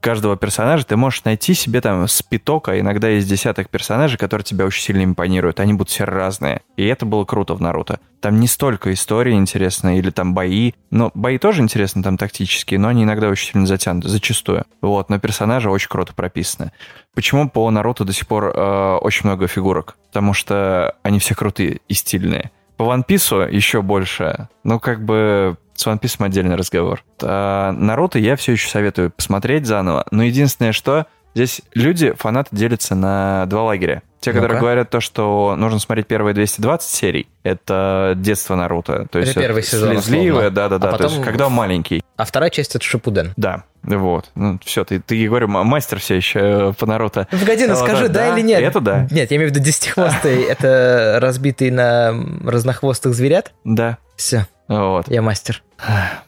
Каждого 0.00 0.36
персонажа 0.36 0.84
ты 0.84 0.96
можешь 0.96 1.24
найти 1.24 1.54
себе 1.54 1.80
там 1.80 2.06
спиток, 2.06 2.68
а 2.68 2.78
иногда 2.78 3.08
есть 3.08 3.28
десяток 3.28 3.70
персонажей, 3.70 4.18
которые 4.18 4.44
тебя 4.44 4.66
очень 4.66 4.82
сильно 4.82 5.02
импонируют. 5.02 5.60
Они 5.60 5.72
будут 5.72 5.88
все 5.88 6.04
разные. 6.04 6.60
И 6.76 6.84
это 6.84 7.06
было 7.06 7.24
круто 7.24 7.54
в 7.54 7.60
Наруто. 7.60 7.98
Там 8.20 8.38
не 8.38 8.46
столько 8.46 8.92
истории 8.92 9.34
интересные 9.34 9.98
или 9.98 10.10
там 10.10 10.34
бои. 10.34 10.72
Но 10.90 11.10
бои 11.14 11.38
тоже 11.38 11.62
интересны, 11.72 12.02
там 12.02 12.18
тактические, 12.18 12.78
но 12.78 12.88
они 12.88 13.04
иногда 13.04 13.28
очень 13.28 13.52
сильно 13.52 13.66
затянуты, 13.66 14.08
зачастую. 14.08 14.64
Вот, 14.82 15.08
но 15.08 15.18
персонажи 15.18 15.70
очень 15.70 15.88
круто 15.88 16.12
прописаны. 16.12 16.70
Почему 17.14 17.48
по 17.48 17.70
Наруто 17.70 18.04
до 18.04 18.12
сих 18.12 18.26
пор 18.26 18.52
э, 18.54 18.98
очень 19.00 19.26
много 19.26 19.46
фигурок? 19.46 19.96
Потому 20.08 20.34
что 20.34 20.96
они 21.02 21.18
все 21.18 21.34
крутые 21.34 21.80
и 21.88 21.94
стильные. 21.94 22.50
По 22.76 22.82
One 22.82 23.06
Piece 23.06 23.50
еще 23.50 23.80
больше. 23.80 24.48
Ну, 24.64 24.78
как 24.78 25.02
бы 25.04 25.56
с 25.74 25.86
One 25.86 25.98
Piece 25.98 26.22
отдельный 26.22 26.56
разговор. 26.56 27.04
А, 27.22 27.72
Наруто 27.72 28.18
я 28.18 28.36
все 28.36 28.52
еще 28.52 28.68
советую 28.68 29.10
посмотреть 29.10 29.66
заново. 29.66 30.06
Но 30.10 30.22
единственное, 30.22 30.72
что 30.72 31.06
здесь 31.34 31.62
люди, 31.74 32.12
фанаты 32.12 32.54
делятся 32.54 32.94
на 32.94 33.46
два 33.46 33.62
лагеря. 33.62 34.02
Те, 34.22 34.32
которые 34.32 34.60
говорят 34.60 34.88
то, 34.88 35.00
что 35.00 35.56
нужно 35.56 35.80
смотреть 35.80 36.06
первые 36.06 36.32
220 36.32 36.88
серий, 36.88 37.26
это 37.42 38.12
детство 38.16 38.54
Наруто. 38.54 39.08
То 39.10 39.18
Это 39.18 39.26
есть 39.26 39.34
первый 39.34 39.64
сезон, 39.64 39.90
слезливое, 39.94 40.50
да-да-да. 40.50 40.90
А 40.90 40.96
То 40.96 41.02
есть 41.02 41.16
потом- 41.16 41.24
когда 41.24 41.46
он 41.48 41.52
маленький. 41.52 42.04
А 42.16 42.24
вторая 42.24 42.48
часть— 42.50 42.74
это 42.76 42.84
Шипуден. 42.84 43.32
Да, 43.36 43.64
вот. 43.82 44.30
Ну, 44.36 44.60
все, 44.64 44.84
ты, 44.84 45.00
ты, 45.00 45.26
говорю, 45.26 45.48
мастер 45.48 45.98
все 45.98 46.14
еще 46.14 46.38
э, 46.38 46.72
по 46.78 46.86
Наруто. 46.86 47.26
Ну, 47.32 47.38
погоди, 47.38 47.66
ну 47.66 47.74
скажи, 47.74 48.08
да, 48.08 48.28
да, 48.28 48.38
или 48.38 48.46
нет? 48.46 48.62
это 48.62 48.80
да. 48.80 49.08
Нет, 49.10 49.32
я 49.32 49.36
имею 49.38 49.50
в 49.50 49.54
виду 49.54 49.64
десятихвостый. 49.64 50.42
Это 50.48 51.18
разбитый 51.20 51.72
на 51.72 52.14
разнохвостых 52.44 53.12
зверят? 53.14 53.52
Да, 53.64 53.98
Все, 54.14 54.46
вот. 54.68 55.08
я 55.08 55.20
мастер. 55.20 55.64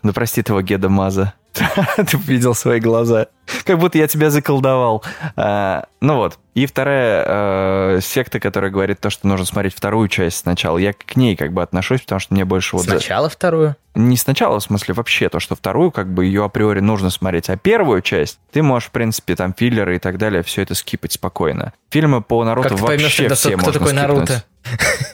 Да 0.02 0.12
простит 0.12 0.48
его 0.48 0.60
Геда 0.62 0.88
Маза. 0.88 1.32
Ты 1.96 2.16
видел 2.18 2.54
свои 2.54 2.80
глаза. 2.80 3.28
Как 3.64 3.78
будто 3.78 3.98
я 3.98 4.08
тебя 4.08 4.30
заколдовал. 4.30 5.04
А, 5.36 5.84
ну 6.00 6.16
вот. 6.16 6.38
И 6.54 6.66
вторая 6.66 7.24
э, 7.26 8.00
секта, 8.00 8.40
которая 8.40 8.70
говорит 8.70 9.00
то, 9.00 9.10
что 9.10 9.26
нужно 9.26 9.44
смотреть 9.44 9.74
вторую 9.74 10.08
часть 10.08 10.38
сначала. 10.38 10.78
Я 10.78 10.92
к 10.92 11.16
ней 11.16 11.36
как 11.36 11.52
бы 11.52 11.62
отношусь, 11.62 12.00
потому 12.00 12.20
что 12.20 12.34
мне 12.34 12.44
больше 12.44 12.76
вот... 12.76 12.84
за- 12.84 12.92
Сначала 12.92 13.28
вторую. 13.28 13.76
Не 13.94 14.16
сначала, 14.16 14.58
в 14.58 14.62
смысле, 14.62 14.94
вообще 14.94 15.28
то, 15.28 15.40
что 15.40 15.54
вторую, 15.54 15.90
как 15.90 16.12
бы 16.12 16.24
ее 16.24 16.44
априори 16.44 16.80
нужно 16.80 17.10
смотреть, 17.10 17.48
а 17.48 17.56
первую 17.56 18.02
часть 18.02 18.38
ты 18.50 18.62
можешь, 18.62 18.88
в 18.88 18.92
принципе, 18.92 19.36
там 19.36 19.54
филлеры 19.56 19.96
и 19.96 19.98
так 19.98 20.18
далее, 20.18 20.42
все 20.42 20.62
это 20.62 20.74
скипать 20.74 21.12
спокойно. 21.12 21.72
Фильмы 21.90 22.20
по 22.22 22.42
Наруто 22.44 22.70
Как 22.70 22.78
ты 22.78 22.84
поймешь, 22.84 23.04
вообще 23.04 23.22
тогда, 23.24 23.34
все 23.36 23.50
кто 23.50 23.56
можно 23.58 23.72
такой 23.72 23.88
скипнуть. 23.88 24.08
Наруто? 24.08 24.44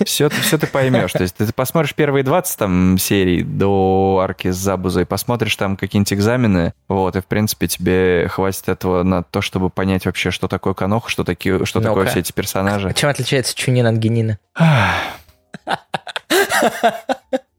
Все, 0.05 0.29
все 0.29 0.59
ты 0.59 0.67
поймешь. 0.67 1.13
То 1.13 1.23
есть 1.23 1.37
ты, 1.37 1.53
посмотришь 1.53 1.95
первые 1.95 2.23
20 2.23 2.59
там 2.59 2.99
серий 2.99 3.43
до 3.43 4.21
арки 4.23 4.51
с 4.51 4.57
Забузой, 4.57 5.07
посмотришь 5.07 5.57
там 5.57 5.77
какие-нибудь 5.77 6.13
экзамены, 6.13 6.73
вот, 6.89 7.17
и 7.17 7.21
в 7.21 7.27
принципе 7.27 7.67
тебе 7.67 8.29
хватит 8.29 8.69
этого 8.69 9.03
на 9.03 9.23
то, 9.23 9.41
чтобы 9.41 9.69
понять 9.71 10.07
вообще, 10.07 10.31
что 10.31 10.49
такое 10.49 10.75
Канох, 10.75 11.09
что, 11.09 11.25
такие, 11.25 11.65
что 11.67 11.81
такое 11.81 12.05
Ну-ка. 12.05 12.11
все 12.11 12.21
эти 12.21 12.33
персонажи. 12.33 12.93
Чем 12.95 13.11
отличается 13.11 13.55
Чунин 13.55 13.87
от 13.87 13.97
Генина? 13.97 14.39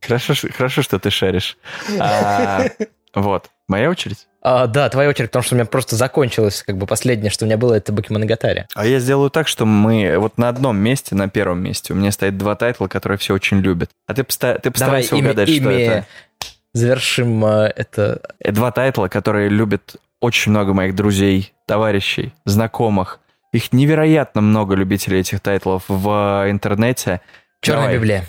Хорошо, 0.02 0.34
хорошо, 0.56 0.82
что 0.82 1.00
ты 1.00 1.10
шаришь. 1.10 1.58
А, 2.00 2.66
вот, 3.14 3.50
моя 3.72 3.90
очередь. 3.90 4.28
А, 4.44 4.68
да, 4.68 4.90
твоя 4.90 5.10
очередь, 5.10 5.30
потому 5.30 5.44
что 5.44 5.56
у 5.56 5.58
меня 5.58 5.66
просто 5.66 5.96
закончилось, 5.96 6.64
как 6.66 6.78
бы 6.78 6.86
последнее, 6.88 7.30
что 7.32 7.46
у 7.46 7.48
меня 7.48 7.58
было, 7.58 7.74
это 7.76 7.92
Бакиманагатари. 7.94 8.66
А 8.76 8.86
я 8.86 9.00
сделаю 9.00 9.30
так, 9.30 9.48
что 9.48 9.66
мы 9.66 10.18
вот 10.18 10.38
на 10.38 10.50
одном 10.50 10.78
месте, 10.78 11.16
на 11.16 11.30
первом 11.30 11.62
месте, 11.62 11.94
у 11.94 11.96
меня 11.96 12.12
стоит 12.12 12.38
два 12.38 12.56
тайтла, 12.56 12.88
которые 12.88 13.18
все 13.18 13.34
очень 13.34 13.60
любят. 13.60 13.90
А 14.08 14.14
ты, 14.14 14.24
поста- 14.24 14.56
ты 14.56 14.70
Давай 14.70 14.72
постарайся 14.74 15.16
ими, 15.16 15.26
угадать, 15.26 15.50
что 15.50 15.58
ими 15.58 15.74
это. 15.84 16.06
завершим 16.74 17.46
э, 17.46 17.74
это. 17.76 18.22
Э, 18.40 18.52
Два 18.52 18.72
тайтла, 18.72 19.08
которые 19.10 19.50
любят 19.50 19.96
очень 20.20 20.52
много 20.52 20.74
моих 20.74 20.96
друзей, 20.96 21.54
товарищей, 21.68 22.34
знакомых. 22.46 23.20
Их 23.54 23.74
невероятно 23.74 24.42
много 24.42 24.76
любителей 24.76 25.20
этих 25.20 25.40
тайтлов 25.42 25.84
в 25.88 26.46
интернете. 26.50 27.22
Черная 27.62 27.84
Давай. 27.84 27.96
Библия. 27.98 28.26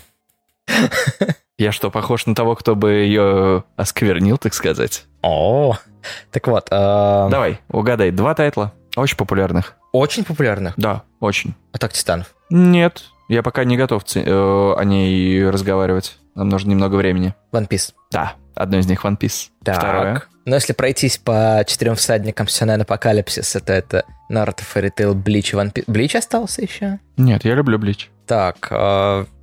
Я 1.57 1.71
что, 1.71 1.89
похож 1.91 2.25
на 2.25 2.35
того, 2.35 2.55
кто 2.55 2.75
бы 2.75 2.91
ее 2.91 3.63
осквернил, 3.75 4.37
так 4.37 4.53
сказать? 4.53 5.05
О, 5.23 5.75
так 6.31 6.45
вот, 6.47 6.67
э, 6.69 7.27
Давай, 7.31 7.59
угадай, 7.69 8.11
два 8.11 8.35
тайтла, 8.35 8.73
очень 8.95 9.17
популярных. 9.17 9.73
очень 9.93 10.23
популярных. 10.25 10.73
Да, 10.77 11.03
очень. 11.19 11.55
Атака 11.71 11.93
Титанов. 11.93 12.35
Нет, 12.49 13.05
я 13.29 13.41
пока 13.41 13.63
не 13.63 13.77
готов 13.77 14.03
э, 14.15 14.21
о 14.77 14.83
ней 14.83 15.49
разговаривать. 15.49 16.17
Нам 16.35 16.49
нужно 16.49 16.71
немного 16.71 16.95
времени. 16.95 17.33
One 17.51 17.67
Piece. 17.67 17.93
Да, 18.11 18.33
одно 18.55 18.77
из 18.79 18.87
них 18.87 19.05
One 19.05 19.17
Piece. 19.17 19.49
Так. 19.63 19.77
Второе. 19.77 20.23
Но 20.45 20.55
если 20.55 20.73
пройтись 20.73 21.17
по 21.19 21.63
четырем 21.65 21.95
всадникам 21.95 22.47
сёнэн 22.49 22.81
Апокалипсис, 22.81 23.55
это, 23.55 23.71
это 23.71 24.03
Наруто, 24.27 24.63
Tail, 24.73 25.13
Блич 25.13 25.53
и 25.53 25.55
One 25.55 25.71
Piece. 25.71 25.85
Блич 25.87 26.15
остался 26.15 26.61
еще? 26.63 26.99
Нет, 27.15 27.45
я 27.45 27.55
люблю 27.55 27.79
Блич. 27.79 28.09
Так, 28.27 28.57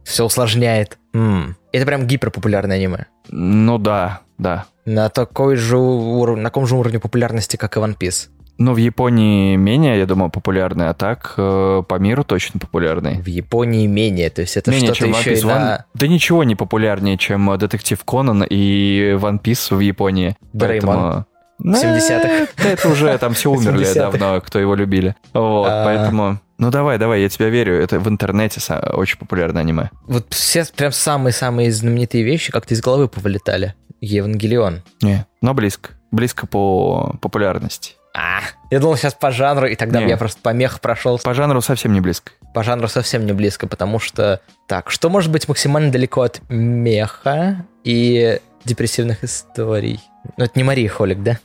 все 0.05 0.25
усложняет. 0.25 0.99
М, 1.15 1.57
Это 1.73 1.87
прям 1.87 2.07
гиперпопулярное 2.07 2.77
аниме. 2.77 3.07
Ну 3.29 3.79
да, 3.79 4.21
да. 4.37 4.67
На 4.87 5.09
такой 5.09 5.57
же 5.57 5.77
уровне, 5.79 6.43
на 6.43 6.49
таком 6.49 6.67
же 6.67 6.75
уровне 6.77 6.99
популярности, 6.99 7.57
как 7.57 7.77
и 7.77 7.81
One 7.81 7.97
Piece. 7.99 8.29
Ну, 8.59 8.75
в 8.75 8.77
Японии 8.77 9.57
менее, 9.57 9.99
я 9.99 10.05
думаю, 10.05 10.31
популярный, 10.31 10.89
а 10.91 10.95
так 10.95 11.33
э, 11.39 11.83
по 11.89 11.95
миру 11.99 12.25
точно 12.25 12.61
популярный. 12.61 13.21
В 13.23 13.27
Японии 13.27 13.87
менее, 13.87 14.29
то 14.29 14.43
есть 14.43 14.57
это 14.59 14.71
менее, 14.71 14.93
что-то 14.93 15.11
еще 15.19 15.35
и 15.35 15.43
на... 15.43 15.87
Да 15.95 16.07
ничего 16.07 16.45
не 16.45 16.57
популярнее, 16.57 17.17
чем 17.17 17.51
э, 17.51 17.57
Детектив 17.57 18.03
Конан 18.05 18.43
и 18.43 19.13
One 19.19 19.41
Piece 19.41 19.75
в 19.75 19.81
Японии. 19.81 20.37
Дореймон. 20.53 20.95
Поэтому- 20.95 21.27
В 21.59 21.75
70-х. 21.75 22.29
Э, 22.29 22.47
да 22.63 22.69
Это 22.71 22.89
уже 22.91 23.17
там 23.19 23.33
все 23.33 23.51
умерли 23.53 23.87
70-х. 23.87 23.95
давно, 24.19 24.41
кто 24.43 24.59
его 24.59 24.75
любили. 24.75 25.15
Вот, 25.33 25.67
А. 25.71 25.85
поэтому... 25.85 26.39
Ну 26.61 26.71
давай, 26.71 26.99
давай, 26.99 27.23
я 27.23 27.31
тебя 27.31 27.49
верю. 27.49 27.83
Это 27.83 27.99
в 27.99 28.07
интернете 28.07 28.61
очень 28.93 29.17
популярное 29.17 29.63
аниме. 29.63 29.89
Вот 30.03 30.27
все 30.35 30.67
прям 30.77 30.93
самые-самые 30.93 31.73
знаменитые 31.73 32.23
вещи 32.23 32.53
как-то 32.53 32.75
из 32.75 32.83
головы 32.83 33.09
повылетали. 33.09 33.75
Евангелион. 34.03 34.83
Не, 35.01 35.27
но 35.41 35.55
близко. 35.55 35.93
Близко 36.11 36.47
по 36.47 37.17
популярности. 37.23 37.95
А, 38.15 38.41
я 38.71 38.79
думал 38.79 38.99
сейчас 38.99 39.15
по 39.15 39.31
жанру, 39.31 39.69
и 39.69 39.75
тогда 39.75 40.03
Не. 40.03 40.11
я 40.11 40.19
просто 40.19 40.39
по 40.43 40.51
мех 40.51 40.81
прошел. 40.83 41.19
По 41.19 41.33
жанру 41.33 41.63
совсем 41.63 41.95
не 41.95 42.03
близко. 42.03 42.33
По 42.53 42.63
жанру 42.63 42.89
совсем 42.89 43.25
не 43.25 43.33
близко, 43.33 43.67
потому 43.67 43.99
что... 43.99 44.43
Так, 44.69 44.91
что 44.91 45.09
может 45.09 45.33
быть 45.33 45.49
максимально 45.49 45.91
далеко 45.91 46.21
от 46.21 46.43
меха 46.51 47.65
и 47.85 48.39
депрессивных 48.67 49.25
историй? 49.25 50.01
Ну, 50.37 50.45
это 50.45 50.53
не 50.57 50.65
Мария 50.65 50.91
Холик, 50.91 51.23
да? 51.23 51.39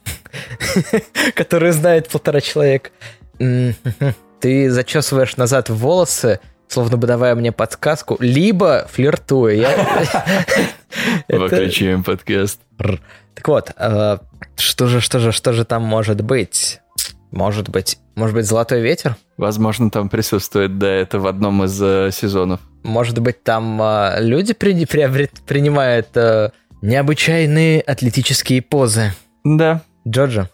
Которую 1.36 1.72
знает 1.72 2.10
полтора 2.10 2.42
человека. 2.42 2.90
Ты 4.46 4.70
зачесываешь 4.70 5.38
назад 5.38 5.72
волосы, 5.72 6.40
словно 6.68 6.98
бы 6.98 7.08
давая 7.08 7.34
мне 7.34 7.52
подсказку, 7.52 8.16
либо 8.20 8.86
флиртуя. 8.92 9.68
Выключаем 11.28 12.04
подкаст. 12.04 12.60
Так 12.78 13.48
вот, 13.48 13.72
э, 13.76 14.18
что 14.56 14.86
же, 14.86 15.02
что 15.02 15.18
же, 15.18 15.32
что 15.32 15.52
же 15.52 15.66
там 15.66 15.82
может 15.82 16.22
быть? 16.22 16.80
Может 17.32 17.70
быть, 17.70 17.98
может 18.14 18.36
быть, 18.36 18.46
золотой 18.46 18.82
ветер? 18.82 19.16
Возможно, 19.38 19.90
там 19.90 20.10
присутствует, 20.10 20.78
да, 20.78 20.90
это 20.90 21.18
в 21.18 21.26
одном 21.26 21.64
из 21.64 21.82
э, 21.82 22.12
сезонов. 22.14 22.60
Может 22.84 23.18
быть, 23.18 23.44
там 23.44 23.82
э, 23.82 24.18
люди 24.20 24.54
при- 24.54 24.86
приобрет- 24.86 25.42
принимают 25.48 26.10
э, 26.14 26.52
необычайные 26.84 27.82
атлетические 27.82 28.62
позы. 28.62 29.12
Да. 29.44 29.82
Джорджа, 30.08 30.52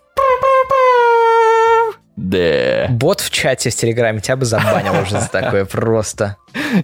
Да. 2.17 2.87
бот 2.89 3.21
в 3.21 3.29
чате 3.31 3.71
с 3.71 3.75
Телеграме 3.75 4.19
тебя 4.19 4.35
бы 4.35 4.45
забанил 4.45 4.93
уже 5.01 5.19
за 5.19 5.29
такое 5.29 5.65
просто. 5.65 6.37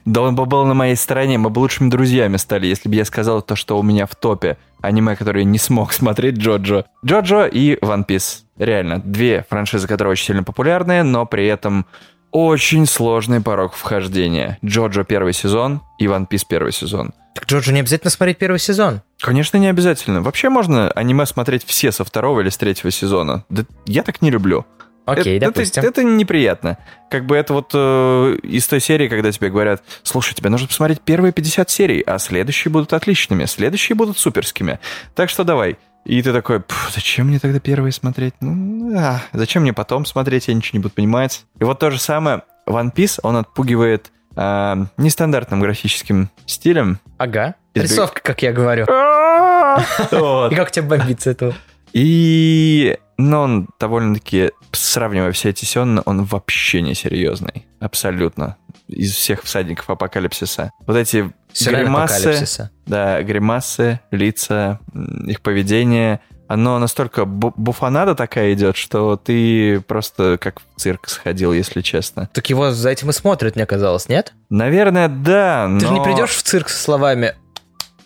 Да 0.05 0.21
он 0.21 0.35
бы 0.35 0.45
был 0.45 0.65
на 0.65 0.73
моей 0.73 0.95
стороне, 0.95 1.37
мы 1.37 1.49
бы 1.49 1.59
лучшими 1.59 1.89
друзьями 1.89 2.37
стали, 2.37 2.67
если 2.67 2.89
бы 2.89 2.95
я 2.95 3.05
сказал 3.05 3.41
то, 3.41 3.55
что 3.55 3.77
у 3.77 3.83
меня 3.83 4.05
в 4.05 4.15
топе 4.15 4.57
аниме, 4.81 5.15
которые 5.15 5.45
не 5.45 5.57
смог 5.57 5.93
смотреть 5.93 6.37
Джоджо. 6.37 6.85
Джоджо 7.05 7.45
и 7.45 7.75
One 7.75 8.05
Piece. 8.05 8.43
Реально, 8.57 8.99
две 9.03 9.45
франшизы, 9.49 9.87
которые 9.87 10.13
очень 10.13 10.25
сильно 10.27 10.43
популярные, 10.43 11.03
но 11.03 11.25
при 11.25 11.45
этом 11.47 11.85
очень 12.31 12.85
сложный 12.85 13.41
порог 13.41 13.73
вхождения. 13.73 14.57
Джоджо 14.63 15.03
первый 15.03 15.33
сезон 15.33 15.81
и 15.99 16.05
One 16.05 16.27
Piece 16.27 16.43
первый 16.47 16.71
сезон. 16.71 17.13
Так 17.33 17.45
Джорджу 17.45 17.71
не 17.71 17.81
обязательно 17.81 18.09
смотреть 18.09 18.37
первый 18.39 18.59
сезон. 18.59 19.01
Конечно, 19.19 19.57
не 19.57 19.67
обязательно. 19.67 20.21
Вообще 20.21 20.49
можно 20.49 20.89
аниме 20.91 21.25
смотреть 21.25 21.63
все 21.65 21.91
со 21.91 22.03
второго 22.03 22.41
или 22.41 22.49
с 22.49 22.57
третьего 22.57 22.91
сезона. 22.91 23.43
Да 23.49 23.63
я 23.85 24.03
так 24.03 24.21
не 24.21 24.31
люблю. 24.31 24.65
Окей, 25.07 25.37
это, 25.37 25.47
допустим. 25.47 25.83
Это, 25.83 26.01
это 26.01 26.03
неприятно. 26.03 26.77
Как 27.09 27.25
бы 27.25 27.35
это 27.35 27.53
вот 27.53 27.71
э, 27.73 28.37
из 28.43 28.67
той 28.67 28.79
серии, 28.81 29.07
когда 29.07 29.31
тебе 29.31 29.49
говорят, 29.49 29.81
слушай, 30.03 30.33
тебе 30.33 30.49
нужно 30.49 30.67
посмотреть 30.67 31.01
первые 31.01 31.31
50 31.31 31.69
серий, 31.69 32.01
а 32.01 32.19
следующие 32.19 32.71
будут 32.71 32.93
отличными, 32.93 33.45
следующие 33.45 33.95
будут 33.95 34.17
суперскими. 34.17 34.79
Так 35.15 35.29
что 35.29 35.43
давай. 35.43 35.77
И 36.05 36.21
ты 36.21 36.31
такой, 36.31 36.61
«Пф, 36.61 36.91
зачем 36.93 37.27
мне 37.27 37.39
тогда 37.39 37.59
первые 37.59 37.91
смотреть? 37.91 38.33
Ну, 38.39 38.97
а, 38.97 39.21
зачем 39.33 39.63
мне 39.63 39.73
потом 39.73 40.05
смотреть, 40.05 40.47
я 40.47 40.53
ничего 40.53 40.77
не 40.77 40.83
буду 40.83 40.93
понимать. 40.93 41.45
И 41.59 41.63
вот 41.63 41.79
то 41.79 41.91
же 41.91 41.99
самое, 41.99 42.43
One 42.67 42.93
Piece, 42.93 43.19
он 43.23 43.35
отпугивает 43.35 44.11
э, 44.35 44.75
нестандартным 44.97 45.59
графическим 45.59 46.29
стилем. 46.45 46.99
Ага. 47.17 47.55
Избег- 47.73 47.83
Рисовка, 47.83 48.21
как 48.21 48.41
я 48.41 48.51
говорю. 48.53 48.85
Вот. 50.11 50.51
И 50.51 50.55
как 50.55 50.71
тебя 50.71 50.85
бомбит 50.85 51.21
с 51.21 51.27
этого? 51.27 51.53
И, 51.93 52.97
но 53.17 53.41
он 53.41 53.69
довольно-таки, 53.79 54.51
сравнивая 54.71 55.31
все 55.31 55.49
эти 55.49 55.65
сённы, 55.65 56.01
он 56.05 56.23
вообще 56.23 56.81
не 56.81 56.93
серьезный. 56.93 57.67
Абсолютно. 57.79 58.57
Из 58.87 59.13
всех 59.13 59.43
всадников 59.43 59.89
апокалипсиса. 59.89 60.71
Вот 60.85 60.95
эти 60.95 61.31
Сюрреаль 61.51 61.85
гримасы, 61.85 62.69
да, 62.85 63.21
гримасы, 63.23 63.99
лица, 64.11 64.79
их 65.25 65.41
поведение, 65.41 66.21
оно 66.47 66.79
настолько 66.79 67.23
бу- 67.23 67.53
буфанада 67.57 68.15
такая 68.15 68.53
идет, 68.53 68.77
что 68.77 69.17
ты 69.17 69.81
просто 69.81 70.37
как 70.39 70.59
в 70.59 70.79
цирк 70.79 71.09
сходил, 71.09 71.51
если 71.51 71.81
честно. 71.81 72.29
Так 72.33 72.49
его 72.49 72.71
за 72.71 72.89
этим 72.89 73.09
и 73.09 73.13
смотрят, 73.13 73.55
мне 73.55 73.65
казалось, 73.65 74.07
нет? 74.07 74.33
Наверное, 74.49 75.09
да, 75.09 75.67
но... 75.67 75.79
Ты 75.79 75.87
же 75.87 75.93
не 75.93 76.03
придешь 76.03 76.31
в 76.31 76.43
цирк 76.43 76.69
со 76.69 76.81
словами 76.81 77.35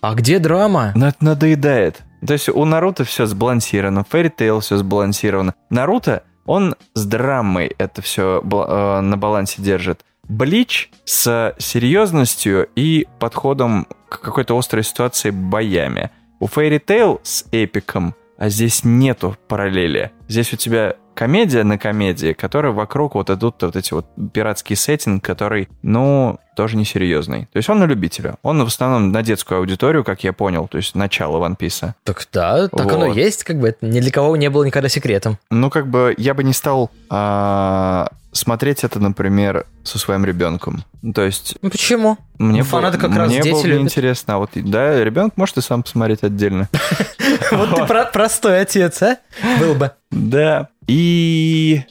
«А 0.02 0.16
где 0.16 0.40
драма?» 0.40 0.94
Но 0.96 1.10
это 1.10 1.18
надоедает. 1.24 2.02
То 2.26 2.34
есть 2.34 2.50
у 2.50 2.66
Наруто 2.66 3.04
все 3.04 3.26
сбалансировано, 3.26 4.06
Fairy 4.10 4.32
Tail 4.36 4.60
все 4.62 4.78
сбалансировано. 4.78 5.56
Наруто, 5.70 6.24
он 6.46 6.76
с 6.94 7.06
драмой 7.06 7.74
это 7.78 8.02
все 8.02 8.42
на 8.42 9.18
балансе 9.18 9.62
держит. 9.62 10.06
Блич 10.28 10.92
с 11.04 11.56
серьезностью 11.58 12.70
и 12.76 13.08
подходом 13.20 13.88
к 14.08 14.22
какой-то 14.22 14.58
острой 14.58 14.84
ситуации 14.84 15.32
боями. 15.32 16.10
У 16.40 16.46
Fairy 16.46 16.80
Tail 16.84 17.20
с 17.24 17.46
эпиком, 17.52 18.16
а 18.38 18.50
здесь 18.50 18.84
нету 18.84 19.36
параллели. 19.48 20.12
Здесь 20.28 20.54
у 20.54 20.58
тебя 20.58 20.96
комедия 21.22 21.64
на 21.64 21.78
комедии, 21.78 22.34
которая 22.34 22.72
вокруг 22.72 23.14
вот 23.14 23.30
идут 23.30 23.62
вот 23.62 23.76
эти 23.76 23.94
вот 23.94 24.08
пиратский 24.34 24.76
сеттинг, 24.76 25.24
который, 25.24 25.70
ну, 25.84 26.40
тоже 26.56 26.78
несерьезный. 26.78 27.42
То 27.54 27.58
есть 27.58 27.70
он 27.70 27.78
на 27.78 27.84
любителя. 27.84 28.38
Он 28.42 28.64
в 28.64 28.68
основном 28.68 29.12
на 29.12 29.22
детскую 29.22 29.60
аудиторию, 29.60 30.04
как 30.04 30.24
я 30.24 30.34
понял, 30.34 30.68
то 30.68 30.78
есть 30.78 30.96
начало 30.96 31.38
One 31.48 31.56
Piece. 31.56 31.92
Так 32.06 32.28
да, 32.34 32.68
так 32.70 32.92
оно 32.92 33.06
Вот. 33.10 33.16
есть, 33.18 33.44
как 33.44 33.60
бы 33.60 33.68
это 33.70 33.86
ни 33.86 34.00
для 34.00 34.10
кого 34.12 34.36
не 34.36 34.50
было 34.50 34.64
никогда 34.64 34.90
секретом. 34.90 35.38
Ну, 35.52 35.70
как 35.70 35.88
бы 35.88 36.16
я 36.18 36.34
бы 36.34 36.44
не 36.44 36.54
стал 36.54 36.90
а, 37.12 38.08
смотреть 38.32 38.84
это, 38.84 39.00
например, 39.00 39.68
со 39.84 40.00
своим 40.00 40.26
ребенком. 40.26 40.84
То 41.14 41.22
есть 41.24 41.56
Ну 41.62 41.70
почему? 41.70 42.18
мне, 42.40 42.60
Ну, 42.62 42.66
фанаты 42.66 42.98
как 42.98 43.16
раз 43.16 43.30
мне 43.30 43.42
дети 43.44 43.54
было 43.54 43.66
любят. 43.66 43.84
интересно. 43.84 44.36
А 44.36 44.38
вот, 44.40 44.50
да, 44.56 45.04
ребенок 45.04 45.38
может 45.38 45.58
и 45.58 45.62
сам 45.62 45.84
посмотреть 45.84 46.24
отдельно. 46.24 46.68
Вот 47.52 47.76
ты 47.76 47.86
про- 47.86 48.06
простой 48.06 48.62
отец, 48.62 49.02
а? 49.02 49.18
Был 49.60 49.74
бы. 49.76 49.92
Да. 50.12 50.68
И 50.88 51.84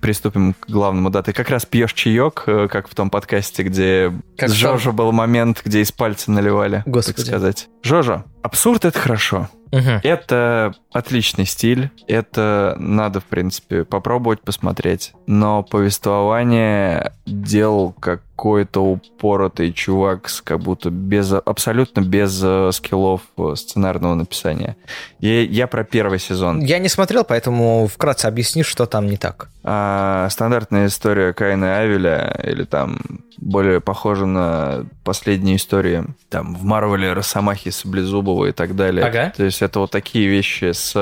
приступим 0.00 0.54
к 0.54 0.68
главному, 0.68 1.10
да. 1.10 1.22
Ты 1.22 1.32
как 1.32 1.48
раз 1.50 1.66
пьешь 1.66 1.94
чаек, 1.94 2.44
э, 2.46 2.68
как 2.70 2.88
в 2.88 2.94
том 2.94 3.10
подкасте, 3.10 3.62
где 3.62 4.12
Как 4.36 4.50
с 4.50 4.52
Жожо 4.52 4.92
был 4.92 5.10
момент, 5.12 5.62
где 5.64 5.80
из 5.80 5.90
пальца 5.90 6.30
наливали, 6.30 6.82
Господи. 6.86 7.16
так 7.16 7.26
сказать. 7.26 7.68
Жожо, 7.82 8.24
абсурд— 8.42 8.84
это 8.86 8.98
хорошо. 8.98 9.48
Мгм. 9.72 10.00
Это 10.04 10.74
отличный 10.92 11.44
стиль, 11.44 11.90
это 12.06 12.76
надо, 12.78 13.20
в 13.20 13.24
принципе, 13.24 13.84
попробовать 13.84 14.40
посмотреть. 14.42 15.12
Но 15.26 15.62
повествование 15.62 17.12
делал 17.26 17.92
какой-то 18.36 18.80
упоротый 18.80 19.72
чувак, 19.72 20.28
с 20.28 20.42
как 20.42 20.60
будто 20.60 20.90
без, 20.90 21.32
абсолютно 21.32 22.02
без 22.02 22.38
э, 22.44 22.70
скиллов 22.72 23.22
э, 23.38 23.54
сценарного 23.56 24.14
написания. 24.14 24.76
И 25.20 25.48
я 25.50 25.66
про 25.66 25.84
первый 25.84 26.18
сезон. 26.18 26.60
Я 26.60 26.78
не 26.78 26.88
смотрел, 26.88 27.24
поэтому 27.24 27.86
вкратце 27.86 28.26
объясни, 28.26 28.62
что 28.62 28.84
там 28.84 29.06
не 29.06 29.16
так. 29.16 29.48
А, 29.64 30.28
стандартная 30.30 30.86
история 30.86 31.32
Каина 31.32 31.64
и 31.64 31.68
Авеля, 31.68 32.38
или 32.44 32.64
там 32.64 32.98
более 33.38 33.80
похожа 33.80 34.26
на 34.26 34.86
последние 35.02 35.56
истории 35.56 36.04
там 36.28 36.54
в 36.54 36.64
Марвеле 36.64 37.12
Росомахи, 37.12 37.70
Саблезубова 37.70 38.46
и 38.46 38.52
так 38.52 38.76
далее. 38.76 39.04
Ага. 39.04 39.32
То 39.36 39.44
есть 39.44 39.62
это 39.62 39.80
вот 39.80 39.90
такие 39.90 40.28
вещи 40.28 40.72
с 40.72 40.92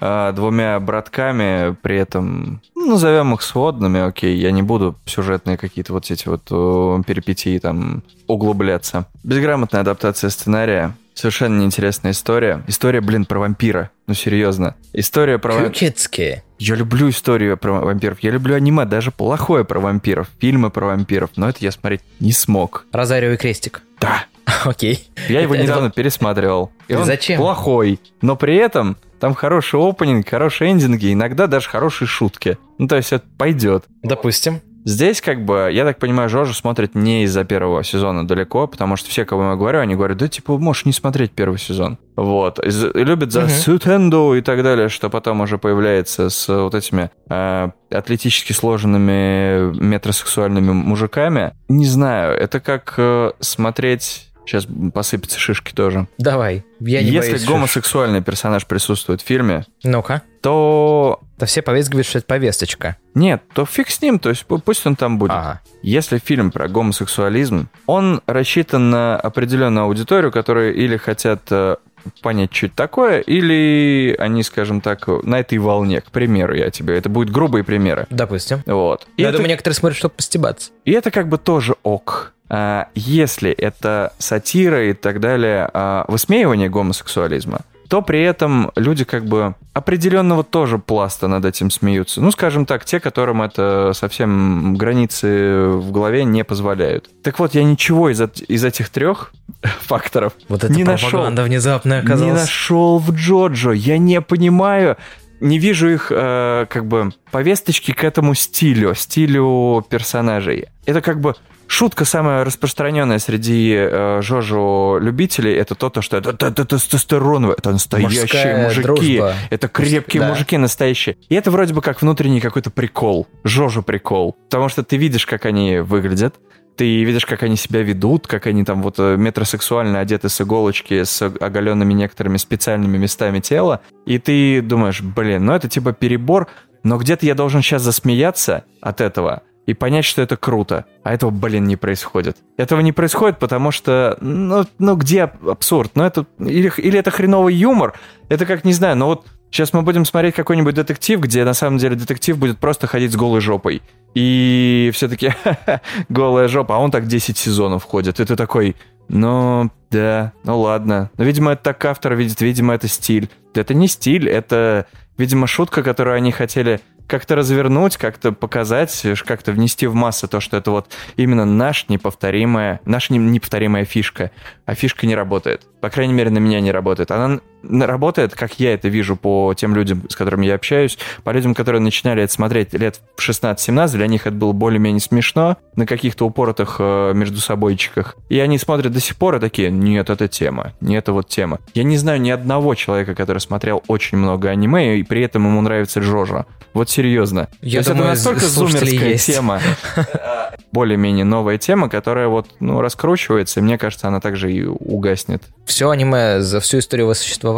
а, 0.00 0.32
двумя 0.32 0.78
братками, 0.80 1.74
при 1.80 1.96
этом, 1.96 2.60
ну, 2.74 2.90
назовем 2.90 3.34
их 3.34 3.42
сводными, 3.42 4.00
окей, 4.00 4.36
я 4.36 4.50
не 4.50 4.62
буду 4.62 4.96
сюжетные 5.06 5.56
какие-то 5.56 5.92
вот 5.92 6.10
эти 6.10 6.28
вот 6.28 6.42
о, 6.80 7.02
перипетии 7.02 7.58
там 7.58 8.02
углубляться. 8.26 9.06
Безграмотная 9.22 9.82
адаптация 9.82 10.30
сценария, 10.30 10.94
совершенно 11.14 11.60
неинтересная 11.60 12.12
история. 12.12 12.62
История, 12.66 13.00
блин, 13.00 13.24
про 13.24 13.38
вампира, 13.38 13.90
ну 14.06 14.14
серьезно. 14.14 14.74
История 14.92 15.38
про... 15.38 15.68
Кюкетские. 15.68 16.42
я 16.58 16.74
люблю 16.74 17.08
историю 17.10 17.56
про 17.56 17.72
вампиров. 17.72 18.20
Я 18.20 18.30
люблю 18.30 18.54
аниме, 18.54 18.84
даже 18.84 19.10
плохое 19.10 19.64
про 19.64 19.80
вампиров, 19.80 20.28
фильмы 20.38 20.70
про 20.70 20.86
вампиров, 20.86 21.30
но 21.36 21.48
это 21.48 21.58
я 21.60 21.70
смотреть 21.70 22.02
не 22.20 22.32
смог. 22.32 22.86
Розарио 22.92 23.32
и 23.32 23.36
крестик. 23.36 23.82
Да. 24.00 24.24
Окей. 24.64 25.10
Я 25.28 25.40
его 25.40 25.56
недавно 25.56 25.90
пересматривал. 25.90 26.72
И 26.88 26.94
он 26.94 27.04
Зачем? 27.04 27.38
плохой. 27.38 28.00
Но 28.22 28.36
при 28.36 28.56
этом 28.56 28.96
там 29.20 29.34
хороший 29.34 29.78
опенинг, 29.78 30.28
хорошие 30.28 30.70
эндинги, 30.72 31.12
иногда 31.12 31.46
даже 31.46 31.68
хорошие 31.68 32.08
шутки. 32.08 32.56
Ну, 32.78 32.88
то 32.88 32.96
есть 32.96 33.12
это 33.12 33.24
пойдет. 33.36 33.84
Допустим. 34.02 34.60
Здесь, 34.84 35.20
как 35.20 35.44
бы, 35.44 35.68
я 35.72 35.84
так 35.84 35.98
понимаю, 35.98 36.28
Жожа 36.28 36.54
смотрит 36.54 36.94
не 36.94 37.24
из-за 37.24 37.44
первого 37.44 37.84
сезона 37.84 38.26
далеко, 38.26 38.66
потому 38.66 38.96
что 38.96 39.10
все, 39.10 39.24
кого 39.24 39.50
я 39.50 39.56
говорю, 39.56 39.80
они 39.80 39.94
говорят, 39.94 40.18
да, 40.18 40.28
типа, 40.28 40.56
можешь 40.58 40.84
не 40.86 40.92
смотреть 40.92 41.32
первый 41.32 41.58
сезон. 41.58 41.98
Вот. 42.16 42.58
Из- 42.64 42.94
любят 42.94 43.32
за 43.32 43.48
сютенду 43.48 44.34
и 44.34 44.40
так 44.40 44.62
далее, 44.62 44.88
что 44.88 45.10
потом 45.10 45.40
уже 45.42 45.58
появляется 45.58 46.30
с 46.30 46.48
вот 46.48 46.74
этими 46.74 47.10
э, 47.28 47.70
атлетически 47.90 48.52
сложенными 48.52 49.74
метросексуальными 49.82 50.72
мужиками. 50.72 51.52
Не 51.68 51.86
знаю, 51.86 52.36
это 52.38 52.60
как 52.60 52.94
э, 52.96 53.32
смотреть 53.40 54.29
Сейчас 54.46 54.66
посыпятся 54.94 55.38
шишки 55.38 55.72
тоже. 55.72 56.06
Давай, 56.18 56.64
я 56.80 57.02
не 57.02 57.10
Если 57.10 57.32
боюсь. 57.32 57.44
гомосексуальный 57.46 58.22
персонаж 58.22 58.66
присутствует 58.66 59.20
в 59.20 59.24
фильме, 59.26 59.64
Ну-ка. 59.84 60.22
то 60.40 61.20
Да 61.38 61.46
все 61.46 61.62
повестки 61.62 62.02
что 62.02 62.18
это 62.18 62.26
повесточка. 62.26 62.96
нет, 63.14 63.42
то 63.54 63.64
фиг 63.66 63.90
с 63.90 64.00
ним, 64.02 64.18
то 64.18 64.28
есть 64.30 64.44
пу- 64.48 64.60
пусть 64.64 64.84
он 64.86 64.96
там 64.96 65.18
будет. 65.18 65.30
Ага. 65.32 65.60
Если 65.82 66.18
фильм 66.18 66.50
про 66.50 66.68
гомосексуализм, 66.68 67.68
он 67.86 68.22
рассчитан 68.26 68.90
на 68.90 69.16
определенную 69.16 69.84
аудиторию, 69.84 70.32
которые 70.32 70.74
или 70.74 70.96
хотят 70.96 71.42
э, 71.50 71.76
понять, 72.22 72.52
что 72.54 72.66
это 72.66 72.76
такое, 72.76 73.20
или 73.20 74.14
они, 74.18 74.42
скажем 74.42 74.80
так, 74.80 75.06
на 75.22 75.40
этой 75.40 75.58
волне, 75.58 76.00
к 76.00 76.10
примеру, 76.10 76.54
я 76.54 76.70
тебе. 76.70 76.96
Это 76.96 77.08
будут 77.08 77.32
грубые 77.32 77.62
примеры. 77.64 78.06
Допустим. 78.10 78.62
Вот. 78.66 79.06
И 79.16 79.22
Я 79.22 79.28
это, 79.28 79.38
думаю, 79.38 79.50
некоторые 79.50 79.76
смотрят, 79.76 79.96
чтобы 79.98 80.14
постебаться. 80.14 80.70
и 80.84 80.92
это 80.92 81.10
как 81.10 81.28
бы 81.28 81.38
тоже 81.38 81.76
ок. 81.82 82.32
А, 82.50 82.88
Если 82.94 83.50
это 83.50 84.12
сатира 84.18 84.90
и 84.90 84.92
так 84.92 85.20
далее, 85.20 85.70
а, 85.72 86.04
высмеивание 86.08 86.68
гомосексуализма, 86.68 87.60
то 87.88 88.02
при 88.02 88.22
этом 88.22 88.70
люди 88.76 89.04
как 89.04 89.24
бы 89.24 89.54
определенного 89.72 90.44
тоже 90.44 90.78
пласта 90.78 91.26
над 91.26 91.44
этим 91.44 91.70
смеются. 91.72 92.20
Ну, 92.20 92.30
скажем 92.30 92.64
так, 92.66 92.84
те, 92.84 93.00
которым 93.00 93.42
это 93.42 93.92
совсем 93.94 94.76
границы 94.76 95.66
в 95.68 95.90
голове 95.90 96.24
не 96.24 96.44
позволяют. 96.44 97.08
Так 97.24 97.38
вот, 97.40 97.54
я 97.54 97.64
ничего 97.64 98.10
из, 98.10 98.20
от- 98.20 98.40
из 98.42 98.64
этих 98.64 98.90
трех 98.90 99.32
факторов 99.80 100.34
Вот 100.48 100.62
это 100.64 100.72
не 100.72 100.84
нашел. 100.84 101.24
внезапно 101.30 101.94
Не 101.94 102.00
оказалась. 102.00 102.40
нашел 102.42 102.98
в 102.98 103.12
Джоджо. 103.12 103.72
Я 103.72 103.98
не 103.98 104.20
понимаю. 104.20 104.96
Не 105.40 105.58
вижу 105.58 105.88
их 105.88 106.12
э, 106.14 106.66
как 106.68 106.86
бы 106.86 107.10
повесточки 107.32 107.92
к 107.92 108.04
этому 108.04 108.34
стилю, 108.34 108.94
стилю 108.94 109.84
персонажей. 109.88 110.66
Это 110.86 111.00
как 111.00 111.20
бы 111.20 111.34
шутка 111.70 112.04
самая 112.04 112.44
распространенная 112.44 113.18
среди 113.20 113.74
э, 113.76 114.20
Жожо 114.22 114.98
любителей. 115.00 115.54
Это 115.54 115.76
то, 115.76 115.88
то 115.88 116.02
что 116.02 116.16
это, 116.16 116.30
это, 116.30 116.46
это 116.48 116.64
тестостероново, 116.64 117.54
это 117.56 117.70
настоящие 117.70 118.22
Мужская 118.22 118.64
мужики, 118.64 118.82
дружба. 118.82 119.34
это 119.50 119.68
крепкие 119.68 120.22
Да. 120.22 120.28
мужики 120.30 120.56
настоящие. 120.56 121.16
И 121.28 121.34
это 121.36 121.50
вроде 121.52 121.72
бы 121.72 121.80
как 121.80 122.02
внутренний 122.02 122.40
какой-то 122.40 122.70
прикол, 122.70 123.28
Жожо 123.44 123.82
прикол, 123.82 124.36
потому 124.50 124.68
что 124.68 124.82
ты 124.82 124.96
видишь, 124.96 125.26
как 125.26 125.46
они 125.46 125.78
выглядят. 125.78 126.34
Ты 126.76 127.04
видишь, 127.04 127.26
как 127.26 127.42
они 127.42 127.56
себя 127.56 127.82
ведут, 127.82 128.26
как 128.26 128.46
они 128.46 128.64
там 128.64 128.82
вот 128.82 128.94
э, 128.98 129.16
метросексуально 129.16 130.00
одеты 130.00 130.28
с 130.28 130.40
иголочки, 130.40 131.04
с 131.04 131.22
оголенными 131.22 131.92
некоторыми 131.92 132.36
специальными 132.38 132.96
местами 132.96 133.40
тела, 133.40 133.80
и 134.06 134.18
ты 134.18 134.62
думаешь, 134.62 135.02
блин, 135.02 135.44
ну 135.44 135.52
это 135.52 135.68
типа 135.68 135.92
перебор, 135.92 136.48
но 136.82 136.96
где-то 136.96 137.26
я 137.26 137.34
должен 137.34 137.60
сейчас 137.62 137.82
засмеяться 137.82 138.64
от 138.80 139.00
этого 139.02 139.42
и 139.70 139.74
понять, 139.74 140.04
что 140.04 140.22
это 140.22 140.36
круто. 140.36 140.84
А 141.02 141.14
этого, 141.14 141.30
блин, 141.30 141.64
не 141.64 141.76
происходит. 141.76 142.36
Этого 142.56 142.80
не 142.80 142.92
происходит, 142.92 143.38
потому 143.38 143.70
что, 143.70 144.16
ну, 144.20 144.64
ну 144.78 144.96
где 144.96 145.24
аб- 145.24 145.48
абсурд? 145.48 145.92
Ну 145.94 146.04
это, 146.04 146.26
или, 146.38 146.72
или 146.76 146.98
это 146.98 147.10
хреновый 147.10 147.54
юмор, 147.54 147.94
это 148.28 148.46
как, 148.46 148.64
не 148.64 148.72
знаю, 148.72 148.96
но 148.96 149.06
вот 149.06 149.26
сейчас 149.50 149.72
мы 149.72 149.82
будем 149.82 150.04
смотреть 150.04 150.34
какой-нибудь 150.34 150.74
детектив, 150.74 151.20
где 151.20 151.44
на 151.44 151.54
самом 151.54 151.78
деле 151.78 151.96
детектив 151.96 152.38
будет 152.38 152.58
просто 152.58 152.86
ходить 152.86 153.12
с 153.12 153.16
голой 153.16 153.40
жопой. 153.40 153.82
И 154.14 154.90
все-таки 154.92 155.34
голая 156.08 156.48
жопа, 156.48 156.76
а 156.76 156.78
он 156.78 156.90
так 156.90 157.06
10 157.06 157.36
сезонов 157.38 157.84
ходит. 157.84 158.18
И 158.20 158.24
ты 158.24 158.36
такой, 158.36 158.76
ну, 159.08 159.70
да, 159.90 160.32
ну 160.44 160.60
ладно. 160.60 161.10
Но, 161.16 161.24
видимо, 161.24 161.52
это 161.52 161.64
так 161.64 161.84
автор 161.84 162.14
видит, 162.14 162.40
видимо, 162.40 162.74
это 162.74 162.88
стиль. 162.88 163.28
Это 163.54 163.74
не 163.74 163.88
стиль, 163.88 164.28
это, 164.28 164.86
видимо, 165.16 165.46
шутка, 165.46 165.82
которую 165.82 166.16
они 166.16 166.32
хотели 166.32 166.80
как-то 167.10 167.34
развернуть, 167.34 167.96
как-то 167.96 168.32
показать, 168.32 169.04
как-то 169.26 169.52
внести 169.52 169.86
в 169.86 169.94
массы 169.94 170.28
то, 170.28 170.40
что 170.40 170.56
это 170.56 170.70
вот 170.70 170.92
именно 171.16 171.44
наш 171.44 171.88
неповторимая, 171.88 172.80
наша 172.84 173.12
не- 173.12 173.18
неповторимая 173.18 173.84
фишка. 173.84 174.30
А 174.64 174.74
фишка 174.74 175.06
не 175.06 175.14
работает. 175.14 175.66
По 175.80 175.90
крайней 175.90 176.14
мере, 176.14 176.30
на 176.30 176.38
меня 176.38 176.60
не 176.60 176.70
работает. 176.70 177.10
Она 177.10 177.40
работает, 177.62 178.34
как 178.34 178.58
я 178.58 178.74
это 178.74 178.88
вижу 178.88 179.16
по 179.16 179.54
тем 179.56 179.74
людям, 179.74 180.02
с 180.08 180.16
которыми 180.16 180.46
я 180.46 180.54
общаюсь, 180.54 180.98
по 181.24 181.30
людям, 181.30 181.54
которые 181.54 181.80
начинали 181.80 182.22
это 182.22 182.32
смотреть 182.32 182.72
лет 182.74 183.00
в 183.16 183.28
16-17, 183.28 183.92
для 183.92 184.06
них 184.06 184.26
это 184.26 184.36
было 184.36 184.52
более-менее 184.52 185.00
смешно 185.00 185.56
на 185.76 185.86
каких-то 185.86 186.26
упоротых 186.26 186.76
э, 186.78 187.12
между 187.14 187.40
собойчиках. 187.40 188.16
И 188.28 188.38
они 188.38 188.58
смотрят 188.58 188.92
до 188.92 189.00
сих 189.00 189.16
пор 189.16 189.36
и 189.36 189.40
такие, 189.40 189.70
нет, 189.70 190.10
это 190.10 190.28
тема, 190.28 190.72
не 190.80 190.96
это 190.96 191.12
вот 191.12 191.28
тема. 191.28 191.58
Я 191.74 191.84
не 191.84 191.96
знаю 191.96 192.20
ни 192.20 192.30
одного 192.30 192.74
человека, 192.74 193.14
который 193.14 193.38
смотрел 193.38 193.82
очень 193.88 194.18
много 194.18 194.48
аниме, 194.48 194.98
и 194.98 195.02
при 195.02 195.22
этом 195.22 195.46
ему 195.46 195.60
нравится 195.60 196.00
Джожо. 196.00 196.46
Вот 196.72 196.88
серьезно. 196.88 197.48
Я 197.60 197.70
То 197.70 197.76
есть 197.78 197.88
думаю, 197.88 198.04
это 198.04 198.14
настолько 198.14 198.46
зумерская 198.46 199.08
есть. 199.10 199.26
тема, 199.26 199.60
более-менее 200.72 201.24
новая 201.24 201.58
тема, 201.58 201.88
которая 201.88 202.28
вот, 202.28 202.46
ну, 202.60 202.80
раскручивается, 202.80 203.60
и 203.60 203.62
мне 203.62 203.76
кажется, 203.76 204.08
она 204.08 204.20
также 204.20 204.52
и 204.52 204.64
угаснет. 204.64 205.42
Все 205.64 205.90
аниме 205.90 206.40
за 206.40 206.60
всю 206.60 206.78
историю 206.78 207.06
его 207.06 207.14
существования, 207.14 207.49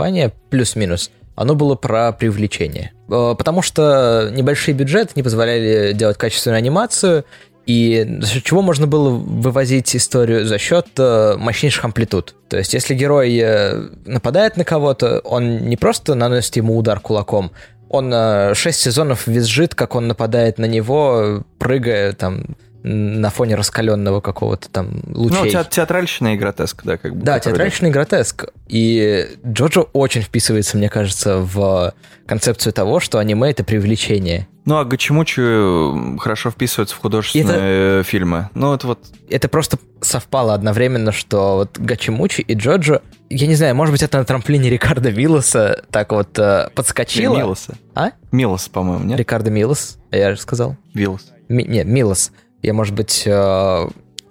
плюс-минус, 0.50 1.10
оно 1.34 1.54
было 1.54 1.74
про 1.74 2.12
привлечение. 2.12 2.92
Э, 3.08 3.34
Потому 3.36 3.62
что 3.62 4.30
небольшие 4.32 4.74
бюджеты 4.74 5.12
не 5.16 5.22
позволяли 5.22 5.92
делать 5.92 6.18
качественную 6.18 6.58
анимацию, 6.58 7.24
и 7.66 8.18
за 8.20 8.26
счет 8.26 8.44
чего 8.44 8.60
можно 8.60 8.86
было 8.86 9.10
вывозить 9.10 9.94
историю 9.94 10.44
за 10.46 10.58
счет 10.58 10.88
э, 10.98 11.36
мощнейших 11.38 11.84
амплитуд. 11.84 12.34
То 12.48 12.56
есть, 12.58 12.74
если 12.74 12.94
герой 12.94 13.38
э, 13.38 13.88
нападает 14.04 14.56
на 14.56 14.64
кого-то, 14.64 15.20
он 15.20 15.68
не 15.68 15.76
просто 15.76 16.14
наносит 16.14 16.56
ему 16.56 16.76
удар 16.76 16.98
кулаком, 16.98 17.52
он 17.88 18.10
э, 18.12 18.54
шесть 18.54 18.80
сезонов 18.80 19.26
визжит, 19.26 19.74
как 19.74 19.94
он 19.94 20.08
нападает 20.08 20.58
на 20.58 20.64
него, 20.64 21.44
прыгая 21.58 22.12
там 22.14 22.56
на 22.84 23.30
фоне 23.30 23.54
раскаленного 23.54 24.20
какого-то 24.20 24.68
там 24.68 25.02
лучей. 25.06 25.38
Ну, 25.44 25.50
те- 25.50 25.64
театральщина 25.70 26.34
и 26.34 26.36
гротеск, 26.36 26.82
да, 26.84 26.96
как 26.96 27.14
бы. 27.16 27.22
Да, 27.24 27.38
который- 27.38 27.54
театральный 27.56 27.90
гротеск. 27.92 28.46
И 28.68 29.28
Джоджо 29.46 29.82
очень 29.92 30.22
вписывается, 30.22 30.76
мне 30.76 30.88
кажется, 30.88 31.38
в 31.38 31.94
концепцию 32.26 32.72
того, 32.72 32.98
что 33.00 33.18
аниме— 33.18 33.50
это 33.52 33.62
привлечение. 33.64 34.48
Ну, 34.64 34.78
а 34.78 34.84
Гачимучи 34.84 36.18
хорошо 36.18 36.50
вписывается 36.50 36.94
в 36.94 36.98
художественные 37.00 38.00
э, 38.00 38.02
фильмы. 38.04 38.48
Ну, 38.54 38.72
это 38.74 38.86
вот... 38.86 39.00
Это 39.28 39.48
просто 39.48 39.76
совпало 40.00 40.54
одновременно, 40.54 41.10
что 41.10 41.56
вот 41.56 41.78
Гачимучи 41.78 42.42
и 42.42 42.54
Джоджо, 42.54 43.02
я 43.28 43.46
не 43.48 43.56
знаю, 43.56 43.74
может 43.74 43.92
быть, 43.92 44.02
это 44.02 44.18
на 44.18 44.24
трамплине 44.24 44.70
Рикардо 44.70 45.10
Виллоса 45.10 45.82
так 45.90 46.12
вот 46.12 46.38
э, 46.38 46.68
подскочило. 46.74 47.36
Милоса. 47.36 47.74
А? 47.94 48.10
Милос, 48.30 48.68
по-моему, 48.68 49.04
нет? 49.04 49.18
Рикардо 49.18 49.50
Милос, 49.50 49.98
я 50.12 50.34
же 50.34 50.40
сказал. 50.40 50.76
Вилос. 50.94 51.32
Ми- 51.48 51.64
нет, 51.64 51.86
Милос. 51.86 52.30
Я, 52.62 52.72
может 52.74 52.94
быть, 52.94 53.24
э, 53.26 53.30
в 53.30 53.90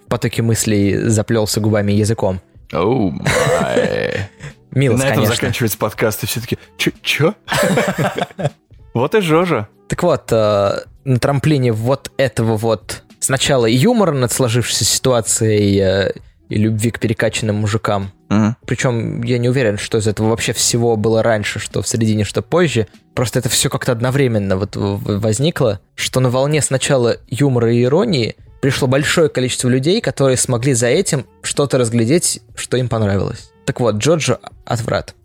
потоке 0.10 0.42
мыслей 0.42 0.98
заплелся 1.10 1.60
губами 1.60 1.92
языком. 1.92 2.40
Оу, 2.74 3.12
май. 3.12 4.30
Милос, 4.72 5.00
На 5.00 5.04
этом 5.04 5.16
конечно. 5.16 5.36
заканчивается 5.36 5.78
подкаст, 5.78 6.24
и 6.24 6.28
все 6.28 6.40
таки 6.40 6.58
чё? 6.78 6.92
чё? 7.02 7.36
Вот 8.94 9.16
и 9.16 9.22
Жожа. 9.22 9.68
Так 9.88 10.04
вот, 10.04 10.32
э, 10.32 10.80
на 11.06 11.20
трамплине 11.20 11.72
вот 11.72 12.12
этого 12.18 12.58
вот 12.58 13.04
сначала 13.20 13.66
юмора 13.66 14.12
над 14.12 14.32
сложившейся 14.32 14.84
ситуацией 14.86 15.80
э, 15.80 16.12
и 16.52 16.58
любви 16.58 16.92
к 16.92 17.00
перекачанным 17.00 17.56
мужикам. 17.56 18.12
Мгм. 18.28 18.58
Причем 18.66 19.24
я 19.24 19.38
не 19.38 19.48
уверен, 19.48 19.78
что 19.78 19.98
из 19.98 20.08
этого 20.08 20.28
вообще 20.30 20.52
всего 20.52 20.98
было 20.98 21.24
раньше, 21.24 21.60
что 21.60 21.82
в 21.82 21.88
середине, 21.88 22.26
что 22.26 22.42
позже. 22.42 22.88
Просто 23.16 23.40
это 23.40 23.48
все 23.48 23.70
как-то 23.70 23.94
одновременно 23.94 24.58
вот 24.58 24.72
возникло, 24.76 25.80
что 25.96 26.20
на 26.20 26.30
волне 26.30 26.62
сначала 26.62 27.18
юмора 27.30 27.74
и 27.74 27.84
иронии 27.84 28.36
пришло 28.62 28.88
большое 28.88 29.30
количество 29.30 29.70
людей, 29.70 30.02
которые 30.02 30.36
смогли 30.36 30.74
за 30.74 30.88
этим 30.88 31.26
что-то 31.42 31.78
разглядеть, 31.78 32.42
что 32.56 32.76
им 32.76 32.90
понравилось. 32.90 33.52
Так 33.66 33.80
вот, 33.80 33.96
Джоджо 33.96 34.40
отврат. 34.66 35.16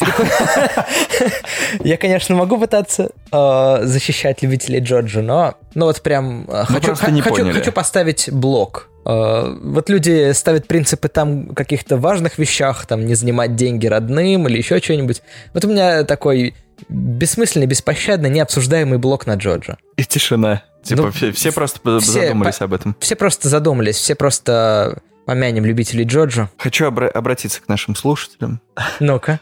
Я, 1.80 1.96
конечно, 1.96 2.34
могу 2.34 2.58
пытаться 2.58 3.10
э, 3.30 3.78
защищать 3.82 4.42
любителей 4.42 4.80
Джорджа, 4.80 5.22
но 5.22 5.54
ну 5.74 5.86
вот 5.86 6.02
прям 6.02 6.46
э, 6.48 6.64
хочу, 6.64 7.72
поставить 7.72 8.30
блок. 8.32 8.88
Э, 9.06 9.56
вот 9.62 9.88
люди 9.88 10.32
ставят 10.32 10.66
принципы 10.66 11.08
там 11.08 11.48
каких-то 11.54 11.96
важных 11.96 12.38
вещах, 12.38 12.86
там 12.86 13.06
не 13.06 13.14
занимать 13.14 13.56
деньги 13.56 13.86
родным 13.86 14.48
или 14.48 14.58
еще 14.58 14.80
что-нибудь. 14.80 15.22
Вот 15.52 15.64
у 15.64 15.68
меня 15.68 16.04
такой 16.04 16.54
бессмысленный, 16.88 17.66
беспощадный, 17.66 18.30
необсуждаемый 18.30 18.98
блок 18.98 19.26
на 19.26 19.34
Джорджа. 19.34 19.76
И 19.96 20.04
тишина. 20.04 20.62
Типа, 20.82 21.02
Ну, 21.02 21.10
все, 21.12 21.32
все 21.32 21.52
просто 21.52 21.80
все 22.00 22.12
задумались 22.12 22.60
об 22.60 22.74
этом. 22.74 22.96
Все 23.00 23.16
просто 23.16 23.48
задумались, 23.48 23.96
все 23.96 24.14
просто 24.14 24.98
помянем 25.24 25.64
любителей 25.64 26.04
Джорджа. 26.04 26.50
Хочу 26.58 26.86
обра- 26.86 27.08
обратиться 27.08 27.62
к 27.62 27.68
нашим 27.68 27.96
слушателям. 27.96 28.60
Ну-ка. 29.00 29.40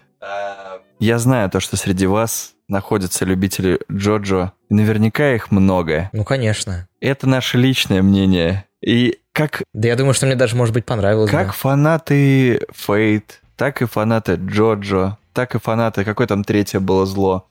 Я 0.99 1.18
знаю 1.18 1.51
то, 1.51 1.61
что 1.61 1.77
среди 1.77 2.07
вас 2.07 2.53
находятся 2.68 3.25
любители 3.25 3.81
Джоджо, 3.91 4.53
и 4.68 4.75
наверняка 4.75 5.35
их 5.35 5.51
много. 5.51 6.11
Ну, 6.12 6.24
конечно. 6.24 6.86
Это 7.01 7.28
наше 7.28 7.59
личное 7.59 8.03
мнение. 8.03 8.65
И 8.85 9.19
как, 9.32 9.62
Да 9.73 9.89
я 9.89 9.97
думаю, 9.97 10.15
что 10.15 10.27
мне 10.27 10.36
даже, 10.36 10.57
может 10.57 10.74
быть, 10.74 10.85
понравилось 10.85 11.31
как 11.31 11.55
фанаты 11.55 12.61
Фейт, 12.73 13.40
так 13.57 13.82
и 13.82 13.86
фанаты 13.86 14.35
Джоджо, 14.35 15.19
так 15.32 15.55
и 15.55 15.59
фанаты, 15.59 16.05
какое 16.05 16.27
там 16.27 16.44
третье 16.44 16.81
было 16.81 17.07
зло, 17.07 17.47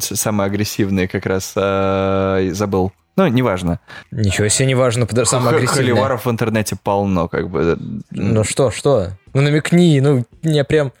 самое 0.00 0.48
агрессивное 0.48 1.06
как 1.06 1.26
раз, 1.26 1.52
а, 1.56 2.40
забыл. 2.52 2.92
Ну, 3.16 3.26
неважно. 3.26 3.80
Ничего 4.10 4.48
себе, 4.48 4.66
не 4.66 4.74
важно, 4.74 5.06
потому 5.06 5.26
что 5.26 5.36
самое 5.36 5.56
агрессивное. 5.56 5.82
Холиваров 5.82 6.26
в 6.26 6.30
интернете 6.30 6.76
полно, 6.82 7.28
как 7.28 7.50
бы. 7.50 7.76
Ну 8.10 8.44
что, 8.44 8.70
что? 8.70 9.10
Ну 9.34 9.42
намекни, 9.42 10.00
ну 10.00 10.24
я 10.42 10.64
прям 10.64 10.92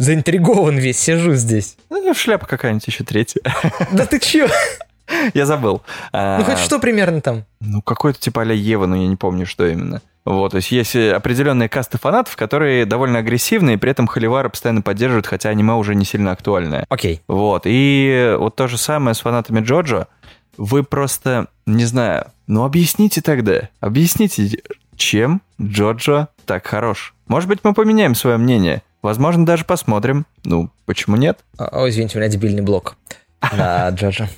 заинтригован 0.00 0.78
весь, 0.78 0.98
сижу 0.98 1.34
здесь. 1.34 1.76
Ну, 1.90 2.14
шляпа 2.14 2.46
какая-нибудь 2.46 2.86
еще 2.86 3.04
третья. 3.04 3.40
Да 3.92 4.06
ты 4.06 4.18
чё? 4.18 4.48
Я 5.34 5.46
забыл. 5.46 5.82
А, 6.12 6.38
Ну 6.38 6.44
хоть 6.44 6.58
что 6.58 6.78
примерно 6.78 7.20
там? 7.20 7.44
Ну, 7.60 7.82
какой-то 7.82 8.18
типа 8.18 8.42
а-ля 8.42 8.54
Ева, 8.54 8.86
но 8.86 8.96
я 8.96 9.08
не 9.08 9.16
помню, 9.16 9.44
что 9.46 9.66
именно. 9.66 10.00
Вот, 10.24 10.50
то 10.52 10.56
есть 10.58 10.70
есть 10.70 10.94
э, 10.94 11.12
определенные 11.12 11.68
касты 11.68 11.98
фанатов, 11.98 12.36
которые 12.36 12.84
довольно 12.84 13.18
агрессивные, 13.18 13.74
и 13.74 13.78
при 13.78 13.90
этом 13.90 14.06
Холивара 14.06 14.48
постоянно 14.48 14.82
поддерживают, 14.82 15.26
хотя 15.26 15.48
аниме 15.48 15.74
уже 15.74 15.94
не 15.94 16.04
сильно 16.04 16.30
актуальное. 16.32 16.84
Окей. 16.88 17.22
Вот, 17.26 17.62
и 17.64 18.36
вот 18.38 18.54
то 18.54 18.68
же 18.68 18.78
самое 18.78 19.14
с 19.14 19.20
фанатами 19.20 19.60
Джоджо. 19.60 20.06
Вы 20.56 20.82
просто, 20.84 21.46
не 21.66 21.86
знаю, 21.86 22.26
ну 22.46 22.64
объясните 22.64 23.22
тогда, 23.22 23.70
объясните, 23.80 24.62
чем 24.96 25.40
Джоджо 25.60 26.28
так 26.44 26.66
хорош. 26.66 27.14
Может 27.26 27.48
быть, 27.48 27.60
мы 27.62 27.72
поменяем 27.74 28.14
свое 28.14 28.36
мнение. 28.36 28.82
Возможно, 29.02 29.46
даже 29.46 29.64
посмотрим. 29.64 30.26
Ну, 30.44 30.70
почему 30.86 31.16
нет? 31.16 31.38
О, 31.58 31.88
извините, 31.88 32.18
у 32.18 32.20
меня 32.20 32.30
дебильный 32.30 32.62
блок 32.62 32.96
на 33.52 33.88
Джоджо. 33.94 34.28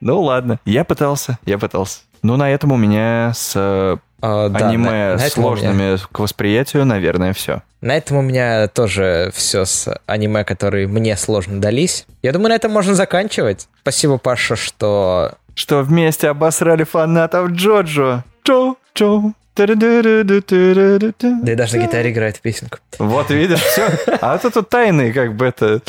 Ну 0.00 0.20
ладно, 0.22 0.58
я 0.64 0.84
пытался, 0.84 1.38
я 1.46 1.58
пытался. 1.58 2.00
Ну, 2.22 2.36
на 2.36 2.50
этом 2.50 2.72
у 2.72 2.76
меня 2.76 3.32
с 3.34 3.52
э, 3.56 3.96
А, 4.20 4.48
да, 4.50 4.68
аниме 4.68 4.90
на- 4.90 4.90
на 4.90 5.14
у 5.14 5.16
меня- 5.18 5.30
сложными 5.30 5.96
к 6.12 6.18
восприятию, 6.18 6.84
наверное, 6.84 7.32
все. 7.32 7.62
На 7.80 7.96
этом 7.96 8.18
у 8.18 8.22
меня 8.22 8.68
тоже 8.68 9.30
все 9.34 9.64
с 9.64 9.90
аниме, 10.06 10.44
которые 10.44 10.86
мне 10.86 11.16
сложно 11.16 11.60
дались. 11.62 12.06
Я 12.22 12.32
думаю, 12.32 12.50
на 12.50 12.54
этом 12.56 12.72
можно 12.72 12.94
заканчивать. 12.94 13.68
Спасибо, 13.82 14.18
Паша, 14.18 14.56
что... 14.56 15.32
Что 15.54 15.82
вместе 15.82 16.28
обосрали 16.28 16.84
фанатов 16.84 17.50
Джоджо. 17.50 18.24
Джо, 18.46 18.74
Джо. 18.94 19.32
Да 19.66 21.52
и 21.52 21.54
даже 21.54 21.76
на 21.76 21.82
гитаре 21.82 22.10
играет 22.10 22.40
песенку. 22.40 22.78
Вот, 22.98 23.30
видишь, 23.30 23.60
все. 23.60 23.88
А 24.20 24.36
это 24.36 24.50
тут 24.50 24.68
тайны, 24.68 25.12
как 25.12 25.34
бы 25.34 25.46
это... 25.46 25.82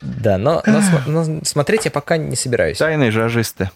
Да, 0.00 0.38
но, 0.38 0.62
но 0.66 0.80
но 1.06 1.44
смотреть 1.44 1.84
я 1.84 1.90
пока 1.90 2.16
не 2.16 2.34
собираюсь. 2.34 2.78
Тайные 2.78 3.10
жажисты. 3.10 3.70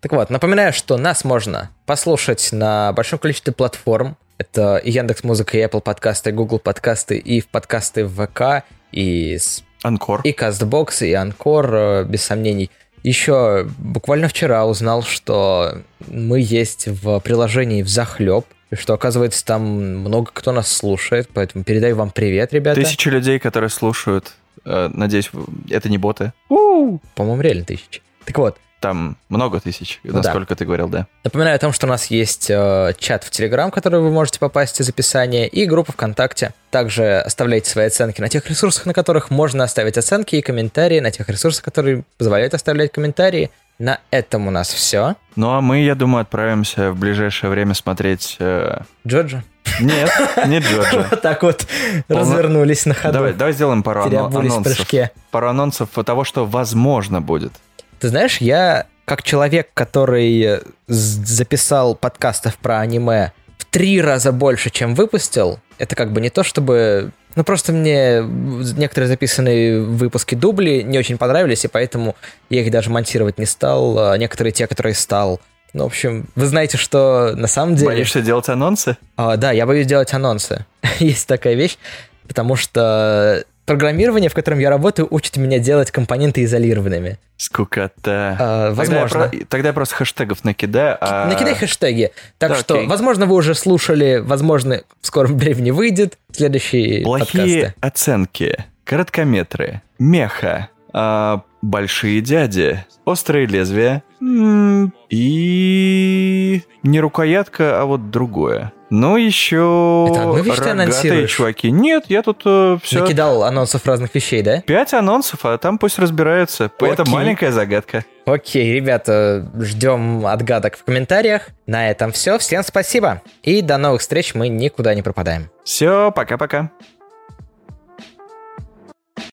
Так 0.00 0.12
вот, 0.12 0.30
напоминаю, 0.30 0.72
что 0.72 0.96
нас 0.96 1.24
можно 1.24 1.70
послушать 1.84 2.50
на 2.52 2.92
большом 2.92 3.18
количестве 3.18 3.52
платформ. 3.52 4.16
Это 4.38 4.76
и 4.76 4.92
Яндекс 4.92 5.24
Музыка, 5.24 5.58
и 5.58 5.64
Apple 5.64 5.80
подкасты, 5.80 6.30
и 6.30 6.32
Google 6.32 6.60
подкасты, 6.60 7.18
и 7.18 7.40
в 7.40 7.48
подкасты 7.48 8.04
в 8.04 8.26
ВК, 8.26 8.64
и, 8.92 9.36
Анкор. 9.82 10.20
и 10.22 10.32
Castbox, 10.32 11.04
и 11.04 11.12
Анкор, 11.14 12.04
без 12.04 12.22
сомнений. 12.22 12.70
Еще 13.02 13.68
буквально 13.78 14.28
вчера 14.28 14.66
узнал, 14.66 15.02
что 15.02 15.82
мы 16.06 16.40
есть 16.40 16.88
в 16.88 17.20
приложении 17.20 17.82
в 17.82 17.88
захлеб, 17.88 18.44
что, 18.72 18.94
оказывается, 18.94 19.44
там 19.44 19.62
много 19.62 20.30
кто 20.32 20.52
нас 20.52 20.70
слушает, 20.70 21.28
поэтому 21.32 21.64
передаю 21.64 21.96
вам 21.96 22.10
привет, 22.10 22.52
ребята. 22.52 22.80
Тысячи 22.80 23.08
людей, 23.08 23.38
которые 23.38 23.70
слушают. 23.70 24.34
Э, 24.64 24.90
Надеюсь, 24.92 25.30
это 25.70 25.88
не 25.88 25.98
боты. 25.98 26.32
По-моему, 26.48 27.40
реально 27.40 27.64
тысячи. 27.64 28.02
Так 28.24 28.36
вот, 28.38 28.58
Там 28.80 29.16
много 29.28 29.58
тысяч, 29.60 29.98
Ну 30.04 30.12
да. 30.12 30.18
насколько 30.22 30.54
ты 30.54 30.64
говорил, 30.64 30.88
да. 30.88 31.06
Напоминаю 31.24 31.56
о 31.56 31.58
том, 31.58 31.72
что 31.72 31.86
у 31.86 31.88
нас 31.88 32.06
есть 32.06 32.48
э, 32.48 32.92
чат 32.98 33.24
в 33.24 33.30
Телеграм, 33.30 33.70
в 33.70 33.74
который 33.74 34.00
вы 34.00 34.10
можете 34.12 34.38
попасть 34.38 34.80
из 34.80 34.88
описания, 34.88 35.48
и 35.48 35.64
группа 35.66 35.90
ВКонтакте. 35.92 36.52
Также 36.70 37.18
оставляйте 37.18 37.68
свои 37.68 37.86
оценки 37.86 38.20
на 38.20 38.28
тех 38.28 38.48
ресурсах, 38.48 38.86
на 38.86 38.94
которых 38.94 39.30
можно 39.30 39.64
оставить 39.64 39.98
оценки, 39.98 40.36
и 40.36 40.42
комментарии 40.42 41.00
на 41.00 41.10
тех 41.10 41.28
ресурсах, 41.28 41.64
которые 41.64 42.04
позволяют 42.18 42.54
оставлять 42.54 42.92
комментарии. 42.92 43.50
На 43.80 44.00
этом 44.10 44.48
у 44.48 44.50
нас 44.50 44.72
все. 44.72 45.14
Ну 45.36 45.50
а 45.50 45.60
мы, 45.60 45.82
я 45.82 45.94
думаю, 45.94 46.22
отправимся 46.22 46.90
в 46.92 46.98
ближайшее 46.98 47.50
время 47.50 47.74
смотреть... 47.74 48.36
э, 48.40 48.80
Джоджо. 49.06 49.42
Нет, 49.80 50.10
не 50.46 50.58
Джоджо. 50.60 51.06
Вот 51.10 51.22
так 51.22 51.42
вот 51.42 51.66
развернулись 52.08 52.86
на 52.86 52.94
ходу. 52.94 53.14
Давай, 53.14 53.32
давай 53.32 53.52
сделаем 53.52 53.82
пару 53.82 54.02
анонсов. 54.04 54.86
Пару 55.30 55.48
анонсов 55.48 55.90
того, 56.04 56.24
что 56.24 56.46
возможно 56.46 57.20
будет. 57.20 57.52
Ты 58.00 58.08
знаешь, 58.08 58.38
я 58.38 58.86
как 59.04 59.22
человек, 59.22 59.70
который 59.74 60.40
э, 60.42 60.60
записал 60.86 61.94
подкастов 61.94 62.56
про 62.58 62.80
аниме 62.80 63.32
в 63.56 63.64
три 63.64 64.00
раза 64.00 64.32
больше, 64.32 64.70
чем 64.70 64.94
выпустил, 64.94 65.60
это 65.78 65.96
как 65.96 66.12
бы 66.12 66.20
не 66.20 66.30
то, 66.30 66.42
чтобы... 66.42 67.12
Ну, 67.34 67.44
просто 67.44 67.72
мне 67.72 68.22
некоторые 68.22 69.08
записанные 69.08 69.80
выпуски 69.80 70.34
дубли 70.34 70.82
не 70.82 70.98
очень 70.98 71.18
понравились, 71.18 71.64
и 71.64 71.68
поэтому 71.68 72.16
я 72.50 72.60
их 72.60 72.70
даже 72.70 72.90
монтировать 72.90 73.38
не 73.38 73.46
стал. 73.46 73.98
А 73.98 74.18
некоторые 74.18 74.52
те, 74.52 74.66
которые 74.66 74.94
стал. 74.94 75.40
Ну, 75.72 75.84
в 75.84 75.86
общем, 75.86 76.26
вы 76.34 76.46
знаете, 76.46 76.76
что 76.76 77.34
на 77.36 77.46
самом 77.46 77.76
деле... 77.76 77.88
Боишься 77.88 78.22
делать 78.22 78.48
анонсы? 78.48 78.96
А, 79.16 79.36
да, 79.36 79.52
я 79.52 79.66
боюсь 79.66 79.86
делать 79.86 80.12
анонсы. 80.12 80.66
Есть 80.98 81.28
такая 81.28 81.54
вещь, 81.54 81.78
потому 82.26 82.56
что 82.56 83.44
программирование, 83.68 84.28
в 84.30 84.34
котором 84.34 84.58
я 84.58 84.70
работаю, 84.70 85.06
учит 85.10 85.36
меня 85.36 85.58
делать 85.60 85.90
компоненты 85.92 86.42
изолированными. 86.42 87.18
Скукота. 87.36 88.36
А, 88.40 88.74
Тогда 88.74 88.94
я 88.96 89.00
возможно. 89.02 89.28
про- 89.28 89.44
Тогда 89.48 89.68
я 89.68 89.72
просто 89.72 89.94
хэштегов 89.94 90.42
накидаю. 90.44 90.98
а- 91.00 91.28
Накидай 91.28 91.54
хэштеги. 91.54 92.10
Так 92.38 92.50
Да, 92.50 92.56
что, 92.56 92.74
окей. 92.74 92.86
возможно, 92.88 93.26
вы 93.26 93.36
уже 93.36 93.54
слушали, 93.54 94.20
возможно, 94.24 94.82
в 95.00 95.06
скором 95.06 95.38
времени 95.38 95.70
выйдет 95.70 96.18
следующие 96.32 97.02
Плохие 97.04 97.62
подкасты. 97.62 97.74
оценки. 97.80 98.64
Короткометры. 98.84 99.82
Меха. 99.98 100.68
а, 100.92 101.42
большие 101.62 102.20
дяди. 102.20 102.84
Острые 103.04 103.46
лезвия. 103.46 104.02
м, 104.20 104.92
И... 105.08 106.62
Не 106.82 107.00
рукоятка, 107.00 107.80
а 107.80 107.84
вот 107.84 108.10
другое. 108.10 108.72
Ну, 108.90 109.16
еще... 109.16 110.06
Это 110.10 110.22
одну 110.22 110.42
вещь 110.42 110.56
ты 110.56 110.70
анонсируешь? 110.70 111.30
чуваки. 111.30 111.70
Нет, 111.70 112.04
я 112.08 112.22
тут 112.22 112.40
все... 112.82 113.00
Накидал 113.00 113.42
анонсов 113.44 113.84
разных 113.86 114.14
вещей, 114.14 114.42
да? 114.42 114.62
Пять 114.62 114.94
анонсов, 114.94 115.40
а 115.44 115.58
там 115.58 115.76
пусть 115.78 115.98
разбираются. 115.98 116.70
Это 116.80 117.02
Окей. 117.02 117.14
маленькая 117.14 117.52
загадка. 117.52 118.04
Окей, 118.24 118.72
ребята, 118.74 119.50
ждем 119.60 120.26
отгадок 120.26 120.78
в 120.78 120.84
комментариях. 120.84 121.48
На 121.66 121.90
этом 121.90 122.12
все. 122.12 122.38
Всем 122.38 122.62
спасибо. 122.62 123.20
И 123.42 123.60
до 123.60 123.76
новых 123.76 124.00
встреч. 124.00 124.34
Мы 124.34 124.48
никуда 124.48 124.94
не 124.94 125.02
пропадаем. 125.02 125.50
Все, 125.64 126.10
пока-пока. 126.10 126.70